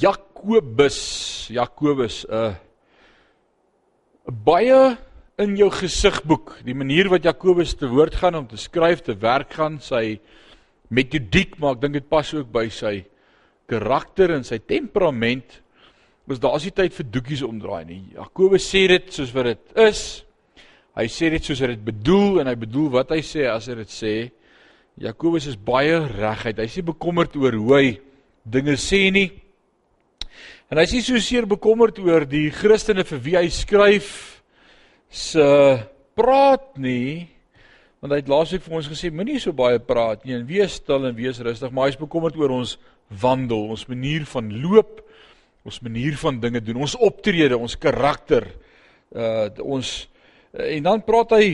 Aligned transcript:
Jakobus, 0.00 1.48
Jakobus, 1.52 2.24
'n 2.26 2.34
uh, 2.34 2.54
baie 4.26 4.96
in 5.38 5.56
jou 5.56 5.70
gesigboek, 5.70 6.58
die 6.64 6.74
manier 6.74 7.08
wat 7.12 7.24
Jakobus 7.24 7.74
te 7.74 7.86
woord 7.86 8.14
gaan 8.14 8.34
om 8.34 8.46
te 8.46 8.56
skryf, 8.56 9.02
te 9.02 9.14
werk 9.14 9.52
gaan, 9.52 9.78
sy 9.80 10.18
metodiek, 10.88 11.58
maar 11.58 11.76
ek 11.76 11.82
dink 11.82 11.98
dit 11.98 12.08
pas 12.08 12.34
ook 12.34 12.50
by 12.52 12.68
sy 12.70 13.04
karakter 13.70 14.34
en 14.34 14.44
sy 14.44 14.58
temperament. 14.58 15.60
Mos 16.26 16.40
daar's 16.40 16.64
nie 16.64 16.74
tyd 16.74 16.94
vir 16.96 17.10
doekies 17.10 17.44
omdraai 17.44 17.84
nie. 17.84 18.02
Jakobus 18.16 18.66
sê 18.66 18.86
dit 18.88 19.12
soos 19.12 19.32
wat 19.34 19.44
dit 19.44 19.78
is. 19.84 20.24
Hy 20.94 21.06
sê 21.10 21.30
dit 21.34 21.44
soos 21.44 21.60
hy 21.60 21.74
dit 21.74 21.84
bedoel 21.84 22.40
en 22.40 22.50
hy 22.50 22.56
bedoel 22.56 22.90
wat 22.94 23.10
hy 23.10 23.20
sê 23.26 23.46
as 23.50 23.68
hy 23.68 23.78
dit 23.82 23.92
sê. 23.92 24.14
Jakobus 25.02 25.48
is 25.50 25.58
baie 25.58 25.98
reguit. 25.98 26.58
Hy 26.58 26.68
nie 26.70 26.90
bekommerd 26.92 27.36
oor 27.36 27.58
hoe 27.58 27.74
hy 27.76 27.88
dinge 28.44 28.78
sê 28.80 29.10
nie. 29.12 29.43
En 30.74 30.80
hy 30.80 30.88
is 30.88 30.92
nie 30.96 31.04
so 31.06 31.20
seer 31.22 31.44
bekommerd 31.46 32.00
oor 32.02 32.24
die 32.26 32.48
Christene 32.50 33.04
vir 33.06 33.20
wie 33.22 33.34
hy 33.38 33.44
skryf 33.54 34.08
se 35.06 35.44
praat 36.18 36.80
nie. 36.82 37.28
Want 38.02 38.10
hy 38.10 38.18
het 38.18 38.32
laasweek 38.32 38.64
vir 38.64 38.74
ons 38.80 38.88
gesê 38.90 39.12
moenie 39.14 39.38
so 39.38 39.54
baie 39.54 39.78
praat 39.78 40.26
nie 40.26 40.34
en 40.34 40.42
wees 40.48 40.80
stil 40.80 41.06
en 41.06 41.14
wees 41.14 41.38
rustig, 41.46 41.70
maar 41.70 41.86
hy 41.86 41.94
is 41.94 42.00
bekommerd 42.00 42.34
oor 42.42 42.56
ons 42.56 42.74
wandel, 43.22 43.70
ons 43.70 43.86
manier 43.86 44.26
van 44.32 44.50
loop, 44.64 44.98
ons 45.62 45.78
manier 45.86 46.18
van 46.24 46.42
dinge 46.42 46.66
doen, 46.66 46.82
ons 46.82 46.98
optrede, 47.06 47.54
ons 47.54 47.78
karakter. 47.78 48.50
Uh 49.14 49.46
ons 49.62 49.96
en 50.58 50.90
dan 50.90 51.06
praat 51.06 51.38
hy 51.38 51.52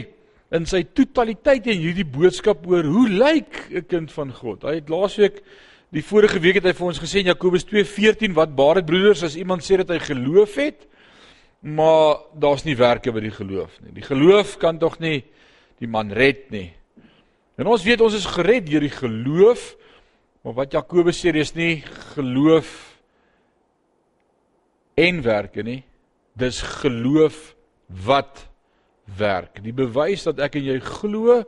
in 0.57 0.65
sy 0.65 0.87
totaliteit 0.97 1.69
in 1.69 1.85
hierdie 1.85 2.09
boodskap 2.09 2.65
oor 2.73 2.89
hoe 2.89 3.09
lyk 3.21 3.67
'n 3.69 3.85
kind 3.85 4.17
van 4.17 4.33
God. 4.33 4.65
Hy 4.65 4.81
het 4.81 4.89
laasweek 4.89 5.45
Die 5.91 6.05
vorige 6.07 6.39
week 6.39 6.61
het 6.61 6.69
hy 6.69 6.73
vir 6.79 6.87
ons 6.87 7.01
gesê 7.03 7.19
in 7.25 7.33
Jakobus 7.33 7.65
2:14 7.67 8.35
wat 8.37 8.53
baat 8.55 8.79
dit 8.79 8.87
broeders 8.87 9.25
as 9.27 9.35
iemand 9.35 9.65
sê 9.67 9.81
dat 9.81 9.89
hy 9.91 9.99
geloof 9.99 10.55
het, 10.55 10.85
maar 11.67 12.21
daar's 12.31 12.63
nie 12.63 12.77
werke 12.79 13.11
by 13.11 13.21
die 13.25 13.35
geloof 13.35 13.75
nie. 13.83 13.97
Die 13.99 14.07
geloof 14.07 14.55
kan 14.63 14.79
tog 14.79 15.01
nie 15.03 15.25
die 15.83 15.89
man 15.91 16.13
red 16.15 16.47
nie. 16.55 16.71
En 17.59 17.67
ons 17.67 17.83
weet 17.83 18.01
ons 18.01 18.15
is 18.15 18.27
gered 18.37 18.69
deur 18.69 18.87
die 18.87 18.95
geloof, 18.95 19.75
maar 20.45 20.55
wat 20.61 20.73
Jakobus 20.73 21.19
sê 21.19 21.35
is 21.35 21.55
nie 21.59 21.83
geloof 22.15 22.71
en 24.95 25.23
werke 25.23 25.65
nie. 25.67 25.83
Dis 26.39 26.63
geloof 26.63 27.57
wat 28.07 28.47
werk. 29.19 29.59
Die 29.59 29.75
bewys 29.75 30.23
dat 30.23 30.39
ek 30.39 30.55
en 30.55 30.71
jy 30.71 30.79
glo 30.87 31.43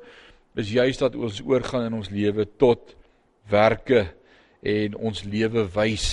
is 0.59 0.75
juist 0.75 0.99
dat 0.99 1.15
ons 1.15 1.39
oorgaan 1.47 1.87
in 1.87 1.95
ons 1.95 2.11
lewe 2.11 2.45
tot 2.59 2.97
werke 3.49 4.11
en 4.63 4.97
ons 4.97 5.25
lewe 5.27 5.67
wys 5.75 6.09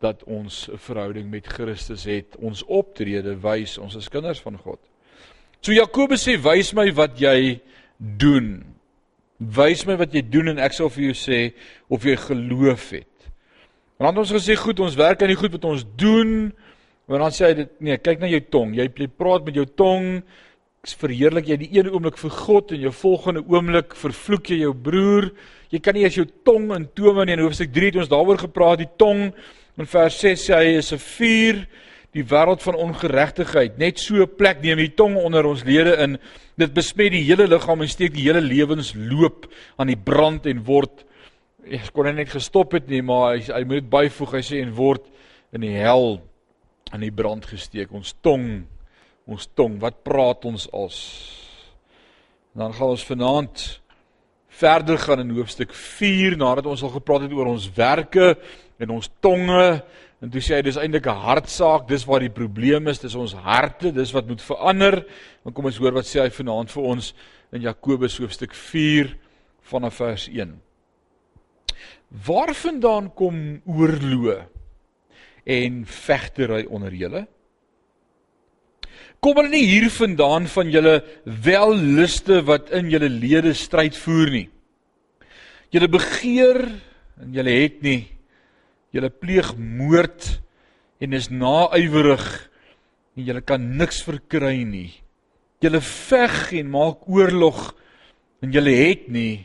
dat 0.00 0.22
ons 0.24 0.68
'n 0.70 0.78
verhouding 0.78 1.30
met 1.30 1.46
Christus 1.46 2.04
het. 2.04 2.36
Ons 2.36 2.64
optrede 2.64 3.36
wys 3.40 3.78
ons 3.78 3.94
is 3.94 4.08
kinders 4.08 4.40
van 4.40 4.58
God. 4.58 4.78
So 5.60 5.72
Jakobus 5.72 6.28
sê 6.28 6.38
wys 6.38 6.72
my 6.72 6.92
wat 6.92 7.18
jy 7.18 7.60
doen. 7.98 8.64
Wys 9.38 9.84
my 9.86 9.96
wat 9.96 10.12
jy 10.14 10.22
doen 10.22 10.48
en 10.48 10.58
ek 10.58 10.72
sal 10.72 10.88
vir 10.88 11.04
jou 11.10 11.14
sê 11.14 11.54
of 11.88 12.04
jy 12.04 12.16
geloof 12.16 12.90
het. 12.90 13.30
En 13.98 14.06
dan 14.06 14.14
het 14.14 14.18
ons 14.18 14.32
gesê 14.32 14.54
goed, 14.54 14.80
ons 14.80 14.94
werk 14.94 15.22
aan 15.22 15.32
die 15.32 15.38
goed 15.38 15.52
wat 15.52 15.64
ons 15.64 15.84
doen. 15.96 16.52
Maar 17.06 17.18
dan 17.18 17.34
sê 17.34 17.48
hy 17.48 17.54
dit 17.54 17.80
nee, 17.80 17.96
kyk 17.98 18.20
na 18.20 18.28
jou 18.30 18.40
tong. 18.40 18.74
Jy 18.76 18.88
praat 19.16 19.44
met 19.44 19.54
jou 19.54 19.66
tong. 19.66 20.22
Verheerlik 20.86 21.48
jy 21.50 21.56
die 21.58 21.70
een 21.74 21.88
oomblik 21.90 22.16
vir 22.20 22.30
God 22.30 22.72
en 22.72 22.80
jou 22.80 22.92
volgende 22.94 23.42
oomblik 23.42 23.96
vervloek 23.98 24.52
jy 24.52 24.60
jou 24.62 24.74
broer. 24.74 25.32
Jy 25.74 25.80
kan 25.82 25.94
nie 25.94 26.06
as 26.06 26.16
jou 26.16 26.24
tong 26.46 26.70
in 26.76 26.86
tome 26.94 27.24
nie. 27.26 27.34
In 27.34 27.42
hoofstuk 27.42 27.72
3 27.74 27.90
het 27.90 27.98
ons 28.04 28.12
daaroor 28.12 28.38
gepraat, 28.38 28.78
die 28.78 28.92
tong. 28.96 29.32
In 29.78 29.90
vers 29.90 30.20
6 30.22 30.46
sê 30.48 30.54
hy 30.54 30.78
is 30.78 30.92
'n 30.92 30.98
vuur, 30.98 31.66
die 32.14 32.24
wêreld 32.24 32.62
van 32.62 32.74
ongeregtigheid. 32.74 33.78
Net 33.78 33.98
so 33.98 34.22
'n 34.22 34.36
plek 34.36 34.62
neem 34.62 34.78
die 34.78 34.94
tong 34.94 35.16
onder 35.16 35.44
ons 35.46 35.64
lede 35.64 35.96
in. 35.98 36.18
Dit 36.56 36.74
besmet 36.74 37.12
die 37.12 37.24
hele 37.24 37.46
liggaam 37.46 37.82
en 37.82 37.88
steek 37.88 38.14
die 38.14 38.24
hele 38.24 38.40
lewensloop 38.40 39.46
aan 39.76 39.88
die 39.88 39.96
brand 39.96 40.46
en 40.46 40.64
word 40.64 41.04
ek 41.66 41.92
kon 41.92 42.08
net 42.08 42.30
gestop 42.32 42.72
het 42.72 42.88
nie, 42.88 43.02
maar 43.02 43.36
hy 43.36 43.44
hy 43.52 43.64
moet 43.64 43.90
byvoeg. 43.90 44.32
Hy 44.32 44.42
sê 44.42 44.62
en 44.62 44.74
word 44.74 45.04
in 45.52 45.60
die 45.60 45.76
hel 45.76 46.20
aan 46.92 47.00
die 47.00 47.12
brand 47.12 47.46
gesteek. 47.46 47.92
Ons 47.92 48.14
tong, 48.22 48.66
ons 49.28 49.48
tong, 49.54 49.76
wat 49.82 50.00
praat 50.06 50.46
ons 50.48 50.64
als? 50.72 50.98
Dan 52.56 52.72
gaan 52.74 52.94
ons 52.96 53.04
vanaand 53.04 53.66
verder 54.58 54.98
gaan 54.98 55.22
in 55.22 55.36
hoofstuk 55.36 55.74
4 55.74 56.38
nadat 56.40 56.66
ons 56.66 56.82
al 56.82 56.94
gepraat 56.96 57.26
het 57.26 57.34
oor 57.36 57.52
ons 57.52 57.68
werke 57.76 58.32
en 58.80 58.96
ons 58.96 59.10
tonge 59.22 59.66
en 60.18 60.32
toe 60.32 60.42
sê 60.42 60.56
hy 60.56 60.64
dis 60.66 60.78
eintlik 60.80 61.06
'n 61.06 61.22
hartsaak, 61.22 61.86
dis 61.86 62.04
waar 62.04 62.20
die 62.20 62.32
probleem 62.32 62.88
is, 62.88 62.98
dis 62.98 63.14
ons 63.14 63.34
harte, 63.34 63.92
dis 63.92 64.12
wat 64.12 64.26
moet 64.26 64.42
verander. 64.42 65.06
Dan 65.44 65.52
kom 65.52 65.64
ons 65.64 65.78
hoor 65.78 65.92
wat 65.92 66.06
sê 66.06 66.20
hy 66.20 66.30
vanaand 66.30 66.70
vir 66.70 66.82
ons 66.82 67.14
in 67.52 67.62
Jakobus 67.62 68.18
hoofstuk 68.18 68.54
4 68.54 69.14
vanaf 69.62 69.94
vers 69.94 70.28
1. 70.28 70.60
Waarvandaan 72.26 73.14
kom 73.14 73.62
oorlog 73.66 74.48
en 75.44 75.84
vegtery 75.86 76.66
onder 76.66 76.92
julle? 76.92 77.26
Kom 79.18 79.34
hulle 79.40 79.50
nie 79.50 79.66
hiervandaan 79.66 80.46
van 80.46 80.68
julle 80.70 81.00
welluste 81.24 82.38
wat 82.46 82.70
in 82.76 82.90
julle 82.92 83.08
lede 83.10 83.54
stryd 83.58 83.96
voer 83.98 84.30
nie. 84.30 84.46
Julle 85.74 85.88
begeer 85.90 86.60
en 87.18 87.34
julle 87.34 87.56
het 87.56 87.82
nie. 87.82 88.04
Julle 88.94 89.10
pleeg 89.10 89.50
moord 89.58 90.38
en 91.02 91.18
is 91.18 91.28
naaiwerig 91.34 92.28
en 93.18 93.26
julle 93.26 93.42
kan 93.42 93.64
niks 93.80 94.04
verkry 94.06 94.62
nie. 94.62 94.92
Julle 95.58 95.82
veg 95.82 96.54
en 96.60 96.70
maak 96.70 97.02
oorlog 97.10 97.72
en 98.42 98.54
julle 98.54 98.74
het 98.78 99.08
nie 99.10 99.44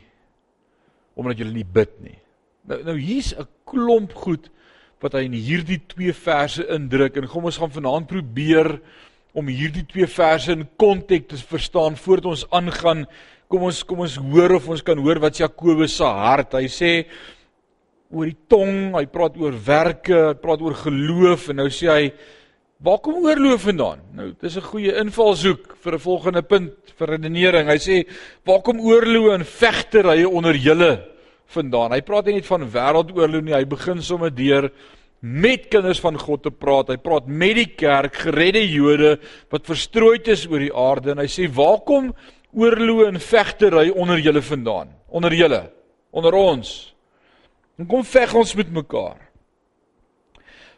omdat 1.17 1.41
julle 1.41 1.53
nie 1.53 1.65
bid 1.65 1.97
nie. 2.01 2.19
Nou 2.69 2.79
nou 2.85 2.97
hier's 2.97 3.33
'n 3.33 3.47
klomp 3.65 4.13
goed 4.13 4.49
wat 5.01 5.13
hy 5.13 5.25
in 5.25 5.33
hierdie 5.33 5.81
twee 5.87 6.13
verse 6.13 6.63
indruk 6.69 7.17
en 7.17 7.27
kom 7.27 7.45
ons 7.45 7.57
gaan 7.57 7.73
vanaand 7.73 8.07
probeer 8.07 8.79
om 9.33 9.49
hierdie 9.49 9.85
twee 9.89 10.07
verse 10.07 10.53
in 10.53 10.67
konteks 10.77 11.33
te 11.33 11.37
verstaan 11.49 11.97
voordat 11.97 12.29
ons 12.33 12.45
aangaan. 12.53 13.05
Kom 13.49 13.65
ons 13.69 13.81
kom 13.85 14.03
ons 14.05 14.17
hoor 14.21 14.59
of 14.59 14.69
ons 14.69 14.83
kan 14.85 14.99
hoor 15.01 15.21
wat 15.23 15.41
Jakobus 15.41 15.97
se 15.97 16.05
hart. 16.05 16.53
Hy 16.53 16.69
sê 16.69 16.91
oor 18.13 18.29
die 18.29 18.37
tong, 18.49 18.93
hy 18.93 19.07
praat 19.09 19.37
oor 19.41 19.57
werke, 19.65 20.19
hy 20.29 20.37
praat 20.37 20.61
oor 20.61 20.77
geloof 20.77 21.49
en 21.49 21.63
nou 21.63 21.69
sê 21.73 21.89
hy 21.89 22.05
waar 22.83 22.99
kom 23.01 23.23
oorloof 23.23 23.65
vandaan? 23.69 24.03
Nou, 24.13 24.33
dis 24.41 24.57
'n 24.57 24.69
goeie 24.69 24.93
invalshoek 25.01 25.77
vir 25.81 25.93
'n 25.93 25.99
volgende 25.99 26.41
punt 26.41 26.93
vir 26.97 27.07
redenering. 27.07 27.67
Hy 27.69 27.77
sê 27.77 28.07
waar 28.45 28.61
kom 28.61 28.79
oorloof 28.79 29.33
en 29.33 29.45
vegterye 29.45 30.29
onder 30.29 30.53
julle 30.53 31.09
vandaan? 31.47 31.91
Hy 31.91 32.01
praat 32.01 32.25
nie 32.25 32.35
net 32.35 32.45
van 32.45 32.69
wêreldoorloof 32.69 33.43
nie, 33.43 33.53
hy 33.53 33.65
begin 33.65 34.01
sommer 34.01 34.29
deur 34.29 34.71
met 35.23 35.69
kinders 35.71 36.01
van 36.03 36.17
God 36.19 36.43
te 36.43 36.51
praat. 36.51 36.91
Hy 36.91 36.99
praat 36.99 37.29
met 37.31 37.55
die 37.55 37.69
kerk, 37.79 38.17
geredde 38.25 38.63
Jode 38.67 39.15
wat 39.53 39.69
verstrooid 39.69 40.27
is 40.33 40.43
oor 40.51 40.59
die 40.59 40.73
aarde 40.75 41.13
en 41.13 41.21
hy 41.23 41.29
sê: 41.31 41.47
"Waar 41.47 41.79
kom 41.87 42.11
oorlog 42.51 43.07
en 43.07 43.19
vegtery 43.19 43.89
onder 43.89 44.19
julle 44.19 44.41
vandaan? 44.41 44.89
Onder 45.07 45.33
julle, 45.33 45.71
onder 46.11 46.33
ons. 46.33 46.93
En 47.79 47.87
kom 47.87 48.03
veg 48.03 48.33
ons 48.33 48.55
met 48.55 48.71
mekaar." 48.71 49.19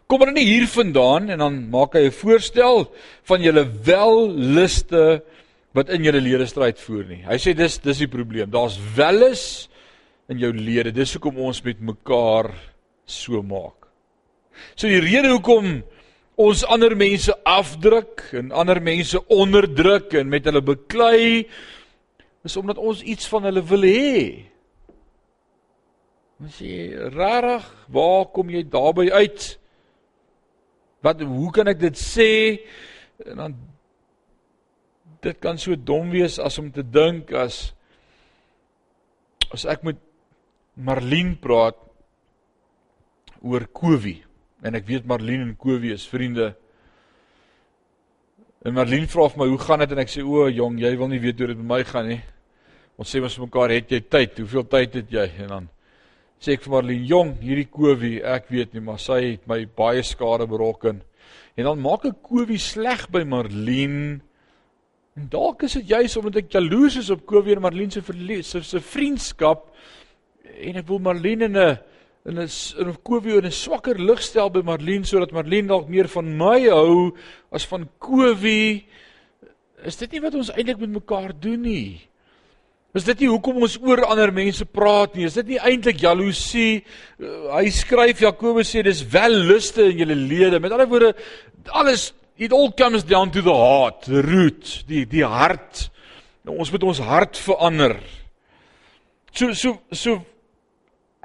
Kom 0.06 0.22
hulle 0.22 0.36
nie 0.36 0.46
hier 0.46 0.68
vandaan 0.70 1.30
en 1.30 1.40
dan 1.40 1.70
maak 1.70 1.96
hy 1.96 2.06
'n 2.06 2.12
voorstel 2.12 2.94
van 3.24 3.42
julle 3.42 3.66
welluste 3.66 5.24
wat 5.74 5.90
in 5.90 6.04
julle 6.04 6.22
lede 6.22 6.46
stryd 6.46 6.80
voer 6.80 7.06
nie. 7.06 7.24
Hy 7.26 7.38
sê 7.38 7.56
dis 7.56 7.80
dis 7.80 7.98
die 7.98 8.08
probleem. 8.08 8.52
Daar's 8.52 8.78
wellus 8.96 9.70
in 10.30 10.38
jou 10.38 10.54
lede. 10.54 10.92
Dis 10.92 11.14
hoekom 11.14 11.38
ons 11.38 11.64
met 11.64 11.80
mekaar 11.82 12.54
so 13.06 13.42
maak. 13.42 13.85
So 14.76 14.90
die 14.92 15.04
rede 15.04 15.32
hoekom 15.34 15.84
ons 16.36 16.66
ander 16.68 16.96
mense 17.00 17.32
afdruk 17.48 18.26
en 18.36 18.52
ander 18.52 18.82
mense 18.84 19.20
onderdruk 19.32 20.14
en 20.20 20.32
met 20.32 20.48
hulle 20.48 20.64
beklei 20.66 21.46
is 22.46 22.58
omdat 22.60 22.78
ons 22.78 23.02
iets 23.02 23.28
van 23.32 23.48
hulle 23.48 23.64
wil 23.66 23.88
hê. 23.88 24.18
Ons 26.44 26.60
sê 26.60 26.92
rarig, 27.16 27.64
waar 27.88 28.28
kom 28.36 28.52
jy 28.52 28.66
daarby 28.68 29.08
uit? 29.16 29.48
Wat 31.06 31.24
hoe 31.24 31.52
kan 31.56 31.72
ek 31.72 31.80
dit 31.80 31.98
sê? 31.98 32.30
En 33.24 33.40
dan 33.40 33.56
dit 35.26 35.40
kan 35.42 35.58
so 35.58 35.74
dom 35.80 36.12
wees 36.14 36.38
as 36.38 36.60
om 36.62 36.68
te 36.74 36.84
dink 36.86 37.32
as 37.34 37.72
as 39.56 39.66
ek 39.72 39.86
met 39.88 39.98
Marlene 40.76 41.38
praat 41.42 41.80
oor 43.42 43.66
Covid 43.74 44.25
En 44.66 44.74
ek 44.74 44.88
weet 44.90 45.06
Marlene 45.06 45.46
en 45.46 45.58
Kowie 45.62 45.94
is 45.94 46.08
vriende. 46.10 46.50
En 48.66 48.74
Marlene 48.74 49.08
vra 49.08 49.28
vir 49.30 49.44
my, 49.44 49.48
"Hoe 49.52 49.60
gaan 49.60 49.80
dit?" 49.80 49.92
En 49.92 50.00
ek 50.00 50.10
sê, 50.10 50.24
"O, 50.24 50.50
jong, 50.50 50.80
jy 50.80 50.98
wil 50.98 51.08
nie 51.08 51.20
weet 51.20 51.40
hoe 51.40 51.48
dit 51.48 51.58
met 51.58 51.68
my 51.68 51.84
gaan 51.84 52.08
nie." 52.08 52.22
Ons 52.98 53.16
sê 53.16 53.22
ons 53.22 53.38
mekaar, 53.40 53.70
"Het 53.70 53.90
jy 53.90 54.02
tyd? 54.10 54.38
Hoeveel 54.38 54.68
tyd 54.68 54.94
het 54.94 55.10
jy?" 55.10 55.32
En 55.40 55.48
dan 55.48 55.70
sê 56.40 56.54
ek 56.54 56.62
vir 56.62 56.72
Marlene, 56.72 57.06
"Jong, 57.06 57.40
hierdie 57.42 57.70
Kowie, 57.70 58.24
ek 58.24 58.50
weet 58.50 58.74
nie, 58.74 58.82
maar 58.82 58.98
sy 58.98 59.32
het 59.32 59.48
my 59.48 59.66
baie 59.66 60.02
skade 60.02 60.48
berokken." 60.48 61.02
En 61.56 61.64
dan 61.64 61.80
maak 61.80 62.06
ek 62.06 62.24
Kowie 62.24 62.58
sleg 62.58 63.10
by 63.12 63.24
Marlene. 63.24 64.22
En 65.16 65.28
dalk 65.30 65.64
is 65.64 65.74
dit 65.74 65.88
juis 65.88 66.18
omdat 66.18 66.36
ek 66.36 66.52
jaloers 66.52 66.98
is 66.98 67.10
op 67.10 67.26
Kowie 67.26 67.56
en 67.56 67.62
Marlene 67.62 67.92
se 67.92 68.02
se 68.42 68.62
se 68.62 68.80
vriendskap 68.80 69.74
en 70.44 70.76
ek 70.76 70.88
wil 70.88 71.00
Marlene 71.00 71.46
in 71.46 71.58
'n 71.58 71.78
in 72.26 72.40
'n 72.40 72.50
in 72.80 72.88
'n 72.90 72.98
Kowie 73.04 73.38
in 73.38 73.46
'n 73.46 73.52
swakker 73.52 73.98
lig 74.00 74.22
stel 74.22 74.50
by 74.50 74.62
Marlene 74.62 75.06
sodat 75.06 75.32
Marlene 75.32 75.68
dalk 75.68 75.90
meer 75.90 76.08
van 76.08 76.38
my 76.38 76.68
hou 76.70 77.16
as 77.52 77.66
van 77.66 77.90
Kowie. 78.00 78.86
Is 79.84 79.98
dit 79.98 80.12
nie 80.12 80.22
wat 80.22 80.36
ons 80.36 80.52
eintlik 80.52 80.80
met 80.80 80.90
mekaar 80.90 81.32
doen 81.40 81.62
nie? 81.62 82.02
Is 82.96 83.04
dit 83.04 83.20
nie 83.20 83.28
hoekom 83.28 83.62
ons 83.62 83.78
oor 83.84 84.06
ander 84.08 84.32
mense 84.32 84.66
praat 84.66 85.16
nie? 85.16 85.26
Is 85.26 85.36
dit 85.36 85.48
nie 85.48 85.60
eintlik 85.60 86.00
jaloesie? 86.00 86.86
Uh, 87.20 87.52
hy 87.60 87.70
skryf 87.70 88.22
Jakobus 88.24 88.72
sê 88.72 88.84
dis 88.84 89.04
wel 89.12 89.36
luste 89.50 89.84
in 89.84 89.98
julle 89.98 90.16
lede. 90.16 90.60
Met 90.60 90.72
ander 90.72 90.88
woorde, 90.88 91.14
alles 91.70 92.14
it 92.38 92.54
all 92.54 92.72
comes 92.72 93.04
down 93.04 93.32
to 93.32 93.42
the 93.42 93.54
heart, 93.54 94.08
the 94.08 94.22
root, 94.22 94.86
die 94.88 95.06
die 95.06 95.26
hart. 95.26 95.90
Nou 96.48 96.58
ons 96.58 96.72
moet 96.72 96.84
ons 96.84 97.00
hart 97.00 97.38
verander. 97.38 98.00
So 99.36 99.54
so 99.54 99.78
so 99.92 100.22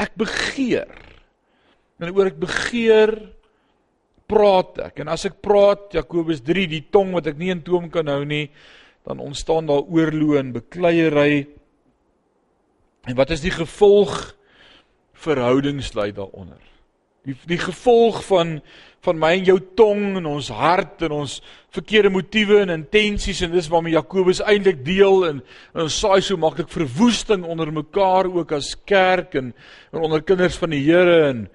ek 0.00 0.17
begeer. 0.19 0.88
En 2.00 2.12
oor 2.14 2.31
ek 2.31 2.41
begeer 2.41 3.12
praat 4.31 4.79
ek. 4.87 5.02
En 5.02 5.11
as 5.12 5.26
ek 5.29 5.41
praat, 5.44 5.91
Jakobus 5.99 6.43
3, 6.47 6.67
die 6.70 6.87
tong 6.93 7.12
wat 7.17 7.29
ek 7.31 7.41
nie 7.41 7.52
in 7.52 7.62
toom 7.67 7.91
kan 7.93 8.08
hou 8.11 8.23
nie, 8.25 8.47
dan 9.06 9.23
ontstaan 9.23 9.69
daar 9.69 9.85
oorloë 9.85 10.41
en 10.41 10.52
bekleierery. 10.56 11.47
En 13.08 13.17
wat 13.19 13.32
is 13.35 13.44
die 13.44 13.55
gevolg? 13.55 14.37
Verhoudings 15.20 15.93
lei 15.99 16.11
daaronder. 16.17 16.61
Die 17.28 17.37
die 17.49 17.61
gevolg 17.61 18.22
van 18.28 18.61
van 19.00 19.17
my 19.17 19.31
en 19.38 19.46
jou 19.49 19.56
tong 19.76 20.19
en 20.19 20.26
ons 20.28 20.50
hart 20.52 21.06
en 21.06 21.14
ons 21.22 21.38
verkeerde 21.72 22.11
motiewe 22.12 22.58
en 22.61 22.72
intensies 22.75 23.40
en 23.46 23.55
dis 23.55 23.69
waarmee 23.72 23.94
Jakobus 23.94 24.43
eintlik 24.44 24.82
deel 24.84 25.25
en, 25.28 25.38
en 25.72 25.87
ons 25.87 25.96
saai 26.02 26.20
so 26.25 26.37
maklik 26.40 26.69
verwoesting 26.69 27.46
onder 27.49 27.72
mekaar 27.72 28.28
ook 28.28 28.52
as 28.58 28.75
kerk 28.84 29.38
en, 29.40 29.55
en 29.94 30.05
onder 30.05 30.25
kinders 30.26 30.58
van 30.61 30.76
die 30.76 30.82
Here 30.84 31.22
en 31.31 31.46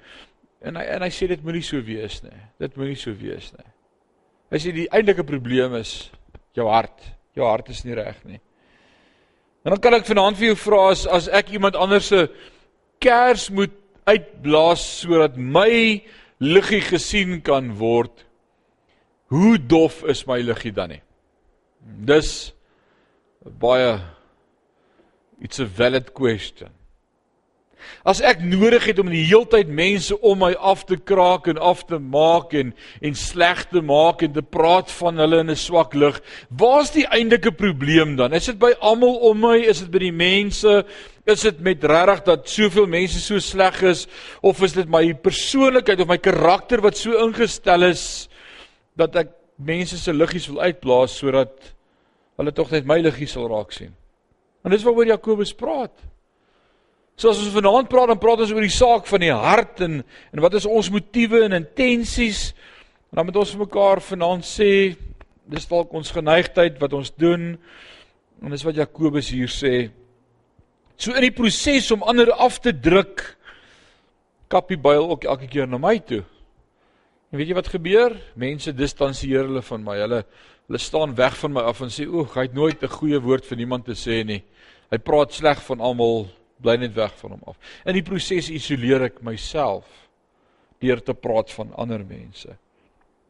en 0.66 0.80
hy 0.82 0.88
en 0.96 1.06
hy 1.06 1.12
sê 1.14 1.30
dit 1.30 1.44
moenie 1.46 1.62
so 1.62 1.78
wees 1.86 2.18
nie. 2.26 2.40
Dit 2.58 2.74
moenie 2.80 2.98
so 2.98 3.14
wees 3.14 3.52
nie. 3.54 3.70
Hy 4.50 4.62
sê 4.64 4.74
die 4.74 4.88
eintlike 4.90 5.26
probleem 5.28 5.76
is 5.78 5.94
jou 6.58 6.66
hart. 6.72 7.12
Jou 7.38 7.46
hart 7.46 7.70
is 7.70 7.84
nie 7.86 7.94
reg 7.94 8.18
nie. 8.26 8.40
En 9.66 9.76
dan 9.76 9.82
kan 9.82 9.98
ek 10.00 10.10
vanaand 10.10 10.40
vir 10.40 10.52
jou 10.52 10.58
vra 10.64 10.82
as 10.96 11.06
as 11.06 11.30
ek 11.30 11.54
iemand 11.54 11.78
anders 11.78 12.10
se 12.10 12.26
kers 13.02 13.52
moet 13.54 13.74
uitblaas 14.06 14.84
sodat 15.02 15.38
my 15.38 16.02
liggie 16.40 16.82
gesien 16.82 17.42
kan 17.42 17.74
word. 17.80 18.26
Hoe 19.34 19.58
dof 19.58 20.04
is 20.04 20.26
my 20.30 20.40
liggie 20.42 20.74
dan 20.76 20.94
nie? 20.96 21.02
Dis 21.82 22.54
baie 23.62 24.00
it's 25.42 25.60
a 25.60 25.66
valid 25.66 26.14
question. 26.14 26.72
As 28.06 28.22
ek 28.22 28.44
nodig 28.46 28.86
het 28.86 29.00
om 29.02 29.10
die 29.10 29.24
heeltyd 29.26 29.68
mense 29.68 30.16
om 30.22 30.40
my 30.44 30.52
af 30.54 30.84
te 30.86 30.98
kraak 30.98 31.48
en 31.52 31.58
af 31.58 31.84
te 31.90 32.00
maak 32.00 32.54
en 32.54 32.74
en 33.02 33.16
sleg 33.16 33.66
te 33.72 33.82
maak 33.82 34.22
en 34.26 34.34
te 34.36 34.44
praat 34.44 34.92
van 35.00 35.18
hulle 35.18 35.40
in 35.44 35.50
'n 35.52 35.56
swak 35.56 35.94
lig, 35.94 36.22
waar's 36.50 36.92
die 36.92 37.08
eintlike 37.08 37.52
probleem 37.52 38.16
dan? 38.16 38.34
Is 38.34 38.46
dit 38.46 38.60
by 38.60 38.74
almal 38.80 39.16
om 39.30 39.40
my? 39.40 39.58
Is 39.58 39.80
dit 39.80 39.92
by 39.92 40.00
die 40.00 40.12
mense? 40.12 40.86
Is 41.26 41.42
dit 41.42 41.60
met 41.60 41.84
regtig 41.84 42.24
dat 42.24 42.50
soveel 42.50 42.86
mense 42.86 43.20
so 43.20 43.40
sleg 43.40 43.82
is 43.82 44.08
of 44.42 44.62
is 44.62 44.74
dit 44.74 44.90
my 44.90 45.14
persoonlikheid 45.14 46.00
of 46.00 46.08
my 46.08 46.18
karakter 46.18 46.82
wat 46.82 46.98
so 46.98 47.18
ingestel 47.26 47.84
is 47.84 48.30
dat 48.96 49.16
ek 49.16 49.30
mense 49.58 49.98
se 49.98 50.14
liggies 50.14 50.48
wil 50.48 50.62
uitblaas 50.62 51.18
sodat 51.18 51.74
hulle 52.38 52.52
tog 52.52 52.72
net 52.72 52.86
my 52.86 53.00
liggies 53.00 53.32
sal 53.32 53.50
raak 53.50 53.72
sien? 53.72 53.96
En 54.66 54.74
dis 54.74 54.84
waaroor 54.84 55.06
Jakobus 55.06 55.54
praat. 55.54 55.94
So 57.16 57.32
as 57.32 57.40
ons 57.40 57.54
vanaand 57.56 57.88
praat, 57.88 58.10
dan 58.12 58.20
praat 58.20 58.42
ons 58.44 58.52
oor 58.52 58.66
die 58.66 58.74
saak 58.76 59.06
van 59.08 59.24
die 59.24 59.32
hart 59.32 59.80
en 59.86 60.02
en 60.36 60.42
wat 60.44 60.58
is 60.60 60.68
ons 60.68 60.92
motiewe 60.92 61.46
en 61.46 61.56
intensies? 61.62 62.50
En 63.12 63.22
dan 63.22 63.30
moet 63.30 63.40
ons 63.40 63.54
vir 63.56 63.64
mekaar 63.64 64.02
vanaand 64.04 64.44
sê 64.44 64.72
dis 65.48 65.68
dalk 65.70 65.94
ons 65.96 66.12
geneigtheid 66.12 66.76
wat 66.82 66.98
ons 66.98 67.14
doen. 67.16 67.54
En 68.44 68.52
dis 68.52 68.68
wat 68.68 68.82
Jakobus 68.82 69.32
hier 69.32 69.52
sê. 69.52 69.74
So 71.00 71.16
in 71.16 71.24
die 71.24 71.36
proses 71.36 71.88
om 71.96 72.04
ander 72.04 72.34
af 72.36 72.60
te 72.60 72.76
druk, 72.76 73.24
kap 74.52 74.68
die 74.68 74.80
byl 74.80 75.08
ook 75.08 75.24
elke 75.24 75.48
keer 75.48 75.72
na 75.72 75.80
my 75.80 75.96
toe. 76.04 76.24
En 77.32 77.40
weet 77.40 77.52
jy 77.52 77.56
wat 77.56 77.72
gebeur? 77.72 78.20
Mense 78.36 78.76
distansieer 78.76 79.48
hulle 79.48 79.64
van 79.64 79.88
my. 79.88 80.02
Hulle 80.04 80.26
hulle 80.66 80.82
staan 80.82 81.14
weg 81.16 81.36
van 81.38 81.54
my 81.54 81.64
af 81.70 81.80
en 81.86 81.92
sê, 81.94 82.08
"O, 82.10 82.26
hy 82.26 82.42
het 82.42 82.54
nooit 82.54 82.84
'n 82.84 82.98
goeie 83.00 83.20
woord 83.22 83.46
vir 83.46 83.58
niemand 83.58 83.86
te 83.86 83.94
sê 83.94 84.26
nie. 84.26 84.44
Hy 84.92 84.98
praat 84.98 85.32
sleg 85.32 85.62
van 85.62 85.80
almal." 85.80 86.28
Bly 86.64 86.78
net 86.80 86.96
weg 86.96 87.14
van 87.20 87.36
hom 87.36 87.44
af. 87.52 87.58
In 87.86 87.98
die 87.98 88.06
proses 88.06 88.52
isoleer 88.54 89.10
ek 89.10 89.22
myself 89.26 89.88
deur 90.84 91.02
te 91.04 91.16
praat 91.18 91.52
van 91.56 91.74
ander 91.80 92.04
mense. 92.06 92.56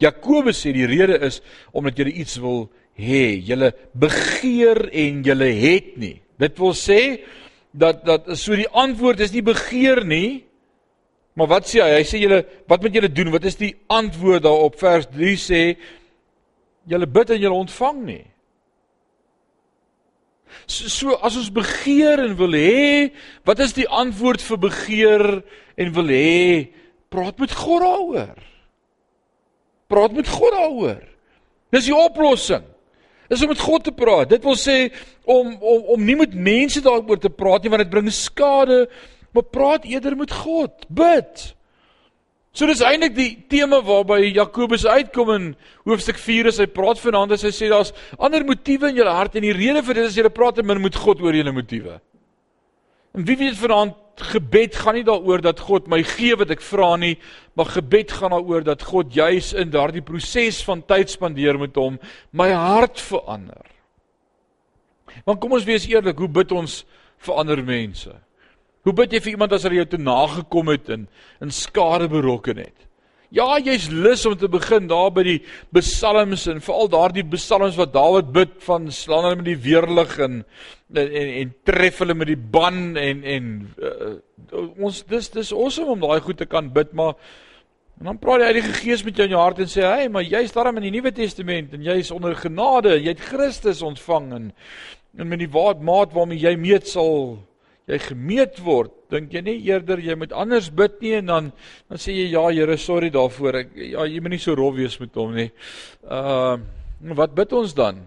Jakobus 0.02 0.60
sê 0.64 0.74
die 0.76 0.88
rede 0.90 1.18
is 1.24 1.40
omdat 1.76 2.00
jy 2.00 2.12
iets 2.22 2.38
wil 2.44 2.66
hê, 3.00 3.38
jy 3.40 3.72
begeer 3.94 4.88
en 4.92 5.24
jy 5.24 5.52
het 5.62 5.96
nie. 6.00 6.18
Dit 6.40 6.60
wil 6.60 6.76
sê 6.76 7.22
dat 7.76 8.04
dat 8.08 8.28
so 8.40 8.56
die 8.56 8.70
antwoord 8.72 9.24
is 9.24 9.34
nie 9.36 9.44
begeer 9.46 10.04
nie. 10.08 10.44
Maar 11.36 11.52
wat 11.58 11.68
sê 11.68 11.82
hy? 11.84 12.00
Hy 12.00 12.06
sê 12.08 12.22
julle 12.22 12.44
wat 12.70 12.84
moet 12.84 12.96
julle 12.96 13.12
doen? 13.12 13.34
Wat 13.34 13.48
is 13.48 13.60
die 13.60 13.74
antwoord 13.92 14.46
daarop? 14.46 14.78
Vers 14.80 15.08
3 15.12 15.36
sê 15.40 15.62
julle 16.88 17.08
bid 17.08 17.34
en 17.36 17.42
julle 17.42 17.64
ontvang 17.66 18.02
nie. 18.08 18.24
So, 20.66 20.90
so 20.90 21.16
as 21.22 21.38
ons 21.40 21.52
begeer 21.54 22.22
en 22.24 22.36
wil 22.40 22.56
hê, 22.58 23.12
wat 23.46 23.62
is 23.64 23.76
die 23.78 23.88
antwoord 23.88 24.44
vir 24.46 24.62
begeer 24.68 25.26
en 25.78 25.92
wil 25.96 26.12
hê? 26.12 26.70
Praat 27.14 27.40
met 27.42 27.54
God 27.56 27.84
daaroor. 27.86 28.40
Praat 29.92 30.16
met 30.18 30.30
God 30.30 30.56
daaroor. 30.56 31.04
Dis 31.76 31.90
die 31.90 31.96
oplossing. 31.96 32.66
Dis 33.30 33.42
om 33.42 33.50
met 33.50 33.62
God 33.62 33.86
te 33.86 33.94
praat. 33.96 34.30
Dit 34.30 34.44
wil 34.46 34.58
sê 34.60 34.78
om 35.26 35.56
om 35.58 35.92
om 35.96 36.06
nie 36.06 36.18
met 36.18 36.34
mense 36.34 36.82
daaroor 36.86 37.20
te 37.22 37.32
praat 37.34 37.64
nie 37.64 37.72
want 37.74 37.82
dit 37.82 37.94
bring 37.94 38.10
skade, 38.14 38.86
maar 39.34 39.48
praat 39.50 39.88
eerder 39.90 40.16
met 40.18 40.34
God. 40.34 40.86
Bid. 40.90 41.50
So 42.56 42.64
dis 42.70 42.80
eintlik 42.88 43.12
die 43.18 43.32
tema 43.52 43.82
waarby 43.84 44.30
Jakobus 44.32 44.86
uitkom 44.88 45.32
in 45.34 45.48
hoofstuk 45.84 46.16
4 46.16 46.48
as 46.54 46.60
hy 46.64 46.70
praat 46.72 47.02
vanaand 47.02 47.34
as 47.36 47.44
hy 47.44 47.52
sê 47.52 47.68
daar's 47.68 47.92
ander 48.16 48.46
motiewe 48.48 48.94
in 48.94 49.02
jou 49.02 49.08
hart 49.10 49.36
en 49.36 49.44
die 49.44 49.52
rede 49.56 49.82
vir 49.84 50.00
dit 50.00 50.08
is 50.08 50.16
jy 50.16 50.30
praat 50.32 50.62
en 50.62 50.70
min 50.70 50.80
met 50.80 50.96
God 50.96 51.20
oor 51.20 51.36
jou 51.36 51.52
motiewe. 51.52 51.98
En 53.12 53.28
wie 53.28 53.36
weet 53.42 53.60
vanaand 53.60 54.24
gebed 54.32 54.78
gaan 54.80 54.96
nie 54.96 55.04
daaroor 55.04 55.44
dat 55.44 55.60
God 55.68 55.90
my 55.92 56.00
gee 56.08 56.38
wat 56.40 56.54
ek 56.56 56.64
vra 56.64 56.94
nie, 56.96 57.18
maar 57.60 57.74
gebed 57.76 58.16
gaan 58.16 58.32
daaroor 58.32 58.64
dat 58.64 58.88
God 58.88 59.12
juis 59.12 59.52
in 59.52 59.74
daardie 59.76 60.04
proses 60.08 60.62
van 60.64 60.86
tyd 60.88 61.12
spandeer 61.12 61.60
met 61.60 61.76
hom 61.76 62.00
my 62.32 62.54
hart 62.56 63.04
verander. 63.04 63.68
Want 65.28 65.44
kom 65.44 65.60
ons 65.60 65.68
wees 65.68 65.90
eerlik, 65.92 66.24
hoe 66.24 66.32
bid 66.32 66.56
ons 66.56 66.86
vir 67.28 67.36
ander 67.44 67.60
mense? 67.68 68.16
Hoe 68.86 68.94
bid 68.94 69.16
jy 69.16 69.22
vir 69.24 69.34
iemand 69.34 69.54
as 69.56 69.64
hy 69.66 69.80
jou 69.80 69.88
te 69.90 70.02
nagekom 70.02 70.70
het 70.70 70.92
en 70.94 71.08
in 71.42 71.54
skade 71.54 72.06
berokken 72.12 72.60
het? 72.62 72.86
Ja, 73.34 73.58
jy's 73.58 73.88
lus 73.90 74.22
om 74.30 74.36
te 74.38 74.48
begin 74.48 74.86
daar 74.88 75.10
by 75.12 75.24
die 75.26 75.40
psalms 75.74 76.46
en 76.52 76.62
veral 76.64 76.92
daardie 76.94 77.26
psalms 77.34 77.80
wat 77.80 77.96
Dawid 77.96 78.30
bid 78.36 78.54
van 78.64 78.86
slaan 78.94 79.26
hulle 79.26 79.40
met 79.42 79.50
die 79.50 79.64
weerlig 79.66 80.14
en 80.22 80.44
en 80.94 81.10
en, 81.10 81.32
en 81.42 81.56
tref 81.66 82.04
hulle 82.04 82.16
met 82.16 82.30
die 82.30 82.38
ban 82.38 82.94
en 83.02 83.24
en 83.26 83.50
uh, 83.82 84.14
ons 84.78 85.02
dis 85.10 85.32
dis 85.34 85.52
awesome 85.56 85.96
om 85.96 86.06
daai 86.06 86.22
goed 86.22 86.38
te 86.38 86.48
kan 86.48 86.70
bid, 86.72 86.94
maar 86.94 87.18
en 88.00 88.12
dan 88.12 88.22
praat 88.22 88.44
die 88.44 88.50
Heilige 88.52 88.78
Gees 88.78 89.04
met 89.08 89.18
jou 89.18 89.26
in 89.26 89.34
jou 89.34 89.42
hart 89.42 89.60
en 89.64 89.72
sê, 89.72 89.82
"Hey, 89.82 90.08
maar 90.10 90.24
jy's 90.24 90.54
daarom 90.54 90.78
in 90.78 90.88
die 90.88 90.94
Nuwe 91.00 91.12
Testament 91.12 91.74
en 91.74 91.82
jy's 91.82 92.12
onder 92.12 92.36
genade, 92.36 93.02
jy 93.02 93.10
het 93.16 93.28
Christus 93.34 93.82
ontvang 93.82 94.34
en 94.34 94.54
en 95.18 95.28
met 95.28 95.40
die 95.40 95.50
maat 95.82 96.14
waarmee 96.14 96.38
jy 96.38 96.56
meet 96.56 96.88
sal 96.88 97.40
jy 97.86 98.00
gemeet 98.02 98.58
word, 98.66 98.94
dink 99.14 99.34
jy 99.34 99.44
nie 99.46 99.60
eerder 99.68 100.02
jy 100.02 100.16
moet 100.18 100.34
anders 100.34 100.72
bid 100.74 100.98
nie 101.04 101.14
en 101.20 101.30
dan 101.30 101.52
dan 101.90 102.02
sê 102.02 102.16
jy 102.16 102.32
ja 102.34 102.48
Here, 102.50 102.78
sorry 102.82 103.12
daarvoor. 103.14 103.62
Ek 103.62 103.76
ja, 103.78 104.08
jy 104.10 104.24
moet 104.24 104.36
nie 104.36 104.42
so 104.42 104.56
rof 104.58 104.76
wees 104.78 104.98
met 105.00 105.16
hom 105.16 105.36
nie. 105.38 105.52
Uh 106.04 106.58
wat 107.16 107.36
bid 107.38 107.52
ons 107.54 107.74
dan? 107.76 108.00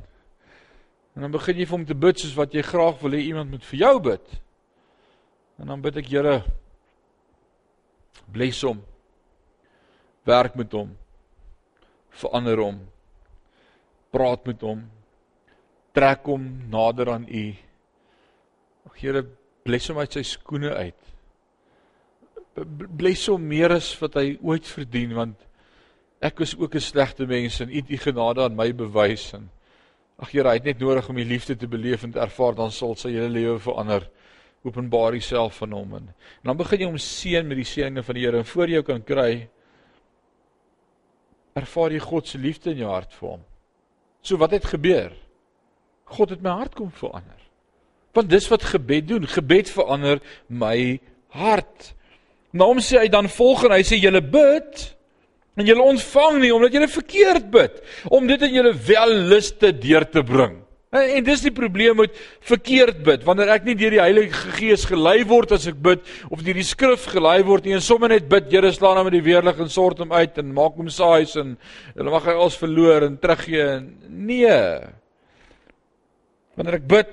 En 1.14 1.26
dan 1.26 1.34
begin 1.34 1.58
jy 1.60 1.66
vir 1.68 1.76
hom 1.76 1.86
te 1.86 1.94
bid 1.94 2.18
soos 2.18 2.34
wat 2.38 2.54
jy 2.54 2.62
graag 2.66 2.98
wil 3.02 3.14
hê 3.14 3.22
iemand 3.28 3.52
moet 3.52 3.64
vir 3.70 3.80
jou 3.84 3.94
bid. 4.10 4.34
En 5.58 5.70
dan 5.70 5.82
bid 5.84 5.98
ek 6.02 6.10
Here 6.10 6.36
bless 8.32 8.62
hom. 8.66 8.82
Werk 10.28 10.58
met 10.58 10.74
hom. 10.74 10.92
Verander 12.18 12.60
hom. 12.60 12.82
Praat 14.10 14.46
met 14.48 14.62
hom. 14.66 14.82
Trek 15.94 16.26
hom 16.26 16.44
nader 16.70 17.14
aan 17.14 17.26
U. 17.30 17.44
Ag 18.90 19.02
Here 19.02 19.26
bless 19.68 19.90
hom 19.92 20.00
uit 20.00 20.16
sy 20.16 20.24
skoene 20.26 20.72
uit. 20.74 21.04
bless 22.98 23.28
hom 23.30 23.44
meer 23.46 23.70
as 23.76 23.92
wat 24.00 24.16
hy 24.18 24.32
ooit 24.42 24.66
verdien 24.66 25.12
want 25.14 25.44
ek 26.24 26.40
was 26.42 26.56
ook 26.58 26.74
'n 26.74 26.82
slegte 26.82 27.26
mens 27.26 27.60
en 27.60 27.70
u 27.70 27.76
het 27.76 27.90
u 27.90 27.96
genade 27.96 28.42
aan 28.42 28.56
my 28.56 28.72
bewys 28.74 29.32
en 29.32 29.50
ag 30.18 30.32
Here, 30.32 30.48
hy 30.48 30.54
het 30.58 30.64
net 30.64 30.80
nodig 30.82 31.08
om 31.08 31.14
die 31.14 31.24
liefde 31.24 31.56
te 31.56 31.68
beleef 31.68 32.02
en 32.02 32.10
te 32.10 32.18
ervaar 32.20 32.54
dan 32.54 32.72
sal 32.74 32.96
sy 32.98 33.12
hele 33.14 33.28
lewe 33.28 33.58
verander. 33.58 34.08
Openbaar 34.66 35.14
homself 35.14 35.60
van 35.62 35.72
hom 35.72 35.94
en, 35.94 36.08
en 36.42 36.50
dan 36.50 36.56
begin 36.56 36.80
jy 36.80 36.86
hom 36.86 36.98
seën 36.98 37.46
met 37.46 37.56
die 37.56 37.64
seëninge 37.64 38.02
van 38.02 38.14
die 38.14 38.24
Here 38.24 38.38
en 38.38 38.44
voor 38.44 38.68
jy 38.68 38.82
kan 38.82 39.04
kry 39.04 39.48
ervaar 41.54 41.92
jy 41.92 42.00
God 42.02 42.26
se 42.26 42.38
liefde 42.38 42.70
in 42.70 42.82
jou 42.82 42.90
hart 42.90 43.14
vir 43.14 43.28
hom. 43.28 43.44
So 44.22 44.36
wat 44.36 44.50
het 44.50 44.64
gebeur? 44.64 45.12
God 46.04 46.30
het 46.30 46.42
my 46.42 46.50
hart 46.50 46.74
kom 46.74 46.90
verander. 46.90 47.47
Want 48.18 48.32
dis 48.34 48.50
wat 48.50 48.66
gebed 48.74 49.08
doen. 49.08 49.26
Gebed 49.30 49.70
verander 49.70 50.22
my 50.50 50.98
hart. 51.38 51.92
Nou 52.50 52.72
hom 52.72 52.80
sê 52.82 53.02
hy 53.04 53.10
dan 53.12 53.28
volgens 53.30 53.76
hy 53.76 53.84
sê 53.86 53.98
julle 54.00 54.24
bid 54.24 54.86
en 55.58 55.66
julle 55.66 55.90
ontvang 55.90 56.38
nie 56.42 56.54
omdat 56.54 56.74
julle 56.76 56.88
verkeerd 56.90 57.50
bid 57.50 57.82
om 58.14 58.26
dit 58.30 58.42
in 58.46 58.56
julle 58.60 58.72
welluste 58.88 59.72
deur 59.74 60.06
te 60.08 60.22
bring. 60.24 60.56
En, 60.88 61.02
en 61.18 61.24
dis 61.26 61.42
die 61.44 61.52
probleem 61.52 61.98
met 62.00 62.14
verkeerd 62.48 63.02
bid. 63.04 63.24
Wanneer 63.26 63.50
ek 63.58 63.66
nie 63.66 63.76
deur 63.76 63.92
die 63.92 64.00
Heilige 64.00 64.54
Gees 64.56 64.86
gelei 64.88 65.18
word 65.28 65.52
as 65.58 65.66
ek 65.68 65.76
bid 65.84 66.06
of 66.30 66.40
deur 66.46 66.56
die 66.56 66.66
skrif 66.66 67.04
gelei 67.12 67.42
word 67.46 67.68
nie 67.68 67.76
en 67.76 67.84
sommer 67.84 68.14
net 68.14 68.30
bid, 68.30 68.48
Here 68.54 68.72
slaan 68.72 68.96
hom 69.00 69.10
met 69.10 69.18
die 69.18 69.26
weerlig 69.26 69.60
en 69.60 69.72
sort 69.72 70.00
hom 70.00 70.14
uit 70.16 70.40
en 70.40 70.54
maak 70.56 70.78
hom 70.80 70.88
saais 70.92 71.36
en 71.36 71.56
dan 71.92 72.12
mag 72.14 72.30
hy 72.30 72.36
als 72.38 72.56
verloor 72.60 73.10
en 73.10 73.20
teruggee 73.20 73.66
en 73.76 73.90
nee. 74.08 74.58
Wanneer 76.56 76.80
ek 76.80 76.88
bid, 76.88 77.12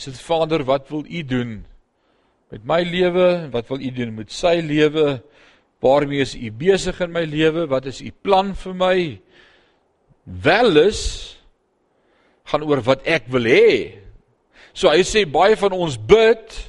dit 0.00 0.20
Vader, 0.20 0.64
wat 0.64 0.88
wil 0.88 1.04
U 1.04 1.24
doen 1.24 1.66
met 2.48 2.64
my 2.64 2.80
lewe? 2.82 3.48
Wat 3.52 3.68
wil 3.68 3.80
U 3.80 3.90
doen 3.92 4.14
met 4.14 4.32
sy 4.32 4.60
lewe? 4.64 5.20
Waarmee 5.80 6.24
is 6.24 6.34
U 6.34 6.52
besig 6.52 7.00
in 7.00 7.12
my 7.12 7.24
lewe? 7.28 7.66
Wat 7.68 7.86
is 7.86 8.00
U 8.00 8.10
plan 8.24 8.54
vir 8.56 8.74
my? 8.74 8.96
Welis 10.24 11.02
gaan 12.48 12.64
oor 12.64 12.80
wat 12.84 13.04
ek 13.04 13.28
wil 13.32 13.44
hê. 13.48 13.98
So 14.72 14.88
hy 14.88 15.04
sê 15.04 15.26
baie 15.28 15.56
van 15.60 15.74
ons 15.76 15.98
bid 15.98 16.60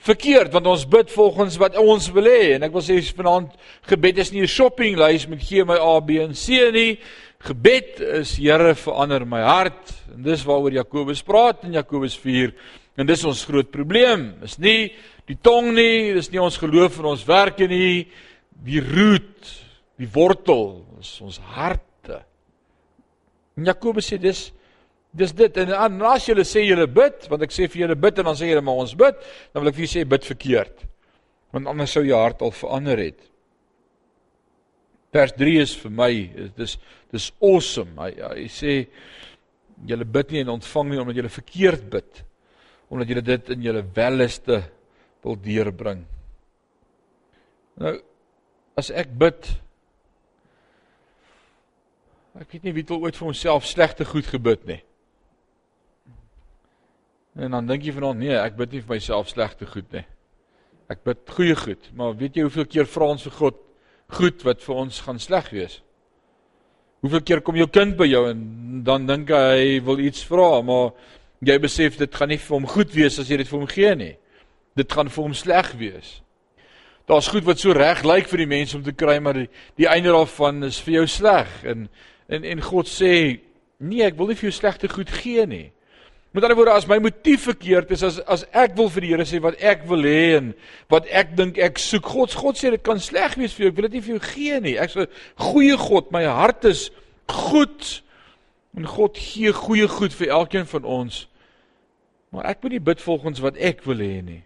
verkeerd 0.00 0.52
want 0.54 0.66
ons 0.70 0.86
bid 0.88 1.10
volgens 1.12 1.58
wat 1.60 1.76
ons 1.76 2.06
wil 2.14 2.24
hê 2.30 2.54
en 2.54 2.62
ek 2.64 2.72
wil 2.72 2.84
sê 2.84 2.96
vanaand 3.18 3.50
gebed 3.90 4.20
is 4.22 4.30
nie 4.32 4.42
'n 4.46 4.48
shoppinglys 4.48 5.26
met 5.28 5.42
gee 5.42 5.64
my 5.64 5.76
A 5.76 6.00
B 6.00 6.22
en 6.22 6.34
C 6.34 6.70
nie. 6.72 6.98
Gebed 7.40 8.00
is 8.20 8.34
Here 8.36 8.74
verander 8.76 9.24
my 9.24 9.40
hart 9.40 9.94
en 10.12 10.20
dis 10.26 10.42
waaroor 10.44 10.74
Jakobus 10.76 11.22
praat 11.24 11.64
in 11.64 11.72
Jakobus 11.78 12.18
4 12.20 12.52
en 13.00 13.08
dis 13.08 13.22
ons 13.24 13.44
groot 13.48 13.70
probleem. 13.72 14.34
Is 14.44 14.58
nie 14.60 14.90
die 15.30 15.38
tong 15.40 15.70
nie, 15.72 16.12
dis 16.12 16.28
nie 16.32 16.42
ons 16.42 16.58
geloof 16.60 16.98
en 17.00 17.14
ons 17.14 17.24
werke 17.24 17.64
nie, 17.70 18.10
die 18.60 18.82
root, 18.84 19.54
die 19.96 20.08
wortel 20.12 20.82
is 21.00 21.14
ons 21.24 21.38
harte. 21.54 22.20
En 23.56 23.70
Jakobus 23.72 24.12
sê 24.12 24.20
dis 24.20 24.50
dis 25.16 25.32
dit 25.34 25.56
en, 25.64 25.72
en 25.88 26.04
as 26.12 26.28
jy 26.28 26.36
sê 26.46 26.66
jy 26.68 26.84
bid, 26.86 27.24
want 27.32 27.42
ek 27.42 27.56
sê 27.56 27.66
vir 27.72 27.86
julle 27.86 27.96
bid 27.98 28.20
en 28.20 28.28
dan 28.28 28.36
sê 28.38 28.52
julle 28.52 28.62
maar 28.62 28.84
ons 28.84 28.92
bid, 28.94 29.16
dan 29.50 29.64
wil 29.64 29.72
ek 29.72 29.80
vir 29.80 29.86
julle 29.86 29.96
sê 29.96 30.04
bid 30.12 30.28
verkeerd. 30.28 30.86
Want 31.56 31.72
anders 31.72 31.96
sou 31.96 32.04
jou 32.04 32.20
hart 32.20 32.44
al 32.44 32.52
verander 32.54 33.00
het. 33.08 33.29
Vers 35.10 35.32
3 35.34 35.56
is 35.58 35.72
vir 35.82 35.94
my 35.94 36.10
dis 36.56 36.76
dis 37.10 37.30
awesome. 37.42 37.96
Hy 37.98 38.10
hy 38.20 38.44
sê 38.52 38.74
julle 39.88 40.06
bid 40.06 40.30
nie 40.30 40.44
en 40.44 40.54
ontvang 40.54 40.92
nie 40.92 41.00
omdat 41.02 41.18
julle 41.18 41.32
verkeerd 41.34 41.88
bid. 41.90 42.20
Omdat 42.90 43.10
julle 43.10 43.24
dit 43.26 43.50
in 43.54 43.64
julle 43.66 43.82
welleste 43.96 44.60
wil 45.24 45.40
deurbring. 45.42 46.04
Nou 47.80 47.96
as 48.78 48.92
ek 48.94 49.10
bid 49.18 49.50
ek 52.40 52.54
weet 52.54 52.62
nie 52.64 52.72
wie 52.76 52.84
het 52.86 52.92
ooit 52.94 53.18
vir 53.18 53.26
homself 53.26 53.66
slegte 53.68 54.06
goed 54.08 54.28
gebid 54.30 54.62
nie. 54.68 54.78
En 57.40 57.56
dan 57.56 57.66
dink 57.66 57.84
jy 57.84 57.92
vanaand 57.96 58.22
nee, 58.22 58.36
ek 58.38 58.56
bid 58.58 58.76
nie 58.76 58.84
vir 58.84 58.94
myself 58.94 59.28
slegte 59.32 59.66
goed 59.68 59.90
nie. 59.94 60.04
Ek 60.90 61.02
bid 61.06 61.34
goeie 61.34 61.58
goed, 61.58 61.90
maar 61.98 62.14
weet 62.18 62.38
jy 62.38 62.46
hoeveel 62.46 62.66
keer 62.70 62.88
vra 62.90 63.10
ons 63.14 63.26
vir 63.26 63.36
God 63.36 63.58
goed 64.12 64.42
wat 64.46 64.62
vir 64.64 64.82
ons 64.82 65.00
gaan 65.06 65.18
sleg 65.22 65.50
wees. 65.54 65.80
Hoeveel 67.00 67.22
keer 67.24 67.40
kom 67.40 67.56
jou 67.56 67.68
kind 67.72 67.96
by 67.96 68.06
jou 68.10 68.26
en 68.28 68.40
dan 68.84 69.06
dink 69.08 69.30
hy 69.32 69.78
wil 69.84 70.02
iets 70.04 70.24
vra, 70.28 70.60
maar 70.62 70.90
jy 71.40 71.56
besef 71.62 71.96
dit 72.00 72.14
gaan 72.14 72.28
nie 72.28 72.40
vir 72.40 72.56
hom 72.58 72.68
goed 72.68 72.92
wees 72.92 73.18
as 73.20 73.30
jy 73.30 73.40
dit 73.40 73.48
vir 73.48 73.58
hom 73.58 73.70
gee 73.70 73.94
nie. 73.96 74.14
Dit 74.76 74.92
gaan 74.92 75.08
vir 75.08 75.24
hom 75.24 75.36
sleg 75.36 75.72
wees. 75.80 76.18
Daar's 77.08 77.30
goed 77.32 77.46
wat 77.48 77.58
so 77.58 77.72
reg 77.74 78.04
lyk 78.06 78.28
vir 78.30 78.44
die 78.44 78.50
mense 78.50 78.76
om 78.76 78.84
te 78.86 78.94
kry, 78.94 79.16
maar 79.18 79.40
die, 79.40 79.48
die 79.80 79.88
einde 79.90 80.12
daarvan 80.14 80.62
is 80.68 80.78
vir 80.84 81.00
jou 81.00 81.06
sleg 81.10 81.60
en 81.66 81.88
en 82.30 82.44
en 82.46 82.60
God 82.62 82.86
sê, 82.86 83.40
"Nee, 83.80 84.04
ek 84.04 84.16
wil 84.16 84.28
nie 84.28 84.36
vir 84.36 84.50
jou 84.50 84.58
slegte 84.60 84.88
goed 84.88 85.10
gee 85.10 85.46
nie." 85.46 85.72
Met 86.30 86.44
ander 86.46 86.54
woorde, 86.56 86.76
as 86.78 86.86
my 86.86 87.00
motief 87.02 87.48
verkeerd 87.48 87.90
is, 87.90 88.04
as 88.06 88.20
as 88.30 88.44
ek 88.54 88.76
wil 88.78 88.86
vir 88.94 89.02
die 89.02 89.08
Here 89.10 89.24
sê 89.26 89.40
wat 89.42 89.56
ek 89.66 89.82
wil 89.90 90.04
hê 90.06 90.36
en 90.36 90.52
wat 90.92 91.08
ek 91.10 91.32
dink 91.38 91.58
ek 91.58 91.80
soek, 91.82 92.06
God 92.06 92.36
God 92.38 92.60
sê 92.60 92.70
dit 92.70 92.84
kan 92.86 93.02
sleg 93.02 93.34
wees 93.40 93.56
vir 93.56 93.66
jou. 93.66 93.72
Ek 93.72 93.80
wil 93.80 93.88
dit 93.88 93.96
nie 93.98 94.04
vir 94.04 94.14
jou 94.14 94.22
gee 94.28 94.60
nie. 94.62 94.76
Ek's 94.78 94.96
'n 94.96 95.08
goeie 95.42 95.76
God. 95.76 96.12
My 96.14 96.22
hart 96.24 96.64
is 96.70 96.90
goed. 97.26 98.02
En 98.78 98.86
God 98.86 99.18
gee 99.18 99.52
goeie 99.52 99.88
goed 99.88 100.14
vir 100.14 100.28
elkeen 100.28 100.66
van 100.66 100.84
ons. 100.84 101.26
Maar 102.30 102.54
ek 102.54 102.62
moet 102.62 102.72
nie 102.72 102.86
bid 102.86 103.00
volgens 103.00 103.40
wat 103.42 103.56
ek 103.56 103.82
wil 103.84 103.98
hê 103.98 104.22
nie. 104.22 104.44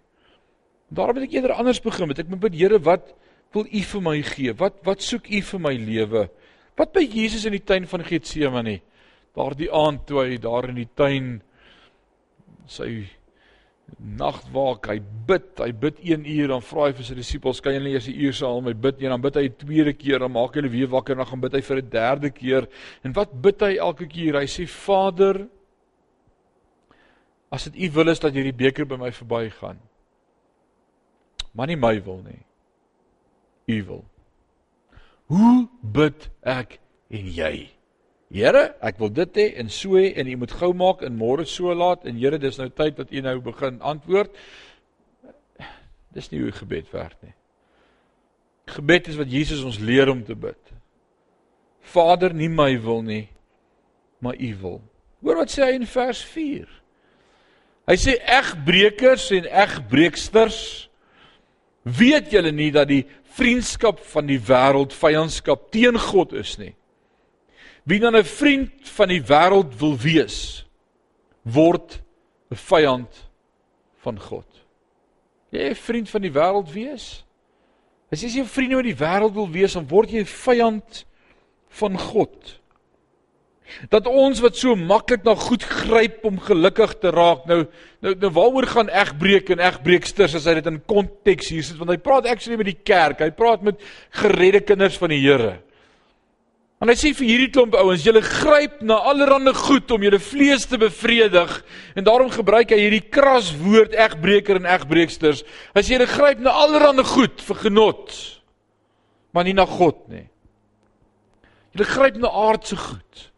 Daarom 0.89 1.15
moet 1.15 1.29
ek 1.29 1.37
eerder 1.37 1.53
anders 1.53 1.81
begin. 1.81 2.09
Met 2.09 2.19
ek 2.19 2.29
moet 2.29 2.41
bid, 2.41 2.55
Here, 2.55 2.79
wat 2.79 3.13
wil 3.53 3.67
U 3.69 3.81
vir 3.81 4.01
my 4.01 4.23
gee? 4.23 4.53
Wat 4.53 4.81
wat 4.85 5.03
soek 5.03 5.29
U 5.29 5.41
vir 5.41 5.61
my 5.61 5.75
lewe? 5.77 6.29
Wat 6.77 6.93
by 6.93 7.05
Jesus 7.05 7.45
in 7.45 7.53
die 7.53 7.65
tuin 7.65 7.87
van 7.87 8.05
Getsemane? 8.05 8.81
Daardie 9.35 9.71
aand 9.71 10.07
toe 10.07 10.23
hy 10.23 10.39
daar 10.39 10.69
in 10.69 10.79
die 10.81 10.89
tuin 10.97 11.43
sy 12.67 13.05
nagwaak, 14.01 14.89
hy 14.89 14.99
bid, 15.29 15.51
hy 15.61 15.71
bid 15.77 15.99
1 16.01 16.25
uur 16.35 16.53
dan 16.55 16.63
vra 16.65 16.89
hy 16.89 16.95
vir 16.97 17.07
sy 17.07 17.17
disippels, 17.19 17.61
kan 17.63 17.75
julle 17.77 17.93
eers 17.93 18.09
'n 18.09 18.17
uur 18.17 18.63
met 18.63 18.65
my 18.65 18.75
bid? 18.75 19.03
En 19.03 19.11
dan 19.11 19.21
bid 19.21 19.37
hy 19.37 19.45
'n 19.49 19.57
tweede 19.57 19.93
keer, 19.93 20.19
dan 20.19 20.33
maak 20.33 20.55
hulle 20.55 20.69
weer 20.69 20.89
wakker 20.89 21.13
en 21.13 21.19
dan 21.19 21.27
gaan 21.27 21.41
bid 21.41 21.53
hy 21.53 21.61
vir 21.61 21.77
'n 21.77 21.91
derde 21.91 22.31
keer. 22.31 22.69
En 23.05 23.13
wat 23.13 23.43
bid 23.43 23.61
hy 23.61 23.77
elke 23.77 24.07
keer? 24.07 24.35
Hy 24.35 24.47
sê: 24.47 24.67
"Vader, 24.67 25.49
as 27.51 27.65
dit 27.65 27.77
U 27.77 27.91
wil 27.93 28.09
is 28.09 28.19
dat 28.21 28.33
hierdie 28.33 28.57
beker 28.57 28.87
by 28.87 28.97
my 28.97 29.13
verbygaan, 29.13 29.79
maar 31.53 31.67
nie 31.67 31.77
my 31.77 32.03
wil 32.03 32.23
nie, 32.23 32.45
U 33.69 33.85
wil." 33.85 34.05
Hoe 35.27 35.69
bid 35.83 36.31
ek 36.43 36.81
en 37.11 37.27
jy? 37.27 37.74
Here, 38.35 38.73
ek 38.83 38.99
wil 38.99 39.13
dit 39.15 39.37
hê 39.39 39.47
en 39.63 39.69
so 39.71 39.95
hê 39.95 40.09
en 40.19 40.27
u 40.27 40.35
moet 40.41 40.55
gou 40.59 40.73
maak 40.75 41.05
en 41.07 41.15
môre 41.15 41.45
so 41.47 41.71
laat 41.71 42.03
en 42.09 42.19
Here, 42.19 42.41
dis 42.43 42.59
nou 42.59 42.67
tyd 42.67 42.99
dat 42.99 43.13
u 43.15 43.23
nou 43.23 43.37
begin 43.45 43.79
antwoord. 43.79 44.35
Dis 46.15 46.33
nie 46.33 46.43
hoe 46.43 46.55
gebed 46.55 46.91
werk 46.91 47.15
nie. 47.23 47.35
Gebed 48.75 49.13
is 49.13 49.21
wat 49.21 49.31
Jesus 49.31 49.63
ons 49.63 49.79
leer 49.79 50.11
om 50.11 50.25
te 50.27 50.35
bid. 50.35 50.59
Vader, 51.95 52.35
nie 52.35 52.51
my 52.51 52.73
wil 52.83 53.05
nie, 53.07 53.29
maar 54.19 54.35
u 54.41 54.51
wil. 54.63 54.79
Hoor 55.23 55.45
wat 55.45 55.55
sê 55.55 55.69
hy 55.69 55.79
in 55.79 55.87
vers 55.87 56.23
4. 56.35 56.67
Hy 57.87 57.97
sê 58.01 58.17
egbreekers 58.19 59.29
en 59.37 59.47
egbreeksters 59.47 60.61
weet 61.85 62.33
julle 62.33 62.51
nie 62.57 62.71
dat 62.75 62.89
die 62.89 63.05
vriendskap 63.37 64.01
van 64.11 64.27
die 64.27 64.41
wêreld 64.41 64.95
vyandskap 64.97 65.69
teen 65.75 65.99
God 66.01 66.33
is 66.41 66.57
nie. 66.59 66.73
Wie 67.85 68.01
dan 68.01 68.17
'n 68.17 68.25
vriend 68.25 68.73
van 68.83 69.09
die 69.09 69.23
wêreld 69.23 69.77
wil 69.79 69.97
wees, 69.97 70.67
word 71.43 72.03
'n 72.51 72.57
vyand 72.57 73.31
van 74.01 74.21
God. 74.21 74.47
Jy 75.51 75.69
'n 75.71 75.75
vriend 75.75 76.11
van 76.11 76.21
die 76.21 76.33
wêreld 76.33 76.73
wees? 76.73 77.25
As 78.11 78.23
jy 78.23 78.41
'n 78.41 78.47
vriend 78.47 78.73
van 78.73 78.83
die 78.83 78.97
wêreld 78.97 79.35
wil 79.35 79.51
wees, 79.51 79.73
dan 79.73 79.89
word 79.89 80.11
jy 80.11 80.21
'n 80.21 80.25
vyand 80.45 81.05
van 81.69 81.99
God. 81.99 82.61
Dat 83.91 84.07
ons 84.07 84.41
wat 84.41 84.57
so 84.57 84.77
maklik 84.77 85.25
na 85.25 85.35
goed 85.35 85.63
gryp 85.63 86.25
om 86.25 86.39
gelukkig 86.39 86.99
te 87.01 87.11
raak, 87.11 87.47
nou 87.47 87.67
nou, 88.01 88.15
nou 88.15 88.31
waaroor 88.31 88.67
gaan 88.67 88.89
egbreek 88.89 89.51
en 89.51 89.59
egbreeksters 89.59 90.35
as 90.35 90.45
hy 90.45 90.55
dit 90.55 90.67
in 90.67 90.83
konteks 90.85 91.49
hier 91.49 91.65
sit 91.65 91.79
want 91.81 91.91
hy 91.91 91.97
praat 91.97 92.27
actually 92.27 92.57
met 92.61 92.67
die 92.67 92.83
kerk, 92.85 93.21
hy 93.25 93.31
praat 93.31 93.63
met 93.63 93.81
geredde 94.11 94.61
kinders 94.61 94.99
van 95.01 95.09
die 95.09 95.21
Here. 95.21 95.63
En 96.85 96.91
hy 96.93 96.97
sê 97.01 97.15
vir 97.17 97.29
hierdie 97.31 97.49
klomp 97.49 97.73
ouens, 97.81 98.03
julle 98.05 98.21
gryp 98.21 98.83
na 98.85 98.99
allerlei 99.09 99.55
goed 99.57 99.89
om 99.95 100.03
julle 100.05 100.21
vlees 100.21 100.67
te 100.69 100.77
bevredig 100.77 101.55
en 101.97 102.05
daarom 102.05 102.29
gebruik 102.29 102.75
hy 102.75 102.81
hierdie 102.83 103.07
kras 103.09 103.55
woord 103.57 103.97
egbreker 103.97 104.61
en 104.61 104.69
egbreeksters. 104.69 105.41
As 105.73 105.89
jy 105.89 105.97
julle 105.97 106.11
gryp 106.11 106.45
na 106.45 106.53
allerlei 106.61 107.07
goed 107.09 107.41
vir 107.41 107.61
genot, 107.63 108.13
maar 109.33 109.49
nie 109.49 109.57
na 109.57 109.65
God 109.65 110.03
nie. 110.13 110.27
Julle 111.73 111.89
gryp 111.89 112.21
na 112.21 112.29
aardse 112.29 112.77
goed. 112.77 113.31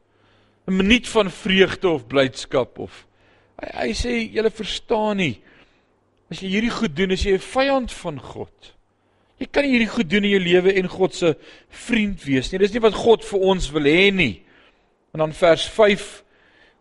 'n 0.67 0.75
Minuut 0.83 1.07
van 1.07 1.31
vreugde 1.31 1.89
of 1.89 2.09
blydskap 2.11 2.81
of 2.83 3.07
hy, 3.63 3.87
hy 3.87 3.93
sê 3.95 4.15
julle 4.35 4.51
verstaan 4.51 5.23
nie 5.23 5.37
As 6.27 6.41
jy 6.43 6.57
hierdie 6.57 6.73
goed 6.75 6.97
doen, 6.99 7.15
is 7.15 7.23
jy 7.23 7.37
'n 7.37 7.45
vyand 7.53 7.93
van 8.03 8.19
God. 8.19 8.75
Jy 9.37 9.49
kan 9.53 9.67
nie 9.67 9.75
hierdie 9.75 9.93
goed 9.93 10.09
doen 10.09 10.25
in 10.25 10.33
jou 10.33 10.45
lewe 10.47 10.73
en 10.81 10.89
God 10.89 11.17
se 11.17 11.35
vriend 11.85 12.23
wees 12.25 12.49
nie. 12.51 12.61
Dis 12.63 12.73
nie 12.73 12.85
wat 12.85 12.97
God 12.97 13.25
vir 13.27 13.45
ons 13.53 13.69
wil 13.75 13.89
hê 13.89 14.09
nie. 14.15 14.35
En 15.13 15.27
dan 15.27 15.37
vers 15.37 15.67
5 15.75 16.07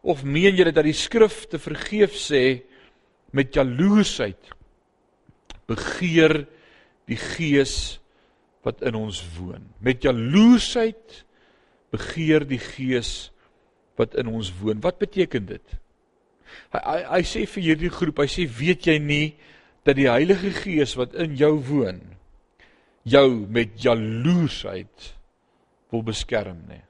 of 0.08 0.24
meen 0.24 0.56
julle 0.56 0.72
dat 0.76 0.88
die 0.88 0.96
skrif 0.96 1.44
te 1.52 1.60
vergeef 1.60 2.16
sê 2.16 2.44
met 3.36 3.56
jaloesheid 3.56 4.54
begeer 5.68 6.46
die 7.10 7.20
gees 7.20 7.98
wat 8.66 8.86
in 8.88 8.96
ons 8.98 9.20
woon. 9.36 9.68
Met 9.84 10.06
jaloesheid 10.06 11.24
begeer 11.94 12.48
die 12.48 12.62
gees 12.62 13.34
wat 14.00 14.16
in 14.20 14.32
ons 14.32 14.54
woon. 14.62 14.80
Wat 14.84 15.00
beteken 15.02 15.52
dit? 15.52 15.78
Hy, 16.72 16.80
hy 16.80 17.00
hy 17.18 17.22
sê 17.28 17.44
vir 17.50 17.68
hierdie 17.70 17.92
groep, 17.92 18.22
hy 18.24 18.30
sê 18.32 18.46
weet 18.48 18.88
jy 18.88 19.00
nie 19.02 19.26
dat 19.86 19.98
die 20.00 20.08
Heilige 20.08 20.54
Gees 20.56 20.96
wat 20.98 21.16
in 21.20 21.36
jou 21.38 21.58
woon 21.68 22.00
jou 23.06 23.30
met 23.54 23.78
jaloesheid 23.82 25.14
wil 25.94 26.04
beskerm 26.06 26.64
nie. 26.70 26.82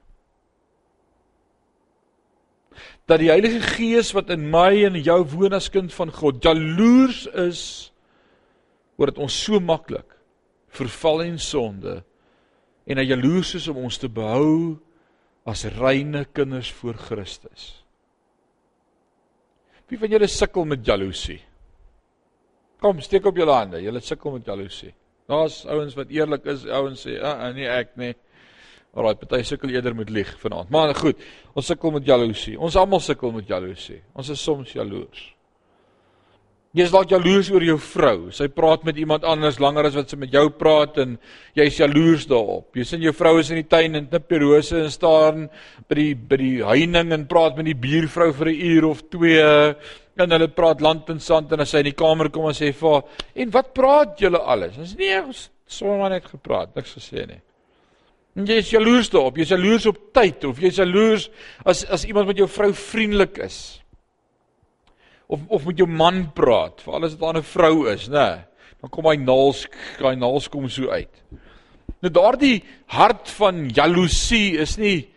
Dat 3.06 3.20
die 3.22 3.30
Heilige 3.30 3.60
Gees 3.62 4.10
wat 4.16 4.32
in 4.34 4.48
my 4.50 4.72
en 4.88 4.96
jou 4.98 5.20
woon 5.36 5.56
as 5.56 5.70
kind 5.72 5.92
van 5.94 6.10
God 6.12 6.42
jaloers 6.44 7.24
is 7.46 7.62
oor 8.96 9.12
dit 9.12 9.22
ons 9.22 9.36
so 9.46 9.60
maklik 9.60 10.08
verval 10.76 11.22
in 11.28 11.38
sonde 11.40 12.00
en 12.86 13.00
hy 13.00 13.06
jaloers 13.06 13.54
is 13.60 13.68
om 13.70 13.84
ons 13.86 14.00
te 14.00 14.10
behou 14.12 14.76
as 15.46 15.66
reine 15.76 16.24
kinders 16.34 16.72
voor 16.80 16.96
Christus. 16.98 17.70
Wie 19.86 19.98
van 20.00 20.10
julle 20.10 20.26
sukkel 20.30 20.66
met 20.66 20.82
jaloesie? 20.86 21.38
Kom, 22.82 22.98
steek 23.00 23.26
op 23.30 23.36
julle 23.38 23.54
hande. 23.54 23.78
Julle 23.80 24.02
sukkel 24.02 24.34
met 24.34 24.48
jaloesie. 24.50 24.90
Daar's 25.26 25.64
ouens 25.66 25.94
wat 25.94 26.08
eerlik 26.14 26.44
is, 26.44 26.66
ouens 26.66 27.06
sê, 27.06 27.20
"Ag, 27.20 27.38
ah, 27.38 27.54
nee, 27.54 27.66
ek 27.66 27.96
nie." 27.96 28.14
Alraai, 28.94 29.14
party 29.14 29.42
sukkel 29.42 29.68
eerder 29.68 29.94
met 29.94 30.08
lieg 30.10 30.38
vanaand. 30.40 30.70
Maar 30.70 30.94
goed, 30.94 31.16
ons 31.52 31.66
sukkel 31.66 31.90
met 31.90 32.04
jaloesie. 32.04 32.58
Ons 32.60 32.76
almal 32.76 33.00
sukkel 33.00 33.32
met 33.32 33.46
jaloesie. 33.46 34.02
Ons 34.12 34.28
is 34.28 34.42
soms 34.42 34.72
jaloers. 34.72 35.35
Jy's 36.76 36.90
dalk 36.92 37.08
jaloers 37.08 37.48
oor 37.54 37.64
jou 37.64 37.78
vrou. 37.80 38.16
Sy 38.36 38.50
praat 38.52 38.82
met 38.84 38.98
iemand 39.00 39.22
anders 39.24 39.56
langer 39.64 39.86
as 39.88 39.94
wat 39.96 40.10
sy 40.12 40.18
met 40.20 40.34
jou 40.34 40.50
praat 40.60 40.98
en 41.00 41.14
jy's 41.56 41.78
jaloers 41.80 42.26
daarop. 42.28 42.66
Jy 42.76 42.84
sien 42.84 43.06
jou 43.06 43.14
vrou 43.16 43.38
is 43.40 43.48
in 43.54 43.62
die 43.62 43.70
tuin 43.70 43.96
en 43.96 44.08
knip 44.10 44.34
rose 44.42 44.76
en 44.76 44.92
staan 44.92 45.46
by 45.88 45.96
die 45.96 46.10
by 46.20 46.38
die 46.42 46.58
heining 46.68 47.14
en 47.16 47.24
praat 47.30 47.56
met 47.56 47.70
die 47.70 47.78
buurvrou 47.80 48.28
vir 48.36 48.50
'n 48.52 48.60
uur 48.74 48.88
of 48.90 49.00
twee 49.08 49.46
en 50.20 50.30
hulle 50.36 50.48
praat 50.48 50.84
land 50.84 51.08
en 51.08 51.18
sand 51.20 51.52
en 51.52 51.60
as 51.60 51.70
sy 51.70 51.78
in 51.78 51.92
die 51.92 51.96
kamer 51.96 52.28
kom 52.28 52.44
en 52.44 52.52
sê 52.52 52.74
vir 52.74 52.92
haar, 52.92 53.04
"En 53.34 53.50
wat 53.50 53.72
praat 53.72 54.20
julle 54.20 54.38
alles?" 54.38 54.76
Ons 54.76 54.96
nee, 54.96 55.22
ons 55.22 55.50
sommer 55.66 56.10
net 56.10 56.24
gepraat, 56.24 56.76
niks 56.76 56.92
gesê 56.92 57.26
nie. 57.26 57.40
En 58.36 58.44
jy 58.44 58.58
is 58.58 58.70
jaloers 58.70 59.08
daarop. 59.08 59.36
Jy's 59.36 59.48
jaloers 59.48 59.86
op 59.86 60.12
tyd 60.12 60.44
of 60.44 60.58
jy's 60.60 60.76
jaloers 60.76 61.30
as 61.64 61.86
as 61.86 62.04
iemand 62.04 62.26
met 62.26 62.36
jou 62.36 62.46
vrou 62.46 62.72
vriendelik 62.72 63.38
is 63.38 63.80
of 65.28 65.40
of 65.48 65.66
met 65.66 65.78
jou 65.78 65.88
man 65.88 66.32
praat, 66.34 66.82
veral 66.82 67.04
as 67.04 67.16
dit 67.16 67.22
aan 67.22 67.36
'n 67.36 67.42
vrou 67.42 67.86
is, 67.90 68.08
nê? 68.08 68.44
Dan 68.80 68.90
kom 68.90 69.06
hy 69.06 69.16
naals, 69.16 69.66
hy 69.98 70.14
naals 70.14 70.48
kom 70.48 70.68
so 70.68 70.90
uit. 70.90 71.22
Nou 72.02 72.12
daardie 72.12 72.62
hart 72.86 73.30
van 73.30 73.68
jaloesie 73.68 74.58
is 74.58 74.76
nie 74.78 75.08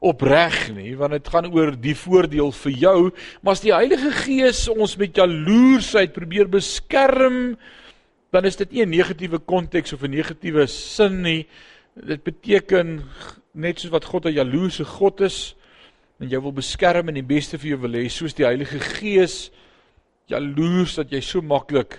opreg 0.00 0.70
nie, 0.72 0.94
want 0.96 1.12
dit 1.12 1.28
gaan 1.28 1.50
oor 1.52 1.74
die 1.76 1.94
voordeel 1.94 2.52
vir 2.52 2.72
jou, 2.72 3.10
maar 3.42 3.52
as 3.52 3.60
die 3.60 3.74
Heilige 3.74 4.10
Gees 4.10 4.68
ons 4.68 4.96
met 4.96 5.16
jaloesheid 5.16 6.12
probeer 6.12 6.48
beskerm, 6.48 7.58
dan 8.32 8.44
is 8.44 8.56
dit 8.56 8.72
nie 8.72 8.82
'n 8.82 8.90
negatiewe 8.90 9.38
konteks 9.38 9.92
of 9.92 10.02
'n 10.02 10.10
negatiewe 10.10 10.66
sin 10.66 11.22
nie. 11.22 11.46
Dit 11.94 12.22
beteken 12.24 13.02
net 13.52 13.80
soos 13.80 13.90
wat 13.90 14.04
God 14.04 14.26
'n 14.26 14.32
jaloese 14.32 14.84
God 14.84 15.20
is, 15.20 15.54
en 16.20 16.28
jy 16.28 16.40
wil 16.44 16.54
beskerm 16.54 17.08
en 17.08 17.16
die 17.16 17.26
beste 17.26 17.58
vir 17.58 17.74
jou 17.74 17.80
wil 17.86 17.96
hê 17.96 18.04
soos 18.12 18.36
die 18.36 18.46
Heilige 18.46 18.80
Gees 18.84 19.48
jaloers 20.30 20.98
dat 21.00 21.12
jy 21.14 21.22
so 21.24 21.42
maklik 21.42 21.96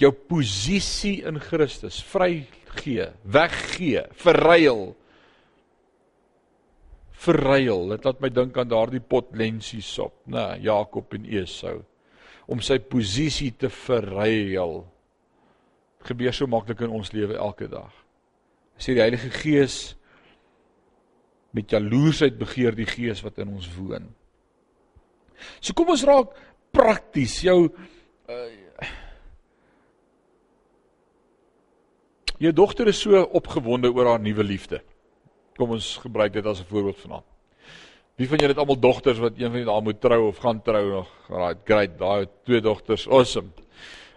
jou 0.00 0.12
posisie 0.28 1.22
in 1.26 1.40
Christus 1.40 1.98
vrygee, 2.04 3.10
weggee, 3.24 4.04
verruil. 4.20 4.90
Verruil. 7.26 7.92
Dit 7.94 8.06
laat 8.06 8.22
my 8.22 8.30
dink 8.30 8.58
aan 8.60 8.70
daardie 8.70 9.02
pot 9.02 9.32
lensie 9.36 9.82
sop, 9.84 10.20
nê, 10.30 10.48
Jakob 10.64 11.16
en 11.16 11.28
Esau 11.40 11.80
om 12.46 12.60
sy 12.62 12.78
posisie 12.78 13.50
te 13.58 13.66
verruil. 13.72 14.76
Dit 15.98 16.12
gebeur 16.12 16.34
so 16.36 16.46
maklik 16.46 16.84
in 16.86 16.92
ons 16.94 17.10
lewe 17.10 17.34
elke 17.34 17.66
dag. 17.70 17.90
As 18.78 18.86
jy 18.86 18.94
die 18.94 19.02
Heilige 19.02 19.32
Gees 19.34 19.95
met 21.56 21.72
jaloesheid 21.72 22.36
begeer 22.38 22.76
die 22.76 22.88
gees 22.88 23.22
wat 23.24 23.40
in 23.42 23.54
ons 23.56 23.68
woon. 23.78 24.10
So 25.60 25.76
kom 25.76 25.92
ons 25.94 26.04
raak 26.06 26.34
prakties. 26.76 27.40
Jou 27.46 27.58
uh, 27.66 28.90
jou 32.42 32.52
dogter 32.52 32.90
is 32.92 33.00
so 33.00 33.22
opgewonde 33.38 33.92
oor 33.92 34.12
haar 34.12 34.22
nuwe 34.22 34.44
liefde. 34.44 34.82
Kom 35.56 35.72
ons 35.76 35.94
gebruik 36.02 36.34
dit 36.36 36.46
as 36.46 36.60
'n 36.60 36.68
voorbeeld 36.68 37.00
vanaand. 37.00 37.28
Wie 38.16 38.28
van 38.28 38.38
julle 38.38 38.52
het 38.52 38.60
almal 38.60 38.80
dogters 38.80 39.18
wat 39.20 39.36
een 39.36 39.50
van 39.50 39.60
julle 39.60 39.80
moet 39.82 40.00
trou 40.00 40.28
of 40.28 40.38
gaan 40.40 40.62
trou 40.62 40.84
nog? 40.90 41.08
Right, 41.28 41.58
great. 41.64 41.98
Daai 41.98 42.26
twee 42.44 42.60
dogters, 42.60 43.08
awesome. 43.08 43.52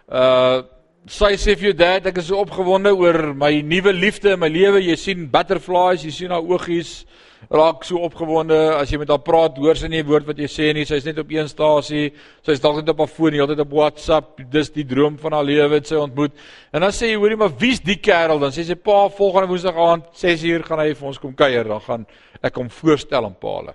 Uh 0.08 0.62
sy 1.08 1.32
sê 1.40 1.54
vir 1.56 1.70
jou 1.70 1.76
dad, 1.80 2.06
ek 2.06 2.18
is 2.20 2.26
so 2.28 2.36
opgewonde 2.36 2.90
oor 2.92 3.32
my 3.34 3.62
nuwe 3.64 3.92
liefde 3.92 4.34
in 4.34 4.40
my 4.40 4.50
lewe. 4.52 4.82
Jy 4.84 4.96
sien 4.96 5.30
butterflies, 5.32 6.04
jy 6.04 6.10
sien 6.12 6.30
haar 6.30 6.44
oogies 6.44 7.06
raak 7.48 7.84
so 7.84 7.98
opgewonde 8.04 8.56
as 8.76 8.90
jy 8.92 8.98
met 9.00 9.08
haar 9.08 9.22
praat, 9.24 9.56
hoor 9.58 9.78
sy 9.78 9.88
nie 9.88 10.02
'n 10.02 10.06
woord 10.06 10.26
wat 10.26 10.38
jy 10.38 10.46
sê 10.46 10.74
nie. 10.74 10.84
Sy's 10.84 11.04
net 11.04 11.18
op 11.18 11.30
een 11.30 11.48
stasie. 11.48 12.12
Sy's 12.42 12.60
dalk 12.60 12.76
net 12.76 12.88
op 12.88 12.98
haar 12.98 13.08
foon, 13.08 13.32
heeltyd 13.32 13.60
op 13.60 13.70
WhatsApp. 13.70 14.40
Dis 14.50 14.70
die 14.70 14.84
droom 14.84 15.18
van 15.18 15.32
haar 15.32 15.44
lewe 15.44 15.68
wat 15.68 15.86
sy 15.86 15.94
ontmoet. 15.94 16.32
En 16.72 16.80
dan 16.80 16.90
sê 16.90 17.08
jy, 17.08 17.16
hoorie, 17.16 17.36
maar 17.36 17.56
wie's 17.58 17.80
die 17.80 17.96
kerel? 17.96 18.38
Dan 18.38 18.50
sê 18.50 18.64
sy, 18.64 18.74
"Pa, 18.74 19.08
volgende 19.08 19.48
Woensdag 19.48 19.76
aand 19.76 20.04
6uur 20.12 20.64
gaan 20.64 20.78
hy 20.78 20.94
vir 20.94 21.06
ons 21.06 21.18
kom 21.18 21.34
kuier. 21.34 21.64
Dan 21.64 21.80
gaan 21.80 22.06
ek 22.42 22.54
hom 22.54 22.68
voorstel 22.68 23.24
aan 23.24 23.36
Paale." 23.40 23.74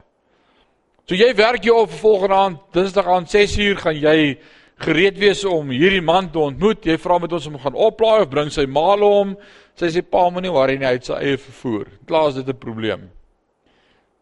So 1.07 1.15
jy 1.15 1.35
werk 1.35 1.63
jou 1.63 1.81
op 1.81 1.91
volgende 1.91 2.35
aand, 2.35 2.57
Dinsdag 2.73 3.07
aand 3.07 3.29
6uur 3.29 3.77
gaan 3.77 3.95
jy 3.95 4.37
gereed 4.77 5.17
wees 5.17 5.45
om 5.45 5.69
hierdie 5.69 6.01
man 6.01 6.31
te 6.31 6.39
ontmoet. 6.39 6.85
Jy 6.85 6.97
vra 6.97 7.19
met 7.19 7.31
ons 7.31 7.47
om 7.47 7.59
gaan 7.59 7.75
oplaai 7.75 8.21
of 8.21 8.29
bring 8.29 8.49
sy 8.51 8.65
maal 8.65 8.99
hom. 8.99 9.37
Sy 9.75 9.85
sê, 9.85 10.01
"Pa, 10.01 10.29
moenie 10.29 10.51
worry 10.51 10.77
nie, 10.77 10.85
hy 10.85 10.93
het 10.93 11.05
sy 11.05 11.13
eie 11.13 11.37
vervoer." 11.37 11.85
Klaar 12.07 12.29
is 12.29 12.35
dit 12.35 12.47
'n 12.47 12.57
probleem. 12.57 13.14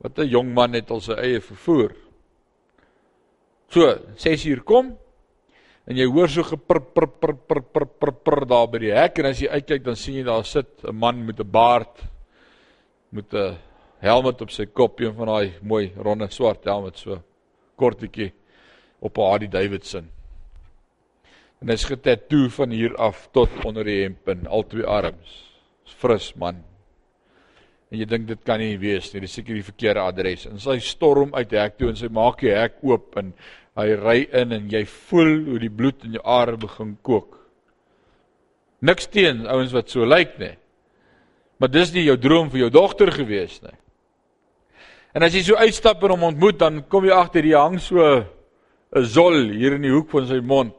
Wat 0.04 0.20
'n 0.20 0.28
jong 0.28 0.54
man 0.54 0.74
het 0.74 0.92
al 0.92 1.00
sy 1.02 1.16
eie 1.16 1.39
vervoer. 1.39 1.96
So, 3.70 4.00
6 4.16 4.46
uur 4.46 4.62
kom 4.63 4.98
en 5.88 5.98
jy 5.98 6.06
hoor 6.06 6.30
so 6.30 6.44
gepr 6.44 6.80
pr 6.80 7.08
pr 7.08 7.34
pr 7.34 7.62
pr 7.62 7.86
pr 7.86 8.12
pr 8.12 8.46
daar 8.46 8.68
by 8.68 8.80
die 8.80 8.92
hek 8.94 9.20
en 9.20 9.26
as 9.32 9.39
jy 9.42 9.50
uitkyk 9.50 9.84
dan 9.84 9.96
sien 9.96 10.16
jy 10.16 10.24
daar 10.24 10.46
sit 10.46 10.84
'n 10.84 10.96
man 10.96 11.26
met 11.26 11.39
'n 11.39 11.52
baard 11.52 12.04
met 13.12 13.34
'n 13.34 13.58
helm 14.04 14.26
op 14.26 14.52
sy 14.52 14.66
kop, 14.66 15.00
een 15.00 15.16
van 15.16 15.28
daai 15.28 15.54
mooi 15.62 15.94
ronde 15.96 16.28
swart 16.32 16.66
helm 16.66 16.92
so 16.94 17.22
kortetjie 17.78 18.34
op 19.00 19.18
'n 19.18 19.22
Harley 19.22 19.48
Davidson. 19.48 20.10
En 21.62 21.70
hy's 21.70 21.86
getatoe 21.86 22.50
van 22.50 22.70
hier 22.70 22.96
af 22.96 23.30
tot 23.32 23.50
onder 23.66 23.84
die 23.84 24.04
hemp 24.04 24.28
en 24.28 24.48
al 24.48 24.63
twee 24.68 24.84
arms. 24.84 25.50
Fris 25.86 26.34
man 26.36 26.63
en 27.94 28.00
jy 28.02 28.08
dink 28.10 28.26
dit 28.26 28.40
kan 28.42 28.58
nie 28.58 28.74
wees 28.82 29.12
nie, 29.14 29.22
dis 29.22 29.36
seker 29.38 29.54
die 29.54 29.66
verkeerde 29.68 30.02
adres. 30.02 30.48
En 30.50 30.58
sy 30.58 30.80
storm 30.82 31.36
uit 31.38 31.52
die 31.52 31.60
hek 31.62 31.76
toe 31.78 31.92
en 31.92 32.00
sy 32.00 32.10
maak 32.10 32.42
die 32.42 32.56
hek 32.56 32.80
oop 32.82 33.14
en 33.22 33.30
hy 33.78 33.86
ry 34.00 34.16
in 34.42 34.56
en 34.56 34.66
jy 34.72 34.82
voel 34.90 35.36
hoe 35.52 35.60
die 35.62 35.70
bloed 35.70 36.08
in 36.08 36.18
jou 36.18 36.24
are 36.26 36.58
begin 36.58 36.96
kook. 37.06 37.38
Niks 38.82 39.06
teen 39.14 39.46
ouens 39.46 39.76
wat 39.78 39.94
so 39.94 40.08
lyk 40.10 40.40
nie. 40.42 40.56
Maar 41.62 41.70
dis 41.70 41.94
nie 41.94 42.08
jou 42.08 42.18
droom 42.18 42.50
vir 42.50 42.66
jou 42.66 42.72
dogter 42.74 43.14
gewees 43.14 43.60
nie. 43.62 43.78
En 45.14 45.22
as 45.28 45.38
jy 45.38 45.44
so 45.46 45.62
uitstap 45.62 46.02
en 46.02 46.16
hom 46.16 46.26
ontmoet, 46.32 46.58
dan 46.58 46.82
kom 46.90 47.06
jy 47.06 47.14
agter 47.14 47.46
hy 47.46 47.54
hang 47.54 47.78
so 47.78 48.02
'n 48.02 49.06
zol 49.06 49.54
hier 49.54 49.78
in 49.78 49.86
die 49.86 49.94
hoek 49.94 50.10
van 50.10 50.26
sy 50.28 50.42
mond. 50.42 50.74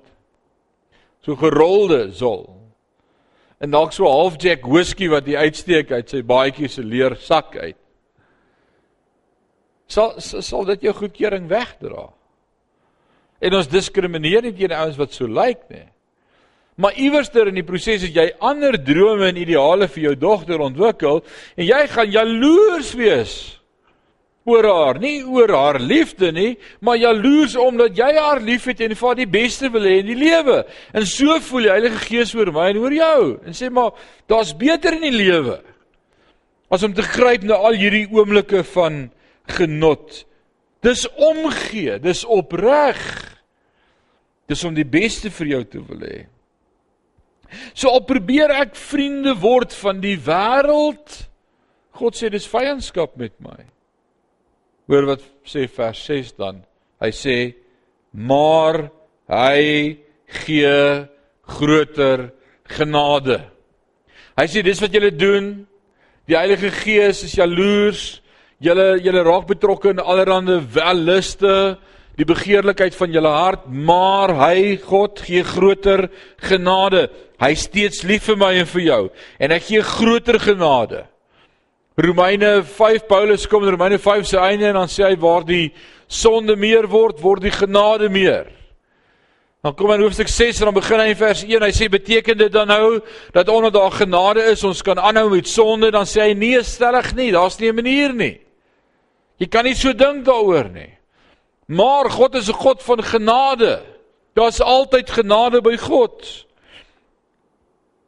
So 1.22 1.37
gerolde 1.37 2.11
zol 2.11 2.63
en 3.64 3.72
dalk 3.72 3.94
so 3.96 4.09
half 4.09 4.37
jack 4.40 4.66
whisky 4.68 5.09
wat 5.09 5.29
hy 5.29 5.38
uitsteek 5.46 5.92
uit 5.94 6.11
sy 6.12 6.20
baadjie 6.27 6.68
se 6.68 6.85
leer 6.85 7.16
sak 7.20 7.57
uit. 7.57 7.79
Sal 9.88 10.20
sal 10.20 10.68
dit 10.68 10.85
jou 10.88 10.94
goedkeuring 10.96 11.48
wegdra. 11.48 12.11
En 13.44 13.57
ons 13.57 13.68
diskrimineer 13.68 14.44
nie 14.44 14.55
teen 14.57 14.72
ouens 14.72 15.00
wat 15.00 15.16
so 15.16 15.29
lyk 15.29 15.64
nie. 15.72 15.87
Maar 16.81 16.96
iewerster 16.98 17.48
in 17.48 17.61
die 17.61 17.66
proses 17.66 18.03
het 18.03 18.16
jy 18.16 18.27
ander 18.42 18.77
drome 18.83 19.29
en 19.31 19.38
ideale 19.38 19.88
vir 19.94 20.09
jou 20.09 20.14
dogter 20.18 20.62
ontwikkel 20.64 21.22
en 21.55 21.68
jy 21.68 21.83
gaan 21.92 22.11
jaloers 22.11 22.94
wees 22.98 23.35
oor 24.44 24.66
haar, 24.68 24.98
nie 25.00 25.22
oor 25.24 25.48
haar 25.54 25.78
liefde 25.80 26.30
nie, 26.37 26.50
maar 26.85 26.98
jaloers 27.00 27.57
omdat 27.57 27.96
jy 27.96 28.11
haar 28.16 28.42
liefhet 28.44 28.83
en 28.85 28.92
vir 28.92 29.09
haar 29.09 29.20
die 29.20 29.30
beste 29.30 29.70
wil 29.72 29.87
hê 29.88 29.98
in 30.02 30.11
die 30.11 30.18
lewe. 30.20 30.62
En 30.92 31.07
so 31.09 31.38
voel 31.48 31.68
die 31.68 31.72
Heilige 31.72 32.02
Gees 32.09 32.35
oor 32.37 32.52
my 32.52 32.68
en 32.72 32.83
oor 32.83 32.96
jou 32.96 33.20
en 33.44 33.57
sê 33.57 33.70
maar 33.72 33.94
daar's 34.30 34.52
beter 34.57 34.98
in 34.98 35.09
die 35.09 35.16
lewe 35.16 35.61
as 36.72 36.85
om 36.85 36.94
te 36.96 37.04
gryp 37.07 37.44
na 37.46 37.57
al 37.68 37.76
hierdie 37.78 38.07
oomblikke 38.11 38.64
van 38.74 39.07
genot. 39.57 40.24
Dis 40.85 41.04
omgee, 41.14 41.98
dis 42.02 42.24
opreg. 42.24 43.00
Dis 44.50 44.64
om 44.66 44.74
die 44.76 44.87
beste 44.88 45.30
vir 45.33 45.52
jou 45.54 45.62
te 45.64 45.83
wil 45.88 46.02
hê. 46.04 46.24
So 47.72 47.92
al 47.92 48.02
probeer 48.09 48.52
ek 48.59 48.74
vriende 48.76 49.37
word 49.40 49.72
van 49.78 50.02
die 50.02 50.16
wêreld, 50.20 51.20
God 51.94 52.18
sê 52.18 52.28
dis 52.33 52.48
vyandskap 52.50 53.14
met 53.20 53.37
my. 53.44 53.61
Hoor 54.88 55.08
wat 55.08 55.22
sê 55.48 55.66
vers 55.70 56.00
6 56.06 56.34
dan. 56.36 56.60
Hy 57.00 57.10
sê 57.14 57.38
maar 58.14 58.88
hy 59.28 59.96
gee 60.44 61.06
groter 61.42 62.30
genade. 62.70 63.40
Hy 64.38 64.46
sê 64.50 64.62
dis 64.66 64.80
wat 64.82 64.94
julle 64.94 65.10
doen. 65.14 65.54
Die 66.28 66.36
Heilige 66.38 66.70
Gees 66.72 67.24
is 67.26 67.34
jaloers. 67.38 68.04
Julle 68.62 68.94
julle 69.02 69.24
raak 69.26 69.48
betrokke 69.50 69.90
in 69.92 70.00
allerlei 70.00 70.60
welluste, 70.72 71.76
die 72.14 72.24
begeerlikheid 72.24 72.94
van 72.94 73.10
julle 73.12 73.32
hart, 73.34 73.64
maar 73.66 74.30
hy 74.38 74.76
God 74.78 75.18
gee 75.26 75.42
groter 75.44 76.06
genade. 76.46 77.08
Hy 77.42 77.50
steeds 77.58 78.04
lief 78.06 78.30
vir 78.30 78.38
my 78.40 78.52
en 78.60 78.70
vir 78.70 78.84
jou 78.86 79.02
en 79.42 79.52
hy 79.52 79.60
gee 79.66 79.82
groter 79.82 80.38
genade. 80.40 81.02
Romeine 81.96 82.64
5 82.64 83.07
Paulus 83.07 83.46
kom 83.46 83.62
in 83.62 83.70
Romeine 83.70 83.98
5 83.98 84.26
se 84.26 84.38
einde 84.38 84.66
en 84.66 84.74
dan 84.74 84.90
sê 84.90 85.04
hy 85.07 85.16
waar 85.22 85.44
die 85.46 85.68
sonde 86.11 86.57
meer 86.59 86.88
word, 86.90 87.20
word 87.22 87.44
die 87.46 87.54
genade 87.54 88.09
meer. 88.11 88.48
Dan 89.62 89.76
kom 89.78 89.88
hy 89.88 89.96
in 89.96 90.02
hoofstuk 90.04 90.28
6 90.28 90.59
en 90.61 90.68
dan 90.68 90.76
begin 90.76 91.00
hy 91.00 91.07
in 91.12 91.20
vers 91.20 91.44
1. 91.46 91.62
Hy 91.62 91.70
sê 91.72 91.87
beteken 91.88 92.37
dit 92.42 92.52
dan 92.52 92.68
nou 92.68 92.98
dat 93.33 93.48
omdat 93.48 93.76
daar 93.78 93.94
genade 93.94 94.42
is, 94.50 94.64
ons 94.66 94.83
kan 94.85 94.98
aanhou 94.98 95.30
met 95.33 95.48
sonde? 95.48 95.92
Dan 95.94 96.04
sê 96.04 96.26
hy 96.26 96.35
nee, 96.37 96.59
stellig 96.66 97.14
nie. 97.14 97.30
Daar's 97.33 97.61
nie 97.62 97.70
'n 97.70 97.78
manier 97.78 98.12
nie. 98.12 98.40
Jy 99.38 99.46
kan 99.46 99.64
nie 99.64 99.74
so 99.74 99.92
dink 99.92 100.24
daaroor 100.26 100.68
nie. 100.68 100.98
Maar 101.66 102.11
God 102.11 102.35
is 102.35 102.48
'n 102.48 102.59
God 102.59 102.83
van 102.83 103.02
genade. 103.02 103.83
Daar's 104.35 104.61
altyd 104.61 105.11
genade 105.11 105.62
by 105.62 105.76
God. 105.76 106.46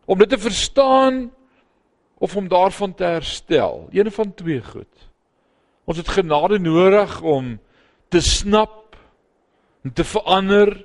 Om 0.06 0.18
dit 0.18 0.28
te 0.28 0.38
verstaan, 0.38 1.30
of 2.18 2.36
om 2.36 2.48
daarvan 2.48 2.94
te 2.94 3.04
herstel. 3.04 3.88
Een 3.90 4.12
van 4.12 4.34
twee 4.34 4.62
goed. 4.62 5.08
Ons 5.84 5.96
het 5.96 6.08
genade 6.08 6.58
nodig 6.58 7.20
om 7.22 7.58
te 8.08 8.20
snap 8.20 8.96
en 9.82 9.92
te 9.92 10.04
verander. 10.04 10.84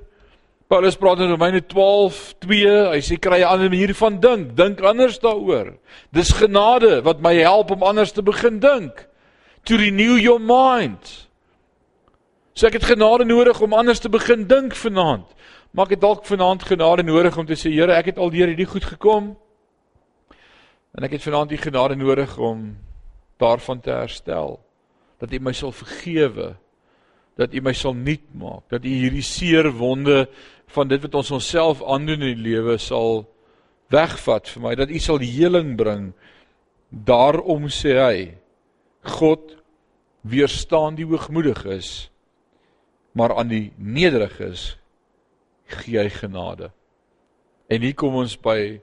Paulus 0.67 0.95
praat 0.95 1.19
in 1.19 1.29
Romeine 1.29 1.61
12:2, 1.61 2.91
hy 2.91 3.01
sê 3.01 3.19
kry 3.19 3.41
'n 3.41 3.47
ander 3.47 3.69
manier 3.69 3.95
van 3.95 4.19
dink, 4.19 4.55
dink 4.55 4.81
anders 4.81 5.19
daaroor. 5.19 5.73
Dis 6.11 6.31
genade 6.31 7.01
wat 7.01 7.21
my 7.21 7.35
help 7.35 7.71
om 7.71 7.83
anders 7.83 8.11
te 8.11 8.23
begin 8.23 8.59
dink. 8.59 9.07
To 9.63 9.75
renew 9.75 10.17
your 10.17 10.39
mind. 10.39 11.29
So 12.53 12.67
ek 12.67 12.73
het 12.73 12.83
genade 12.83 13.25
nodig 13.25 13.61
om 13.61 13.73
anders 13.73 13.99
te 13.99 14.09
begin 14.09 14.47
dink 14.47 14.75
vanaand. 14.75 15.27
Maar 15.71 15.85
ek 15.85 15.91
het 15.91 16.01
dalk 16.01 16.25
vanaand 16.25 16.63
genade 16.63 17.03
nodig 17.03 17.37
om 17.37 17.45
te 17.45 17.55
sê 17.55 17.71
Here, 17.71 17.93
ek 17.93 18.05
het 18.05 18.17
al 18.17 18.29
deur 18.29 18.47
hierdie 18.47 18.65
goed 18.65 18.83
gekom. 18.83 19.37
En 20.91 21.07
ek 21.07 21.15
het 21.17 21.23
vanaand 21.23 21.51
u 21.51 21.57
genade 21.57 21.95
nodig 21.95 22.37
om 22.37 22.77
daarvan 23.39 23.79
te 23.79 23.93
herstel. 23.93 24.59
Dat 25.17 25.33
u 25.33 25.39
my 25.39 25.53
sal 25.53 25.71
vergewe. 25.71 26.55
Dat 27.39 27.53
u 27.53 27.61
my 27.61 27.73
sal 27.73 27.95
nuut 27.95 28.27
maak. 28.33 28.67
Dat 28.69 28.85
u 28.85 28.89
hierdie 28.89 29.25
seer 29.25 29.71
wonde 29.71 30.29
van 30.71 30.87
dit 30.87 31.01
wat 31.01 31.15
ons 31.15 31.31
onsself 31.31 31.83
aandoen 31.83 32.21
in 32.21 32.35
die 32.35 32.45
lewe 32.51 32.77
sal 32.77 33.25
wegvat 33.91 34.49
vir 34.49 34.61
my. 34.61 34.75
Dat 34.75 34.89
u 34.89 34.99
sal 34.99 35.23
heling 35.23 35.75
bring. 35.79 36.11
Daarom 36.89 37.69
sê 37.71 37.95
hy 37.97 38.17
God 39.01 39.55
weerstaan 40.21 40.95
die 40.99 41.07
hoogmoediges 41.07 42.11
maar 43.11 43.35
aan 43.35 43.47
die 43.51 43.71
nederiges 43.75 44.77
gee 45.65 45.99
hy 45.99 46.09
genade. 46.11 46.71
En 47.71 47.83
hier 47.83 47.95
kom 47.95 48.15
ons 48.15 48.35
by 48.39 48.79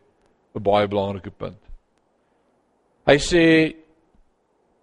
'n 0.54 0.62
baie 0.62 0.88
belangrike 0.88 1.30
punt. 1.30 1.67
Hy 3.08 3.16
sê 3.24 3.44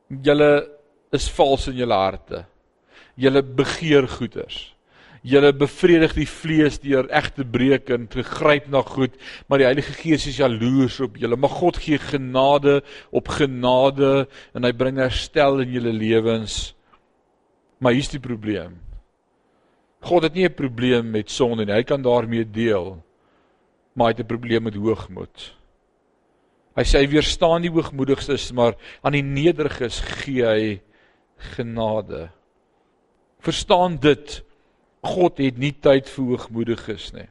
julle 0.10 0.52
is 1.14 1.28
vals 1.30 1.68
in 1.70 1.78
julle 1.78 1.98
harte. 2.00 2.46
Julle 3.22 3.44
begeer 3.46 4.08
goeders. 4.10 4.72
Julle 5.26 5.52
bevredig 5.58 6.14
die 6.18 6.28
vlees 6.30 6.80
deur 6.82 7.08
eg 7.14 7.32
te 7.34 7.46
breek 7.46 7.90
en 7.94 8.06
te 8.10 8.22
gryp 8.26 8.68
na 8.70 8.84
goed, 8.86 9.14
maar 9.50 9.62
die 9.62 9.66
Heilige 9.66 9.96
Gees 9.98 10.28
is 10.30 10.38
jaloers 10.38 11.00
op 11.02 11.18
julle. 11.18 11.38
Maar 11.38 11.54
God 11.54 11.80
gee 11.82 11.98
genade 12.02 12.80
op 13.10 13.30
genade 13.34 14.28
en 14.54 14.66
hy 14.66 14.74
bring 14.78 15.02
herstel 15.02 15.64
in 15.64 15.74
julle 15.78 15.94
lewens. 15.94 16.76
Maar 17.82 17.98
hier's 17.98 18.14
die 18.14 18.22
probleem. 18.22 18.78
God 20.06 20.30
het 20.30 20.34
nie 20.34 20.46
'n 20.46 20.54
probleem 20.54 21.12
met 21.12 21.30
sonde 21.30 21.66
nie. 21.66 21.74
Hy 21.74 21.84
kan 21.84 22.02
daarmee 22.02 22.46
deel. 22.46 23.02
Maar 23.94 24.08
hy 24.08 24.14
het 24.14 24.26
'n 24.26 24.34
probleem 24.34 24.64
met 24.64 24.76
hoogmoed. 24.76 25.54
Hy 26.76 26.84
sê 26.84 27.00
hy 27.04 27.12
weerstaan 27.14 27.64
die 27.64 27.72
hoogmoediges, 27.72 28.50
maar 28.56 28.76
aan 29.02 29.16
die 29.16 29.24
nederiges 29.24 30.02
gee 30.24 30.44
hy 30.44 30.66
genade. 31.56 32.28
Verstaan 33.46 33.96
dit? 34.04 34.42
God 35.06 35.40
het 35.40 35.60
nie 35.62 35.72
tyd 35.72 36.10
vir 36.10 36.34
hoogmoediges 36.34 37.12
nie. 37.16 37.30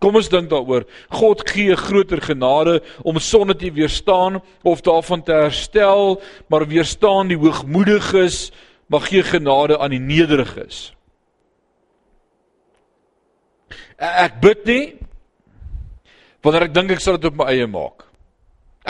Kom 0.00 0.16
ons 0.16 0.30
dink 0.32 0.48
daaroor. 0.48 0.86
God 1.12 1.42
gee 1.50 1.74
groter 1.76 2.22
genade 2.24 2.78
om 3.04 3.18
sonde 3.20 3.56
te 3.58 3.68
weerstaan 3.74 4.38
of 4.64 4.80
daarvan 4.86 5.20
te 5.22 5.34
herstel, 5.36 6.16
maar 6.48 6.64
weerstaan 6.70 7.28
die 7.28 7.36
hoogmoediges, 7.36 8.48
maar 8.88 9.04
gee 9.04 9.22
genade 9.26 9.76
aan 9.76 9.92
die 9.92 10.00
nederiges. 10.00 10.94
Ek 14.00 14.40
bid 14.40 14.64
nie 14.64 14.84
wanneer 16.40 16.70
ek 16.70 16.72
dink 16.72 16.94
ek 16.94 17.02
sal 17.04 17.18
dit 17.20 17.28
op 17.28 17.36
my 17.36 17.50
eie 17.52 17.66
maak. 17.68 18.06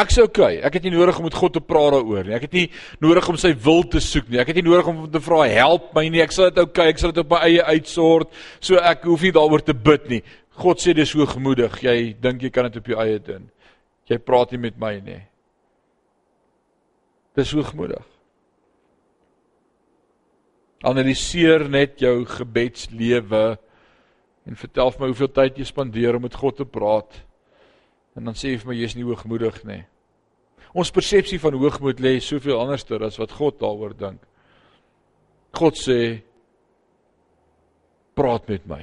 Ek 0.00 0.12
sê 0.14 0.22
okay, 0.24 0.60
ek 0.64 0.78
het 0.78 0.86
nie 0.86 0.94
nodig 0.94 1.18
om 1.20 1.26
met 1.26 1.36
God 1.36 1.52
te 1.56 1.60
praat 1.60 1.92
daaroor 1.96 2.24
nie. 2.24 2.34
Ek 2.36 2.46
het 2.46 2.54
nie 2.56 2.66
nodig 3.04 3.26
om 3.28 3.38
sy 3.40 3.50
wil 3.66 3.82
te 3.90 4.00
soek 4.00 4.30
nie. 4.30 4.38
Ek 4.40 4.52
het 4.52 4.60
nie 4.60 4.64
nodig 4.64 4.88
om 4.88 5.02
te 5.12 5.20
vra 5.20 5.42
help 5.50 5.90
my 5.96 6.06
nie. 6.08 6.22
Ek 6.24 6.32
sal 6.34 6.48
dit 6.48 6.60
okay, 6.62 6.88
ek 6.94 7.02
sal 7.02 7.12
dit 7.12 7.20
op 7.20 7.34
my 7.34 7.42
eie 7.48 7.64
uitsort. 7.74 8.30
So 8.64 8.80
ek 8.80 9.04
hoef 9.08 9.26
nie 9.26 9.34
daaroor 9.36 9.64
te 9.66 9.76
bid 9.76 10.08
nie. 10.12 10.20
God 10.60 10.80
sê 10.80 10.94
dis 10.96 11.10
so 11.12 11.26
gemoedig. 11.28 11.80
Jy 11.84 11.96
dink 12.20 12.44
jy 12.44 12.52
kan 12.54 12.70
dit 12.70 12.80
op 12.80 12.88
jou 12.92 13.00
eie 13.02 13.20
doen. 13.24 13.44
Jy 14.10 14.18
praat 14.24 14.54
nie 14.54 14.62
met 14.64 14.80
my 14.80 14.94
nie. 15.04 15.20
Dis 17.38 17.52
so 17.52 17.62
gemoedig. 17.66 18.02
Analiseer 20.86 21.66
net 21.68 22.00
jou 22.00 22.22
gebedslewe 22.24 23.44
en 24.48 24.56
vertel 24.56 24.94
my 24.98 25.10
hoeveel 25.10 25.28
tyd 25.36 25.58
jy 25.60 25.66
spandeer 25.68 26.16
om 26.16 26.24
met 26.24 26.38
God 26.40 26.56
te 26.56 26.64
praat. 26.64 27.20
En 28.18 28.26
dan 28.26 28.36
sê 28.36 28.54
hy 28.54 28.60
vir 28.62 28.72
my 28.72 28.76
jy's 28.78 28.96
nie 28.98 29.06
hoogmoedig 29.06 29.62
nie. 29.68 29.82
Ons 30.70 30.92
persepsie 30.94 31.40
van 31.42 31.56
hoogmoed 31.58 32.02
lê 32.02 32.18
soveel 32.22 32.60
anderster 32.60 33.02
as 33.06 33.18
wat 33.18 33.34
God 33.34 33.58
daaroor 33.62 33.94
dink. 33.98 34.20
God 35.56 35.78
sê 35.78 35.98
praat 38.18 38.46
met 38.50 38.66
my. 38.70 38.82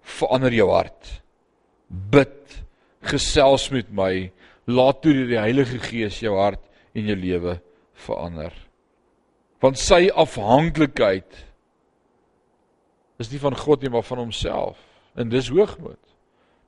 Verander 0.00 0.54
jou 0.56 0.68
hart. 0.72 1.20
Bid, 1.88 2.60
gesels 3.10 3.68
met 3.74 3.90
my. 3.92 4.30
Laat 4.70 5.02
toe 5.04 5.12
die 5.28 5.40
Heilige 5.40 5.80
Gees 5.82 6.20
jou 6.22 6.36
hart 6.38 6.62
en 6.96 7.08
jou 7.10 7.16
lewe 7.18 7.58
verander. 8.06 8.54
Want 9.60 9.80
sy 9.80 10.06
afhanklikheid 10.08 11.44
is 13.20 13.28
nie 13.28 13.40
van 13.42 13.56
God 13.58 13.82
nie 13.82 13.92
maar 13.92 14.06
van 14.06 14.22
homself. 14.24 14.78
En 15.18 15.28
dis 15.28 15.50
hoogmoed. 15.52 16.00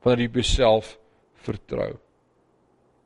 Wanneer 0.05 0.27
jy 0.27 0.35
beself 0.35 0.97
vertrou. 1.45 1.93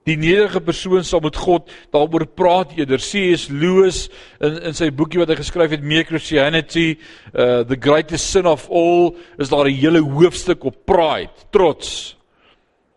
Die 0.06 0.14
nederige 0.14 0.60
persoon 0.62 1.02
sal 1.04 1.22
met 1.24 1.36
God 1.36 1.70
daaroor 1.94 2.28
praat 2.38 2.76
eerder. 2.76 3.02
C.S. 3.02 3.48
Lewis 3.50 4.04
in 4.38 4.60
in 4.70 4.76
sy 4.78 4.92
boekie 4.94 5.18
wat 5.18 5.32
hy 5.32 5.38
geskryf 5.40 5.74
het 5.74 5.82
Mere 5.82 6.06
Christianity, 6.06 6.92
uh 7.34 7.64
the 7.66 7.78
greatest 7.78 8.30
sin 8.30 8.46
of 8.46 8.68
all, 8.70 9.16
is 9.38 9.50
daar 9.50 9.66
'n 9.66 9.74
hele 9.74 10.00
hoofstuk 10.00 10.64
op 10.64 10.84
pride, 10.86 11.34
trots. 11.50 12.14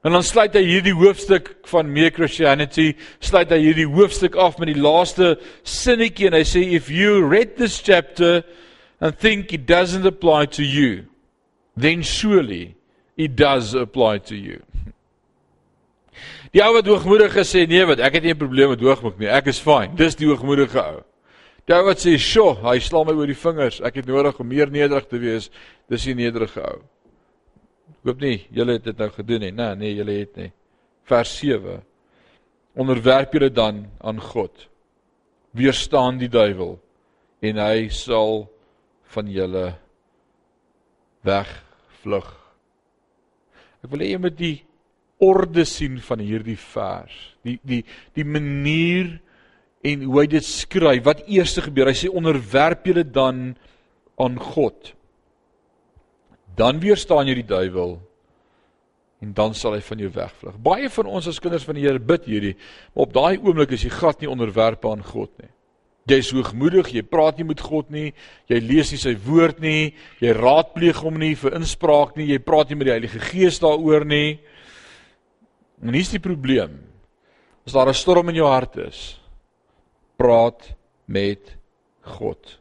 En 0.03 0.11
dan 0.11 0.23
sluit 0.23 0.53
hy 0.53 0.61
hierdie 0.63 0.93
hoofstuk 0.93 1.55
van 1.67 1.89
Mere 1.91 2.11
Christianity, 2.11 2.93
sluit 3.19 3.49
hy 3.51 3.59
hierdie 3.59 3.89
hoofstuk 3.89 4.35
af 4.35 4.59
met 4.59 4.69
die 4.71 4.79
laaste 4.79 5.33
sinnetjie 5.63 6.29
en 6.29 6.37
hy 6.37 6.45
sê 6.47 6.61
if 6.77 6.87
you 6.89 7.25
read 7.27 7.57
this 7.57 7.81
chapter 7.81 8.43
and 9.01 9.17
think 9.19 9.51
it 9.51 9.67
doesn't 9.67 10.05
apply 10.05 10.45
to 10.45 10.63
you, 10.63 11.03
then 11.75 12.03
surely 12.03 12.75
it 13.17 13.35
does 13.35 13.73
apply 13.75 14.19
to 14.19 14.35
you. 14.35 14.61
Die 16.53 16.63
ou 16.65 16.73
wat 16.73 16.87
hoogmoedig 16.89 17.35
is 17.41 17.51
sê 17.53 17.65
nee 17.69 17.85
wat 17.85 17.99
ek 17.99 18.19
het 18.19 18.23
nie 18.23 18.33
'n 18.33 18.37
probleem 18.37 18.69
met 18.69 18.81
hoogmoed 18.81 19.19
nie. 19.19 19.27
Ek 19.27 19.47
is 19.47 19.59
fyn. 19.59 19.95
Dis 19.95 20.15
die 20.15 20.27
hoogmoedige 20.27 20.79
ou. 20.81 21.03
Jy 21.67 21.83
wat 21.83 21.97
sê, 21.97 22.17
"Sjoe, 22.17 22.55
hy 22.63 22.79
slaan 22.79 23.05
my 23.05 23.13
oor 23.13 23.27
die 23.27 23.35
vingers. 23.35 23.81
Ek 23.81 23.95
het 23.95 24.05
nodig 24.05 24.39
om 24.39 24.47
meer 24.47 24.69
nederig 24.69 25.07
te 25.07 25.19
wees." 25.19 25.49
Dis 25.89 26.03
die 26.03 26.15
nederige 26.15 26.61
ou. 26.61 26.81
Ek 27.89 28.05
hoop 28.05 28.21
nie 28.21 28.47
julle 28.51 28.73
het 28.73 28.83
dit 28.83 28.97
nou 28.97 29.09
gedoen 29.09 29.39
nie. 29.39 29.51
Nee, 29.51 29.75
nee, 29.75 29.95
julle 29.95 30.19
het 30.19 30.35
nie. 30.35 30.51
Vers 31.03 31.37
7. 31.37 31.83
Onderwerp 32.75 33.33
julle 33.33 33.49
dan 33.49 33.87
aan 34.01 34.21
God. 34.21 34.67
Weerstaan 35.51 36.17
die 36.17 36.29
duiwel 36.29 36.79
en 37.41 37.57
hy 37.57 37.89
sal 37.89 38.49
van 39.03 39.27
julle 39.31 39.75
wegvlug. 41.25 42.29
Ek 43.83 43.91
wil 43.91 44.03
hê 44.03 44.11
jy 44.13 44.19
moet 44.21 44.37
die 44.37 44.55
orde 45.19 45.65
sien 45.67 45.99
van 46.03 46.21
hierdie 46.23 46.57
vers. 46.59 47.15
Die 47.43 47.57
die 47.67 47.83
die 48.17 48.25
manier 48.27 49.17
en 49.85 50.03
hoe 50.07 50.21
hy 50.21 50.27
dit 50.31 50.45
skryf. 50.45 51.03
Wat 51.07 51.25
eers 51.27 51.57
gebeur? 51.63 51.91
Hy 51.91 51.97
sê 51.97 52.11
onderwerp 52.11 52.87
julle 52.87 53.05
dan 53.07 53.53
aan 54.19 54.39
God. 54.39 54.93
Dan 56.59 56.81
weerstaan 56.83 57.29
jy 57.29 57.39
die 57.39 57.49
duiwel 57.49 57.99
en 59.19 59.31
dan 59.35 59.55
sal 59.55 59.75
hy 59.75 59.83
van 59.83 59.99
jou 59.99 60.09
wegvlug. 60.15 60.59
Baie 60.63 60.89
van 60.95 61.07
ons 61.11 61.27
as 61.27 61.39
kinders 61.43 61.65
van 61.67 61.75
die 61.75 61.83
Here 61.83 61.99
bid 61.99 62.27
hierdie, 62.29 62.55
maar 62.93 63.07
op 63.07 63.15
daai 63.15 63.39
oomblik 63.39 63.73
is 63.75 63.83
jy 63.83 63.91
glad 63.91 64.21
nie 64.23 64.31
onderwerp 64.31 64.85
aan 64.87 65.03
God 65.03 65.31
nie. 65.41 65.51
Jy's 66.09 66.31
hoogmoedig, 66.33 66.93
jy 66.95 67.03
praat 67.05 67.37
nie 67.37 67.45
met 67.51 67.59
God 67.61 67.91
nie, 67.93 68.13
jy 68.49 68.61
lees 68.63 68.93
nie 68.93 69.01
sy 69.01 69.13
woord 69.27 69.59
nie, 69.61 69.91
jy 70.23 70.31
raadpleeg 70.33 71.03
hom 71.03 71.19
nie 71.21 71.35
vir 71.37 71.57
inspraak 71.59 72.15
nie, 72.17 72.31
jy 72.31 72.39
praat 72.41 72.71
nie 72.71 72.79
met 72.79 72.89
die 72.89 72.95
Heilige 72.95 73.21
Gees 73.27 73.59
daaroor 73.61 74.07
nie. 74.09 74.39
En 75.81 75.93
hier's 75.93 76.11
die 76.11 76.19
probleem. 76.19 76.79
As 77.65 77.73
daar 77.73 77.87
'n 77.87 77.93
storm 77.93 78.29
in 78.29 78.35
jou 78.35 78.47
hart 78.47 78.77
is, 78.77 79.19
praat 80.17 80.75
met 81.05 81.57
God. 82.01 82.59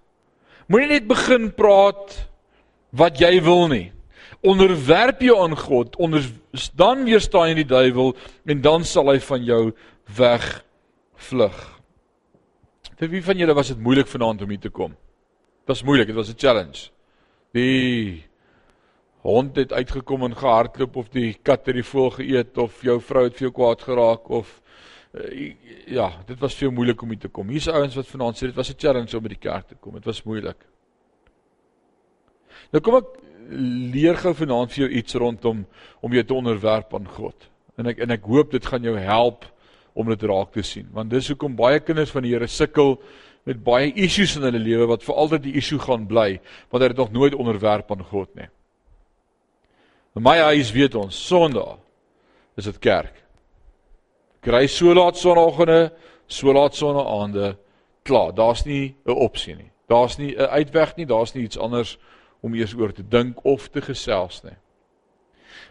Moenie 0.68 0.88
net 0.88 1.06
begin 1.06 1.50
praat 1.54 2.28
wat 2.90 3.18
jy 3.18 3.40
wil 3.42 3.68
nie. 3.68 3.92
Onderwerp 4.40 5.20
jou 5.20 5.36
aan 5.42 5.56
God, 5.56 5.96
onder 5.96 6.22
dan 6.74 7.04
weerstaan 7.04 7.48
jy 7.48 7.54
die 7.54 7.72
duiwel 7.72 8.14
en 8.46 8.60
dan 8.60 8.84
sal 8.84 9.10
hy 9.10 9.18
van 9.18 9.44
jou 9.44 9.72
wegvlug. 10.16 11.58
Vir 12.98 13.08
wie 13.08 13.22
van 13.22 13.38
julle 13.38 13.54
was 13.54 13.68
dit 13.68 13.78
moeilik 13.78 14.06
vanaand 14.06 14.42
om 14.42 14.48
hier 14.50 14.62
te 14.62 14.70
kom? 14.70 14.90
Dit 14.90 15.74
was 15.74 15.82
moeilik, 15.82 16.06
dit 16.06 16.16
was 16.16 16.30
'n 16.30 16.38
challenge. 16.38 16.90
Die 17.52 18.27
hond 19.28 19.58
het 19.60 19.72
uitgekom 19.72 20.24
en 20.28 20.36
gehardloop 20.36 20.96
of 20.96 21.10
die 21.14 21.34
kat 21.42 21.68
het 21.68 21.76
die 21.76 21.86
voël 21.86 22.10
geëet 22.16 22.58
of 22.58 22.80
jou 22.86 22.98
vrou 23.04 23.24
het 23.26 23.36
vir 23.36 23.48
jou 23.48 23.52
kwaad 23.56 23.84
geraak 23.84 24.30
of 24.40 24.50
uh, 25.12 25.52
ja, 25.86 26.08
dit 26.26 26.40
was 26.40 26.56
veel 26.58 26.72
moeilik 26.74 27.02
om 27.02 27.12
hier 27.14 27.22
te 27.26 27.32
kom. 27.32 27.48
Hier's 27.52 27.68
ouens 27.68 27.96
wat 27.98 28.10
vanaand 28.10 28.38
sê 28.38 28.48
dit 28.48 28.56
was 28.56 28.70
'n 28.70 28.78
challenge 28.78 29.16
om 29.16 29.22
by 29.22 29.34
die 29.34 29.44
kerk 29.48 29.68
te 29.68 29.76
kom. 29.80 29.94
Dit 29.94 30.04
was 30.04 30.22
moeilik. 30.24 30.64
Nou 32.72 32.82
kom 32.84 32.98
ek 33.00 33.14
leer 33.94 34.16
gou 34.20 34.34
vanaand 34.34 34.72
vir 34.72 34.84
jou 34.84 34.90
iets 35.00 35.14
rondom 35.14 35.64
om 36.00 36.12
jou 36.12 36.24
te 36.24 36.34
onderwerp 36.34 36.94
aan 36.94 37.08
God. 37.08 37.48
En 37.78 37.86
ek 37.86 38.02
en 38.04 38.10
ek 38.10 38.24
hoop 38.24 38.50
dit 38.50 38.66
gaan 38.66 38.82
jou 38.82 38.96
help 38.98 39.46
om 39.94 40.08
dit 40.08 40.22
raak 40.22 40.52
te 40.52 40.62
sien. 40.62 40.86
Want 40.92 41.10
dis 41.10 41.28
hoekom 41.28 41.56
baie 41.56 41.80
kinders 41.80 42.10
van 42.10 42.22
die 42.22 42.34
Here 42.34 42.46
sukkel 42.46 42.98
met 43.48 43.62
baie 43.64 43.92
issues 43.94 44.36
in 44.36 44.42
hulle 44.42 44.60
lewe 44.60 44.86
wat 44.90 45.02
vir 45.06 45.14
altyd 45.14 45.42
die 45.42 45.56
issue 45.56 45.78
gaan 45.80 46.06
bly, 46.06 46.40
want 46.68 46.82
hulle 46.82 46.92
het 46.92 47.00
nog 47.00 47.12
nooit 47.12 47.34
onderwerp 47.34 47.90
aan 47.90 48.04
God 48.04 48.34
nie. 48.36 48.48
In 50.18 50.24
my 50.26 50.40
huis 50.50 50.72
weet 50.74 50.96
ons, 50.98 51.14
Sondag 51.14 51.76
is 52.58 52.66
dit 52.66 52.78
kerk. 52.82 53.20
Kry 54.42 54.64
so 54.66 54.90
laat 54.90 55.18
sonoggende, 55.18 55.92
so 56.26 56.50
laat 56.50 56.74
sonnaande 56.74 57.52
klaar. 58.02 58.32
Daar's 58.34 58.64
nie 58.64 58.96
'n 59.06 59.14
opsie 59.14 59.54
nie. 59.54 59.70
Daar's 59.86 60.18
nie 60.18 60.34
'n 60.34 60.50
uitweg 60.50 60.96
nie, 60.96 61.06
daar's 61.06 61.34
nie 61.34 61.44
iets 61.44 61.58
anders 61.58 61.98
om 62.40 62.54
eers 62.54 62.74
oor 62.74 62.92
te 62.92 63.08
dink 63.08 63.44
of 63.44 63.68
te 63.68 63.80
gesels 63.80 64.42
nie. 64.42 64.56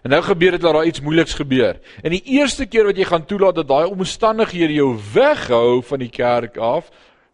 En 0.03 0.09
nou 0.09 0.21
gebeur 0.21 0.51
dit 0.51 0.61
dat 0.61 0.73
daar 0.73 0.85
iets 0.85 1.01
moeiliks 1.01 1.33
gebeur. 1.33 1.79
En 2.03 2.11
die 2.11 2.23
eerste 2.23 2.65
keer 2.65 2.85
wat 2.85 2.97
jy 2.97 3.03
gaan 3.03 3.25
toelaat 3.25 3.55
dat 3.55 3.67
daai 3.67 3.85
omstandighede 3.89 4.73
jou 4.73 4.97
weghou 5.13 5.83
van 5.83 5.99
die 5.99 6.09
kerk 6.09 6.57
af, 6.57 6.89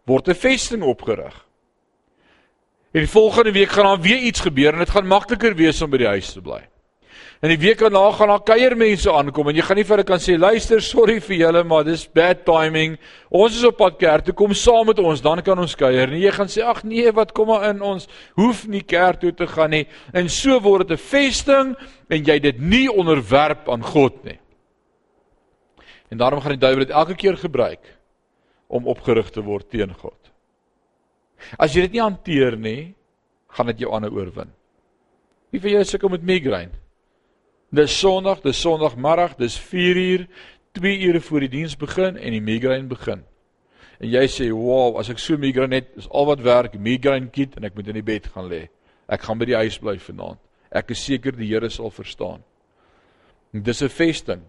word 0.06 0.28
'n 0.28 0.36
vesting 0.36 0.84
opgerig. 0.84 1.46
En 2.92 3.00
die 3.00 3.10
volgende 3.10 3.52
week 3.52 3.70
gaan 3.70 3.86
daar 3.86 4.02
weer 4.02 4.18
iets 4.18 4.40
gebeur 4.40 4.74
en 4.74 4.80
dit 4.80 4.90
gaan 4.90 5.08
makliker 5.08 5.56
wees 5.56 5.82
om 5.82 5.90
by 5.90 5.98
die 5.98 6.08
huis 6.08 6.34
te 6.34 6.42
bly. 6.42 6.73
En 7.44 7.52
die 7.52 7.60
week 7.60 7.80
daarna 7.84 8.12
gaan 8.16 8.32
daar 8.32 8.44
kuiermense 8.48 9.12
aankom 9.12 9.50
en 9.50 9.56
jy 9.56 9.66
gaan 9.68 9.80
nie 9.80 9.86
vir 9.88 9.96
hulle 9.98 10.08
kan 10.08 10.22
sê 10.24 10.38
luister, 10.40 10.82
sorry 10.82 11.20
vir 11.22 11.36
julle, 11.38 11.64
maar 11.68 11.84
dis 11.88 12.06
bad 12.08 12.46
timing. 12.48 12.98
Ons 13.30 13.58
is 13.60 13.66
op 13.68 13.78
pad 13.82 13.98
kerk 14.00 14.28
toe, 14.28 14.36
kom 14.38 14.54
saam 14.58 14.88
met 14.88 15.00
ons, 15.00 15.22
dan 15.22 15.42
kan 15.44 15.60
ons 15.60 15.76
kuier. 15.76 16.08
Nee, 16.12 16.24
jy 16.24 16.32
gaan 16.32 16.52
sê 16.52 16.64
ag 16.64 16.84
nee, 16.88 17.12
wat 17.12 17.34
kom 17.36 17.52
maar 17.52 17.68
in 17.70 17.82
ons 17.84 18.08
hoef 18.40 18.66
nie 18.68 18.84
kerk 18.88 19.20
toe 19.22 19.34
te 19.36 19.48
gaan 19.48 19.76
nie. 19.76 19.84
En 20.14 20.30
so 20.30 20.60
word 20.64 20.88
dit 20.88 20.98
'n 20.98 21.04
vesting 21.04 21.76
en 22.10 22.24
jy 22.24 22.40
dit 22.40 22.60
nie 22.60 22.88
onderwerp 22.88 23.70
aan 23.70 23.84
God 23.84 24.24
nie. 24.24 24.40
En 26.10 26.18
daarom 26.18 26.42
gaan 26.42 26.58
die 26.58 26.62
duiwel 26.62 26.86
dit 26.86 26.94
elke 26.94 27.16
keer 27.16 27.38
gebruik 27.38 27.82
om 28.68 28.88
opgerig 28.88 29.30
te 29.30 29.42
word 29.42 29.70
teen 29.70 29.94
God. 29.94 30.32
As 31.58 31.74
jy 31.74 31.82
dit 31.82 31.98
nie 31.98 32.02
hanteer 32.02 32.58
nie, 32.58 32.94
gaan 33.54 33.70
dit 33.72 33.84
jou 33.84 33.92
aanhou 33.94 34.12
oorwin. 34.18 34.52
Wie 35.54 35.62
van 35.62 35.76
julle 35.76 35.86
sukkel 35.86 36.10
met 36.10 36.26
migraine? 36.26 36.83
Dis 37.74 37.94
Sondag, 37.98 38.44
dis 38.44 38.60
Sondagmiddag, 38.62 39.34
dis 39.40 39.56
4 39.58 39.98
uur, 39.98 40.28
2 40.78 41.00
ure 41.08 41.22
voor 41.22 41.40
die 41.40 41.50
diens 41.50 41.74
begin 41.78 42.20
en 42.22 42.36
die 42.36 42.42
migraine 42.42 42.86
begin. 42.86 43.24
En 43.98 44.10
jy 44.10 44.28
sê, 44.28 44.52
"Wow, 44.52 44.98
as 45.00 45.10
ek 45.10 45.18
so 45.18 45.38
migraine 45.38 45.76
het, 45.76 45.88
is 45.98 46.10
al 46.10 46.26
wat 46.26 46.42
werk, 46.42 46.80
migraine 46.80 47.30
kit 47.30 47.58
en 47.58 47.64
ek 47.64 47.76
moet 47.76 47.88
in 47.88 47.94
die 47.94 48.04
bed 48.04 48.28
gaan 48.28 48.50
lê. 48.50 48.70
Ek 49.10 49.22
gaan 49.22 49.38
by 49.38 49.46
die 49.46 49.56
huis 49.56 49.78
bly 49.80 49.98
vanaand. 49.98 50.40
Ek 50.72 50.92
is 50.92 51.04
seker 51.04 51.32
die 51.32 51.48
Here 51.48 51.70
sal 51.70 51.90
verstaan." 51.90 52.44
En 53.54 53.64
dis 53.64 53.82
'n 53.82 53.90
vesting. 53.90 54.42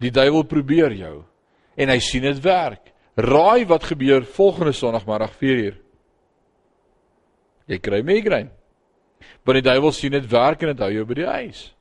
Die 0.00 0.10
duiwel 0.10 0.42
probeer 0.42 0.92
jou 0.92 1.24
en 1.76 1.88
hy 1.88 1.98
sien 1.98 2.22
dit 2.22 2.40
werk. 2.40 2.92
Raai 3.16 3.66
wat 3.66 3.84
gebeur 3.84 4.24
volgende 4.24 4.72
Sondagmiddag 4.72 5.32
4 5.32 5.56
uur? 5.56 5.76
Jy 7.68 7.78
kry 7.78 8.02
migraine. 8.02 8.50
Want 9.44 9.64
die 9.64 9.70
duiwel 9.70 9.92
sien 9.92 10.12
dit 10.12 10.30
werk 10.30 10.62
en 10.62 10.68
dit 10.68 10.78
hou 10.78 10.92
jou 10.92 11.04
by 11.04 11.14
die 11.14 11.26
huis. 11.26 11.74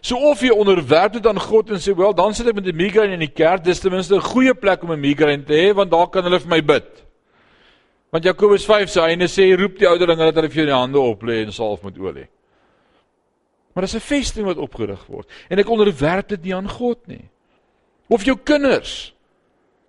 So 0.00 0.16
of 0.30 0.40
jy 0.40 0.50
onderwerp 0.50 1.12
dit 1.12 1.26
aan 1.26 1.40
God 1.40 1.70
en 1.70 1.80
sê, 1.80 1.94
"Wel, 1.96 2.14
dan 2.14 2.34
sit 2.34 2.46
ek 2.46 2.54
met 2.54 2.66
'n 2.66 2.76
migraine 2.76 3.12
in 3.12 3.20
die 3.20 3.34
kerk, 3.34 3.64
dis 3.64 3.80
ten 3.80 3.90
minste 3.90 4.14
'n 4.14 4.20
goeie 4.20 4.54
plek 4.54 4.82
om 4.82 4.92
'n 4.92 5.00
migraine 5.00 5.44
te 5.44 5.52
hê, 5.52 5.74
want 5.74 5.90
daar 5.90 6.08
kan 6.08 6.24
hulle 6.24 6.40
vir 6.40 6.48
my 6.48 6.64
bid." 6.64 7.04
Want 8.10 8.24
Jakobus 8.24 8.64
5 8.64 8.90
sê 8.90 9.00
hy 9.00 9.26
sê, 9.26 9.56
"Roep 9.56 9.78
die 9.78 9.88
ouderlinge 9.88 10.24
dat 10.24 10.34
hulle 10.34 10.48
vir 10.48 10.56
jou 10.56 10.66
die 10.66 10.74
hande 10.74 10.98
oplê 10.98 11.44
en 11.44 11.52
salf 11.52 11.82
met 11.82 11.98
olie." 11.98 12.28
Maar 13.72 13.84
dis 13.84 13.94
'n 13.94 14.00
vesting 14.00 14.46
wat 14.46 14.56
opgerig 14.56 15.06
word 15.06 15.28
en 15.48 15.58
ek 15.58 15.68
onderwerp 15.68 16.28
dit 16.28 16.42
nie 16.42 16.54
aan 16.54 16.68
God 16.68 17.06
nie. 17.06 17.30
Of 18.08 18.24
jou 18.24 18.36
kinders. 18.44 19.14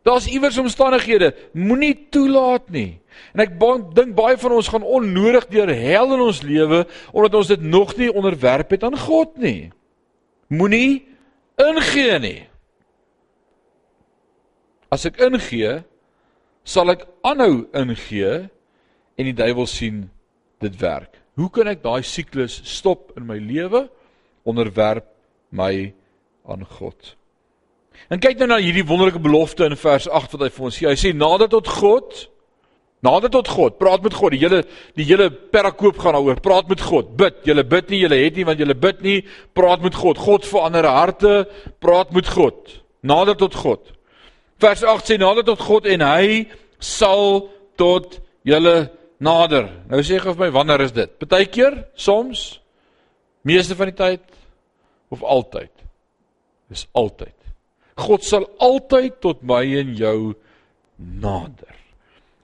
Daar's 0.03 0.27
iewers 0.27 0.57
omstandighede, 0.57 1.35
moenie 1.53 2.07
toelaat 2.09 2.69
nie. 2.69 3.01
En 3.33 3.39
ek 3.39 3.59
dink 3.93 4.15
baie 4.15 4.37
van 4.37 4.51
ons 4.51 4.67
gaan 4.67 4.83
onnodig 4.83 5.47
deur 5.47 5.67
hel 5.67 6.13
in 6.13 6.19
ons 6.19 6.41
lewe 6.41 6.87
omdat 7.11 7.35
ons 7.35 7.47
dit 7.47 7.61
nog 7.61 7.95
nie 7.95 8.13
onderwerp 8.13 8.69
het 8.69 8.83
aan 8.83 8.97
God 8.97 9.37
nie 9.37 9.71
moenie 10.53 11.03
ingee 11.61 12.19
nie. 12.21 12.39
As 14.93 15.07
ek 15.09 15.19
ingee, 15.25 15.81
sal 16.63 16.93
ek 16.93 17.07
aanhou 17.25 17.65
ingee 17.75 18.35
en 19.17 19.29
die 19.29 19.35
duiwel 19.37 19.67
sien 19.69 20.05
dit 20.63 20.77
werk. 20.81 21.17
Hoe 21.37 21.49
kan 21.53 21.69
ek 21.71 21.81
daai 21.83 22.03
siklus 22.05 22.59
stop 22.69 23.11
in 23.17 23.25
my 23.27 23.39
lewe? 23.41 23.87
Onderwerp 24.45 25.07
my 25.49 25.93
aan 26.49 26.65
God. 26.77 27.15
En 28.11 28.21
kyk 28.21 28.39
nou 28.41 28.49
na 28.51 28.59
hierdie 28.61 28.85
wonderlike 28.85 29.21
belofte 29.23 29.65
in 29.65 29.77
vers 29.79 30.07
8 30.09 30.35
wat 30.35 30.45
hy 30.45 30.51
vir 30.53 30.67
ons 30.67 30.77
sê. 30.77 30.87
Hy 30.89 30.97
sê 30.99 31.13
nader 31.15 31.49
tot 31.51 31.69
God 31.69 32.25
Nader 33.03 33.31
tot 33.33 33.49
God, 33.51 33.75
praat 33.77 34.03
met 34.05 34.13
God. 34.15 34.31
Die 34.31 34.39
hele 34.39 34.61
die 34.95 35.05
hele 35.07 35.27
perakoop 35.31 35.97
gaan 35.99 36.15
daaroor. 36.15 36.39
Praat 36.43 36.69
met 36.71 36.81
God. 36.81 37.11
Bid. 37.19 37.41
Julle 37.43 37.65
bid 37.67 37.91
nie, 37.91 37.99
julle 38.05 38.19
het 38.21 38.39
nie 38.39 38.45
want 38.47 38.61
julle 38.63 38.77
bid 38.79 39.03
nie. 39.03 39.17
Praat 39.57 39.83
met 39.83 39.97
God. 39.99 40.21
God 40.23 40.47
verander 40.47 40.87
harte. 40.87 41.33
Praat 41.83 42.13
met 42.15 42.31
God. 42.31 42.77
Nader 43.03 43.35
tot 43.35 43.57
God. 43.59 43.91
Vers 44.63 44.85
8 44.87 45.11
sê 45.11 45.19
nader 45.19 45.43
tot 45.43 45.59
God 45.59 45.89
en 45.91 46.05
hy 46.07 46.45
sal 46.79 47.49
tot 47.79 48.21
julle 48.47 48.77
nader. 49.23 49.67
Nou 49.91 49.99
sê 50.03 50.21
gou 50.23 50.35
vir 50.37 50.47
my 50.47 50.51
wanneer 50.55 50.85
is 50.87 50.95
dit? 50.95 51.11
Partykeer, 51.19 51.81
soms, 51.99 52.61
meeste 53.43 53.75
van 53.75 53.91
die 53.91 53.99
tyd 53.99 54.23
of 55.11 55.23
altyd? 55.27 55.71
Dis 56.71 56.87
altyd. 56.95 57.35
God 57.99 58.23
sal 58.23 58.47
altyd 58.63 59.19
tot 59.23 59.43
my 59.43 59.63
en 59.83 59.95
jou 59.99 60.17
nader. 60.97 61.82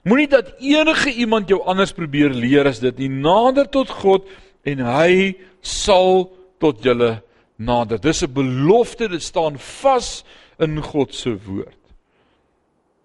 Moenie 0.10 0.30
dat 0.32 0.56
enige 0.58 1.14
iemand 1.14 1.52
jou 1.52 1.62
anders 1.70 1.94
probeer 1.94 2.34
leer 2.34 2.66
as 2.70 2.82
dit 2.82 2.98
nie. 2.98 3.10
Nader 3.10 3.70
tot 3.70 3.92
God 4.02 4.26
en 4.66 4.82
hy 4.82 5.36
sal 5.62 6.26
tot 6.62 6.82
julle 6.84 7.20
nader. 7.60 8.00
Dis 8.02 8.24
'n 8.24 8.34
belofte, 8.34 9.08
dit 9.08 9.22
staan 9.22 9.60
vas 9.60 10.24
in 10.58 10.82
God 10.82 11.14
se 11.14 11.38
woord. 11.46 11.78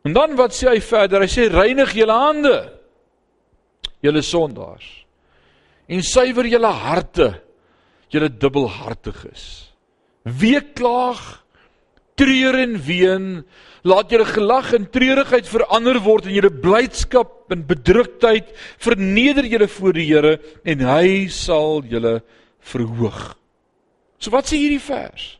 En 0.04 0.12
dan 0.12 0.36
wat 0.36 0.52
sê 0.52 0.68
hy 0.68 0.80
verder? 0.80 1.20
Hy 1.20 1.28
sê 1.28 1.48
reinig 1.48 1.94
julle 1.94 2.12
hande, 2.12 2.72
julle 4.00 4.22
sondaars. 4.22 5.06
En 5.88 6.02
suiwer 6.02 6.46
julle 6.46 6.66
harte, 6.66 7.40
julle 8.08 8.28
dubbelhartiges. 8.28 9.72
Weeklaag, 10.22 11.43
treur 12.18 12.58
en 12.62 12.74
ween, 12.86 13.28
laat 13.84 14.12
julle 14.12 14.26
gelag 14.28 14.72
en 14.76 14.88
treurigheid 14.90 15.48
verander 15.48 15.98
word 16.04 16.28
in 16.28 16.36
julle 16.38 16.52
blydskap 16.52 17.52
en 17.52 17.66
bedruktheid, 17.68 18.48
verneder 18.80 19.46
julle 19.48 19.68
voor 19.68 19.96
die 19.96 20.06
Here 20.08 20.34
en 20.64 20.84
hy 20.88 21.26
sal 21.32 21.84
julle 21.90 22.20
verhoog. 22.64 23.34
So 24.18 24.32
wat 24.32 24.48
sê 24.48 24.60
hierdie 24.62 24.82
vers? 24.82 25.34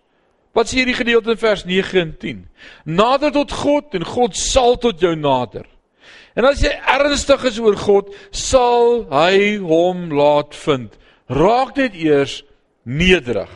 Wat 0.54 0.68
sê 0.68 0.82
hierdie 0.82 0.98
gedeelte 0.98 1.32
in 1.32 1.40
vers 1.40 1.64
9 1.66 2.00
en 2.02 2.12
10? 2.20 2.42
Nader 2.84 3.32
tot 3.34 3.54
God 3.64 3.96
en 3.96 4.04
God 4.06 4.36
sal 4.38 4.76
tot 4.82 5.00
jou 5.02 5.14
nader. 5.16 5.64
En 6.36 6.46
as 6.46 6.60
jy 6.62 6.70
ernstig 6.90 7.46
is 7.48 7.58
oor 7.62 7.76
God, 7.78 8.10
sal 8.34 9.06
hy 9.10 9.56
hom 9.62 10.08
laat 10.14 10.54
vind. 10.64 10.94
Raak 11.30 11.78
net 11.78 11.96
eers 11.96 12.42
nederig. 12.84 13.50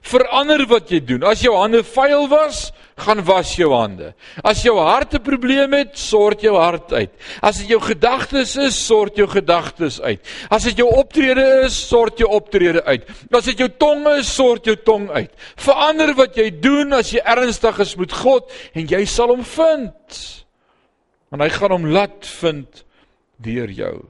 Verander 0.00 0.64
wat 0.66 0.90
jy 0.90 1.00
doen. 1.04 1.24
As 1.28 1.42
jou 1.44 1.52
hande 1.56 1.82
vuil 1.84 2.28
was, 2.30 2.70
gaan 3.02 3.22
was 3.24 3.52
jou 3.56 3.70
hande. 3.74 4.12
As 4.44 4.62
jou 4.62 4.76
hart 4.78 5.14
'n 5.14 5.22
probleem 5.22 5.72
het, 5.72 5.98
sort 5.98 6.40
jou 6.40 6.56
hart 6.56 6.92
uit. 6.92 7.10
As 7.42 7.58
dit 7.58 7.68
jou 7.68 7.80
gedagtes 7.80 8.56
is, 8.56 8.86
sort 8.86 9.16
jou 9.16 9.26
gedagtes 9.26 10.00
uit. 10.00 10.20
As 10.50 10.64
dit 10.64 10.76
jou 10.76 10.88
optrede 10.88 11.64
is, 11.64 11.88
sort 11.88 12.18
jou 12.18 12.28
optrede 12.30 12.84
uit. 12.84 13.08
As 13.30 13.44
dit 13.44 13.58
jou 13.58 13.68
tong 13.68 14.06
is, 14.18 14.34
sort 14.34 14.64
jou 14.64 14.76
tong 14.76 15.10
uit. 15.10 15.30
Verander 15.56 16.14
wat 16.14 16.36
jy 16.36 16.50
doen 16.60 16.92
as 16.92 17.10
jy 17.10 17.20
ernstig 17.24 17.78
is 17.80 17.96
met 17.96 18.12
God 18.12 18.50
en 18.74 18.86
jy 18.86 19.04
sal 19.04 19.28
hom 19.28 19.44
vind. 19.44 20.44
Want 21.30 21.42
hy 21.42 21.48
gaan 21.48 21.70
hom 21.70 21.86
laat 21.86 22.26
vind 22.26 22.84
deur 23.38 23.70
jou. 23.70 24.04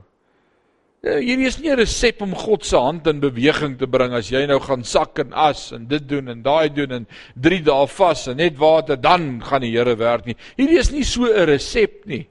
Ja, 1.03 1.17
hierdie 1.19 1.49
is 1.51 1.57
nie 1.59 1.71
'n 1.73 1.81
resep 1.81 2.21
om 2.23 2.35
God 2.35 2.65
se 2.65 2.79
hand 2.79 3.09
in 3.11 3.19
beweging 3.19 3.77
te 3.79 3.89
bring 3.91 4.13
as 4.15 4.29
jy 4.31 4.47
nou 4.47 4.61
gaan 4.61 4.85
sak 4.85 5.19
en 5.19 5.33
as 5.33 5.73
en 5.73 5.89
dit 5.89 6.09
doen 6.09 6.29
en 6.29 6.43
daai 6.43 6.71
doen 6.71 6.93
en 6.93 7.07
3 7.35 7.59
dae 7.61 7.87
vas 7.87 8.29
en 8.29 8.37
net 8.37 8.57
water 8.57 8.97
dan 8.97 9.43
gaan 9.43 9.63
die 9.63 9.73
Here 9.73 9.97
werk 9.97 10.27
nie. 10.27 10.37
Hierdie 10.57 10.79
is 10.79 10.93
nie 10.93 11.03
so 11.03 11.25
'n 11.25 11.47
resep 11.47 12.07
nie. 12.07 12.29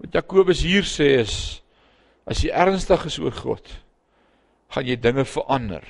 Wat 0.00 0.12
Jakobus 0.12 0.62
hier 0.62 0.82
sê 0.82 1.20
is 1.20 1.62
as 2.26 2.42
jy 2.42 2.50
ernstig 2.50 3.06
is 3.06 3.18
oor 3.18 3.30
God, 3.30 3.68
gaan 4.68 4.86
jy 4.86 4.96
dinge 4.96 5.24
verander. 5.24 5.84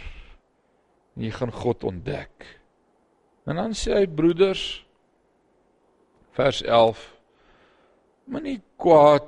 En 1.16 1.22
jy 1.24 1.30
gaan 1.30 1.52
God 1.52 1.85
ontdek. 1.85 2.46
En 3.46 3.56
dan 3.56 3.72
sê 3.72 3.94
hy 3.94 4.06
broeders 4.06 4.85
vers 6.37 6.62
11 6.62 7.16
moenie 8.26 8.61
kwaad 8.76 9.24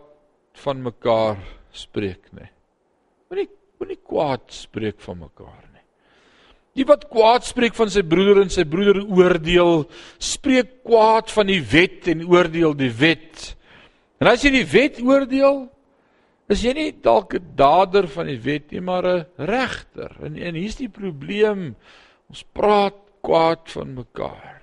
van 0.53 0.83
mekaar 0.83 1.37
spreek 1.75 2.33
nie. 2.33 2.49
Moenie 3.31 3.49
moenie 3.81 4.01
kwaad 4.01 4.49
spreek 4.55 5.01
van 5.05 5.19
mekaar 5.25 5.65
nie. 5.73 5.83
Die 6.79 6.87
wat 6.89 7.07
kwaad 7.11 7.47
spreek 7.47 7.77
van 7.79 7.91
sy 7.93 8.03
broer 8.07 8.43
en 8.43 8.51
sy 8.51 8.65
broer 8.67 9.01
oordeel, 9.03 9.85
spreek 10.19 10.81
kwaad 10.87 11.31
van 11.35 11.51
die 11.51 11.61
wet 11.63 12.09
en 12.11 12.25
oordeel 12.27 12.75
die 12.79 12.91
wet. 12.99 13.53
En 14.23 14.31
as 14.31 14.43
jy 14.47 14.55
die 14.57 14.69
wet 14.73 15.01
oordeel, 15.03 15.65
is 16.51 16.63
jy 16.65 16.75
nie 16.77 16.91
dalk 17.03 17.35
'n 17.35 17.55
dader 17.57 18.07
van 18.09 18.27
die 18.27 18.39
wet 18.39 18.73
nie, 18.73 18.81
maar 18.81 19.07
'n 19.07 19.27
regter. 19.39 20.11
En 20.23 20.37
en 20.37 20.55
hier's 20.55 20.77
die 20.77 20.89
probleem. 20.89 21.77
Ons 22.29 22.45
praat 22.53 22.95
kwaad 23.23 23.71
van 23.71 23.95
mekaar. 23.95 24.63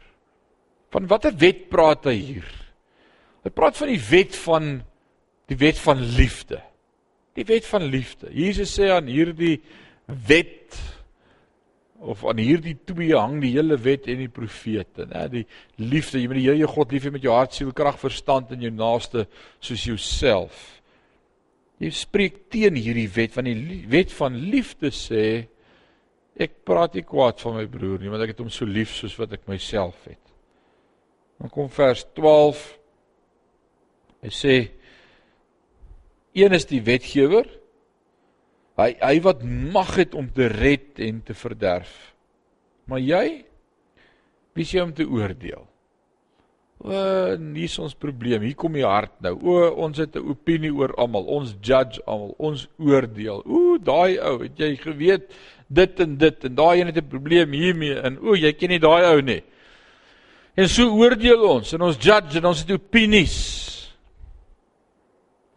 Van 0.92 1.08
watter 1.08 1.34
wet 1.38 1.70
praat 1.70 2.06
hy 2.06 2.16
hier? 2.16 2.50
Hy 3.44 3.50
praat 3.50 3.78
van 3.78 3.88
die 3.88 4.04
wet 4.10 4.36
van 4.36 4.84
die 5.48 5.58
wet 5.58 5.80
van 5.80 6.00
liefde. 6.00 6.62
Die 7.38 7.46
wet 7.48 7.68
van 7.70 7.86
liefde. 7.88 8.32
Jesus 8.36 8.74
sê 8.76 8.90
aan 8.92 9.08
hierdie 9.08 9.62
wet 10.28 10.76
of 12.02 12.26
aan 12.26 12.42
hierdie 12.42 12.76
twee 12.88 13.14
hang 13.14 13.38
die 13.44 13.54
hele 13.54 13.78
wet 13.78 14.08
en 14.10 14.24
die 14.24 14.32
profete, 14.32 15.06
né? 15.06 15.28
Die 15.30 15.44
liefde, 15.78 16.20
jy 16.20 16.28
moet 16.28 16.40
die 16.40 16.46
Here 16.48 16.58
jou 16.58 16.70
God 16.74 16.96
lief 16.96 17.06
hê 17.06 17.12
met 17.14 17.26
jou 17.26 17.36
hart, 17.36 17.54
siel, 17.54 17.72
krag, 17.78 18.00
verstand 18.02 18.52
en 18.56 18.66
jou 18.66 18.72
naaste 18.74 19.28
soos 19.62 19.86
jouself. 19.86 20.64
Jy 21.82 21.92
spreek 21.94 22.44
teen 22.54 22.78
hierdie 22.78 23.08
wet 23.14 23.38
van 23.38 23.48
die 23.48 23.84
wet 23.90 24.12
van 24.18 24.36
liefde 24.50 24.92
sê 24.94 25.24
ek 26.42 26.62
praat 26.66 26.98
nie 26.98 27.06
kwaad 27.06 27.42
van 27.44 27.60
my 27.60 27.68
broer 27.70 28.02
nie, 28.02 28.10
want 28.10 28.26
ek 28.26 28.34
het 28.34 28.42
hom 28.42 28.52
so 28.54 28.66
lief 28.66 28.96
soos 28.98 29.16
wat 29.22 29.38
ek 29.38 29.46
myself 29.50 29.98
het. 30.10 30.22
Dan 31.42 31.50
kom 31.54 31.70
vers 31.74 32.04
12. 32.18 32.62
Hy 34.22 34.32
sê 34.34 34.56
Een 36.34 36.56
is 36.56 36.66
die 36.70 36.82
wetgewer. 36.82 37.48
Hy 38.80 38.94
hy 39.02 39.16
wat 39.26 39.44
mag 39.44 39.96
het 40.00 40.16
om 40.16 40.30
te 40.32 40.48
red 40.48 41.00
en 41.04 41.22
te 41.24 41.36
verderf. 41.38 41.92
Maar 42.88 43.04
jy 43.04 43.26
wie 44.56 44.66
jy 44.68 44.84
om 44.84 44.94
te 44.96 45.08
oordeel? 45.08 45.68
O, 46.82 46.94
nie 47.38 47.68
is 47.68 47.78
ons 47.80 47.94
probleem. 47.94 48.42
Hier 48.42 48.58
kom 48.58 48.74
die 48.74 48.88
hart 48.88 49.20
nou. 49.22 49.36
O, 49.38 49.68
ons 49.86 50.00
het 50.02 50.16
'n 50.16 50.26
opinie 50.34 50.74
oor 50.74 50.96
almal. 50.98 51.28
Ons 51.28 51.56
judge 51.62 52.02
almal. 52.06 52.34
Ons 52.40 52.68
oordeel. 52.80 53.44
O, 53.46 53.78
daai 53.78 54.18
ou, 54.20 54.42
het 54.44 54.58
jy 54.58 54.76
geweet 54.76 55.30
dit 55.70 56.00
en 56.00 56.18
dit 56.18 56.44
en 56.44 56.56
daai 56.56 56.80
een 56.80 56.88
het 56.88 56.98
'n 56.98 57.08
probleem 57.08 57.52
hiermee 57.52 57.96
en 57.96 58.20
o, 58.20 58.36
jy 58.36 58.52
ken 58.54 58.70
nie 58.70 58.80
daai 58.80 59.06
ou 59.14 59.22
nie. 59.22 59.44
En 60.56 60.68
so 60.68 60.90
oordeel 60.90 61.44
ons 61.44 61.74
en 61.74 61.82
ons 61.82 61.98
judge 61.98 62.38
en 62.38 62.46
ons 62.46 62.60
het 62.60 62.72
opinies. 62.72 63.71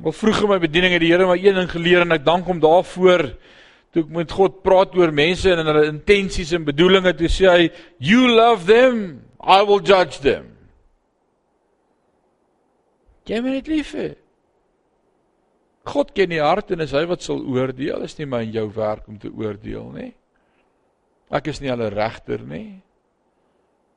Wel 0.02 0.12
vroeg 0.12 0.42
in 0.42 0.50
my 0.50 0.58
bediening 0.58 0.94
het 0.96 1.02
die 1.04 1.12
Here 1.12 1.26
my 1.28 1.36
een 1.38 1.54
ding 1.54 1.70
geleer 1.70 2.02
en 2.02 2.14
ek 2.16 2.24
dank 2.26 2.48
hom 2.50 2.60
daarvoor. 2.62 3.28
Toe 3.94 4.02
ek 4.02 4.10
met 4.10 4.32
God 4.34 4.58
praat 4.66 4.96
oor 4.98 5.12
mense 5.14 5.50
en 5.52 5.62
hulle 5.70 5.86
intensies 5.92 6.50
en 6.56 6.66
bedoelings, 6.66 7.14
toe 7.18 7.30
sê 7.30 7.46
hy, 7.50 7.70
"You 7.98 8.26
love 8.34 8.66
them, 8.66 9.22
I 9.38 9.62
will 9.62 9.80
judge 9.80 10.18
them." 10.20 10.56
Jy 13.24 13.40
moet 13.40 13.64
dit 13.64 13.68
lief 13.68 13.94
hê. 13.94 14.14
God 15.84 16.12
ken 16.12 16.30
die 16.30 16.42
hart 16.42 16.70
en 16.70 16.80
is 16.80 16.92
hy 16.92 17.04
wat 17.06 17.22
sal 17.22 17.40
oordeel, 17.44 18.02
is 18.02 18.18
nie 18.18 18.26
my 18.26 18.42
en 18.42 18.52
jou 18.52 18.68
werk 18.72 19.08
om 19.08 19.18
te 19.18 19.28
oordeel 19.28 19.90
nie. 19.92 20.14
Ek 21.30 21.48
is 21.48 21.60
nie 21.60 21.70
hulle 21.70 21.90
regter 21.90 22.40
nie. 22.40 22.80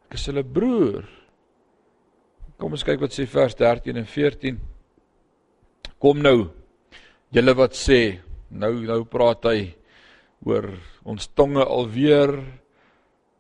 Ek 0.08 0.14
is 0.14 0.26
hulle 0.26 0.44
broer. 0.44 1.08
Kom 2.58 2.72
ons 2.72 2.84
kyk 2.84 3.00
wat 3.04 3.12
sê 3.12 3.28
vers 3.30 3.56
13 3.56 3.98
en 3.98 4.06
14. 4.06 4.60
Kom 5.98 6.20
nou. 6.22 6.52
Julle 7.34 7.54
wat 7.58 7.74
sê, 7.74 8.20
nou 8.54 8.76
nou 8.86 9.02
praat 9.10 9.48
hy 9.50 9.62
oor 10.46 10.70
ons 11.10 11.26
tonge 11.34 11.64
alweer. 11.66 12.36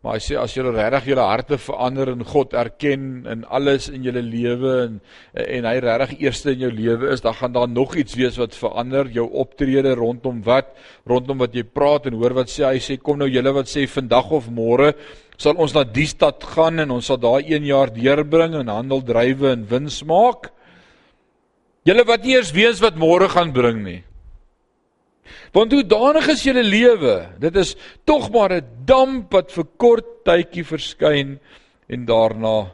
Maar 0.01 0.17
hy 0.17 0.23
sê 0.25 0.39
as 0.41 0.55
julle 0.55 0.71
regtig 0.73 1.11
julle 1.11 1.27
harte 1.27 1.59
verander 1.61 2.09
en 2.15 2.25
God 2.25 2.55
erken 2.57 3.27
in 3.29 3.43
alles 3.45 3.91
in 3.93 4.05
julle 4.07 4.23
lewe 4.25 4.73
en 4.87 4.97
en 5.43 5.69
hy 5.69 5.75
regtig 5.85 6.25
eerste 6.25 6.55
in 6.55 6.65
jou 6.65 6.71
lewe 6.73 7.13
is, 7.13 7.21
dan 7.25 7.37
gaan 7.37 7.53
daar 7.53 7.69
nog 7.69 7.93
iets 7.97 8.17
wees 8.17 8.37
wat 8.41 8.57
verander 8.57 9.09
jou 9.13 9.27
optrede 9.43 9.93
rondom 9.97 10.41
wat 10.45 10.73
rondom 11.05 11.41
wat 11.45 11.53
jy 11.57 11.65
praat 11.65 12.09
en 12.09 12.17
hoor 12.17 12.37
wat 12.37 12.53
sê 12.53 12.65
hy 12.69 12.81
sê 12.81 12.97
kom 13.01 13.21
nou 13.21 13.29
julle 13.29 13.53
wat 13.57 13.69
sê 13.69 13.85
vandag 13.89 14.33
of 14.37 14.49
môre 14.53 14.93
sal 15.37 15.57
ons 15.61 15.73
na 15.77 15.85
die 15.85 16.09
stad 16.09 16.45
gaan 16.55 16.81
en 16.81 16.97
ons 16.97 17.09
sal 17.09 17.21
daar 17.21 17.45
1 17.45 17.65
jaar 17.69 17.93
deurbring 17.93 18.57
en 18.61 18.73
handel 18.73 19.05
drywe 19.05 19.53
en 19.53 19.65
wins 19.69 20.01
maak. 20.09 20.53
Julle 21.87 22.03
wat 22.07 22.25
nie 22.25 22.35
eers 22.35 22.51
weet 22.51 22.81
wat 22.83 22.99
môre 22.99 23.29
gaan 23.31 23.53
bring 23.55 23.79
nie. 23.85 24.01
Want 25.55 25.71
hoe 25.71 25.83
danig 25.87 26.27
is 26.33 26.43
julle 26.43 26.63
lewe? 26.63 27.15
Dit 27.39 27.55
is 27.55 27.75
tog 28.05 28.27
maar 28.31 28.51
'n 28.53 28.85
damp 28.85 29.31
wat 29.31 29.51
vir 29.51 29.67
kort 29.77 30.09
tydjie 30.25 30.63
verskyn 30.63 31.39
en 31.87 32.05
daarna 32.05 32.71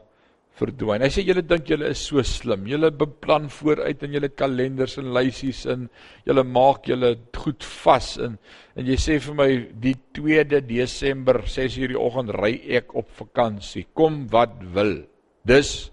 verdwyn. 0.58 1.02
Hy 1.02 1.10
sê 1.10 1.24
julle 1.26 1.42
dink 1.42 1.70
julle 1.70 1.90
is 1.90 2.00
so 2.00 2.22
slim. 2.24 2.66
Julle 2.68 2.92
beplan 2.92 3.50
vooruit 3.50 4.04
in 4.04 4.14
julle 4.14 4.30
kalenders 4.30 4.98
en 4.98 5.14
lysies 5.14 5.66
en 5.66 5.90
julle 6.26 6.44
maak 6.44 6.88
julle 6.88 7.16
goed 7.38 7.64
vas 7.84 8.18
in 8.18 8.38
en 8.76 8.86
jy 8.86 8.98
sê 8.98 9.20
vir 9.20 9.36
my 9.36 9.50
die 9.82 9.96
2de 10.14 10.62
Desember 10.62 11.42
6:00 11.46 11.88
die 11.88 12.00
oggend 12.00 12.30
ry 12.30 12.54
ek 12.78 12.96
op 12.96 13.10
vakansie. 13.18 13.88
Kom 13.94 14.28
wat 14.30 14.62
wil. 14.74 15.04
Dis 15.46 15.92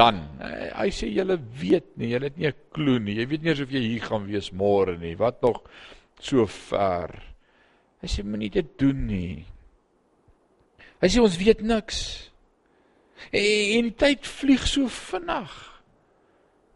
dan 0.00 0.20
hy 0.80 0.88
sê 0.94 1.10
julle 1.12 1.36
weet 1.60 1.96
nie, 2.00 2.12
julle 2.14 2.30
het 2.30 2.38
nie 2.38 2.48
'n 2.48 2.58
klou 2.72 2.98
nie. 2.98 3.16
Jy 3.20 3.26
weet 3.28 3.42
nie 3.42 3.50
eens 3.50 3.60
of 3.60 3.70
jy 3.70 3.80
hier 3.80 4.04
gaan 4.08 4.26
wees 4.26 4.50
môre 4.52 4.96
nie. 4.98 5.16
Wat 5.16 5.42
nog 5.42 5.62
so 6.20 6.46
ver. 6.46 7.10
Hy 8.00 8.08
sê 8.08 8.24
moenie 8.24 8.50
dit 8.50 8.78
doen 8.78 9.06
nie. 9.06 9.44
Hy 11.00 11.08
sê 11.08 11.20
ons 11.20 11.36
weet 11.36 11.60
niks. 11.62 12.30
En 13.32 13.82
die 13.88 13.96
tyd 13.96 14.26
vlieg 14.26 14.66
so 14.66 14.88
vinnig. 14.88 15.52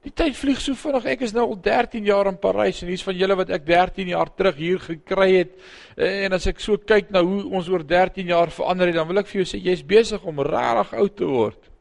Die 0.05 0.13
tyd 0.13 0.37
vlieg 0.37 0.61
so 0.61 0.75
vinnig. 0.75 1.07
Ek 1.07 1.23
is 1.23 1.33
nou 1.33 1.47
al 1.49 1.61
13 1.61 2.05
jaar 2.05 2.29
in 2.29 2.37
Parys 2.37 2.83
en 2.83 2.89
hier's 2.89 3.05
van 3.05 3.17
julle 3.17 3.37
wat 3.37 3.51
ek 3.51 3.65
13 3.65 4.09
jaar 4.09 4.29
terug 4.37 4.57
hier 4.57 4.79
gekry 4.79 5.31
het. 5.39 5.53
En 5.97 6.33
as 6.33 6.47
ek 6.47 6.61
so 6.61 6.77
kyk 6.77 7.11
na 7.11 7.23
hoe 7.25 7.49
ons 7.49 7.69
oor 7.69 7.85
13 7.85 8.27
jaar 8.27 8.51
verander 8.51 8.87
het, 8.87 8.97
dan 8.97 9.09
wil 9.09 9.19
ek 9.19 9.27
vir 9.27 9.43
jou 9.43 9.49
sê 9.49 9.63
jy's 9.65 9.83
besig 9.83 10.25
om 10.25 10.41
regtig 10.41 10.93
oud 10.93 11.17
te 11.17 11.25
word. 11.25 11.74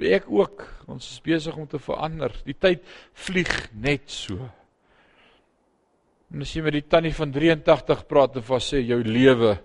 Ek 0.00 0.28
ook. 0.28 0.64
Ons 0.92 1.08
is 1.14 1.20
besig 1.24 1.56
om 1.56 1.66
te 1.66 1.80
verander. 1.80 2.34
Die 2.44 2.56
tyd 2.58 2.84
vlieg 3.26 3.52
net 3.72 4.10
so. 4.12 4.36
En 6.32 6.42
as 6.42 6.52
jy 6.52 6.64
met 6.66 6.74
die 6.76 6.86
tannie 6.90 7.14
van 7.14 7.32
83 7.32 8.04
praat 8.10 8.36
en 8.36 8.44
vas 8.44 8.72
sê 8.72 8.82
jou 8.82 8.98
lewe 9.06 9.56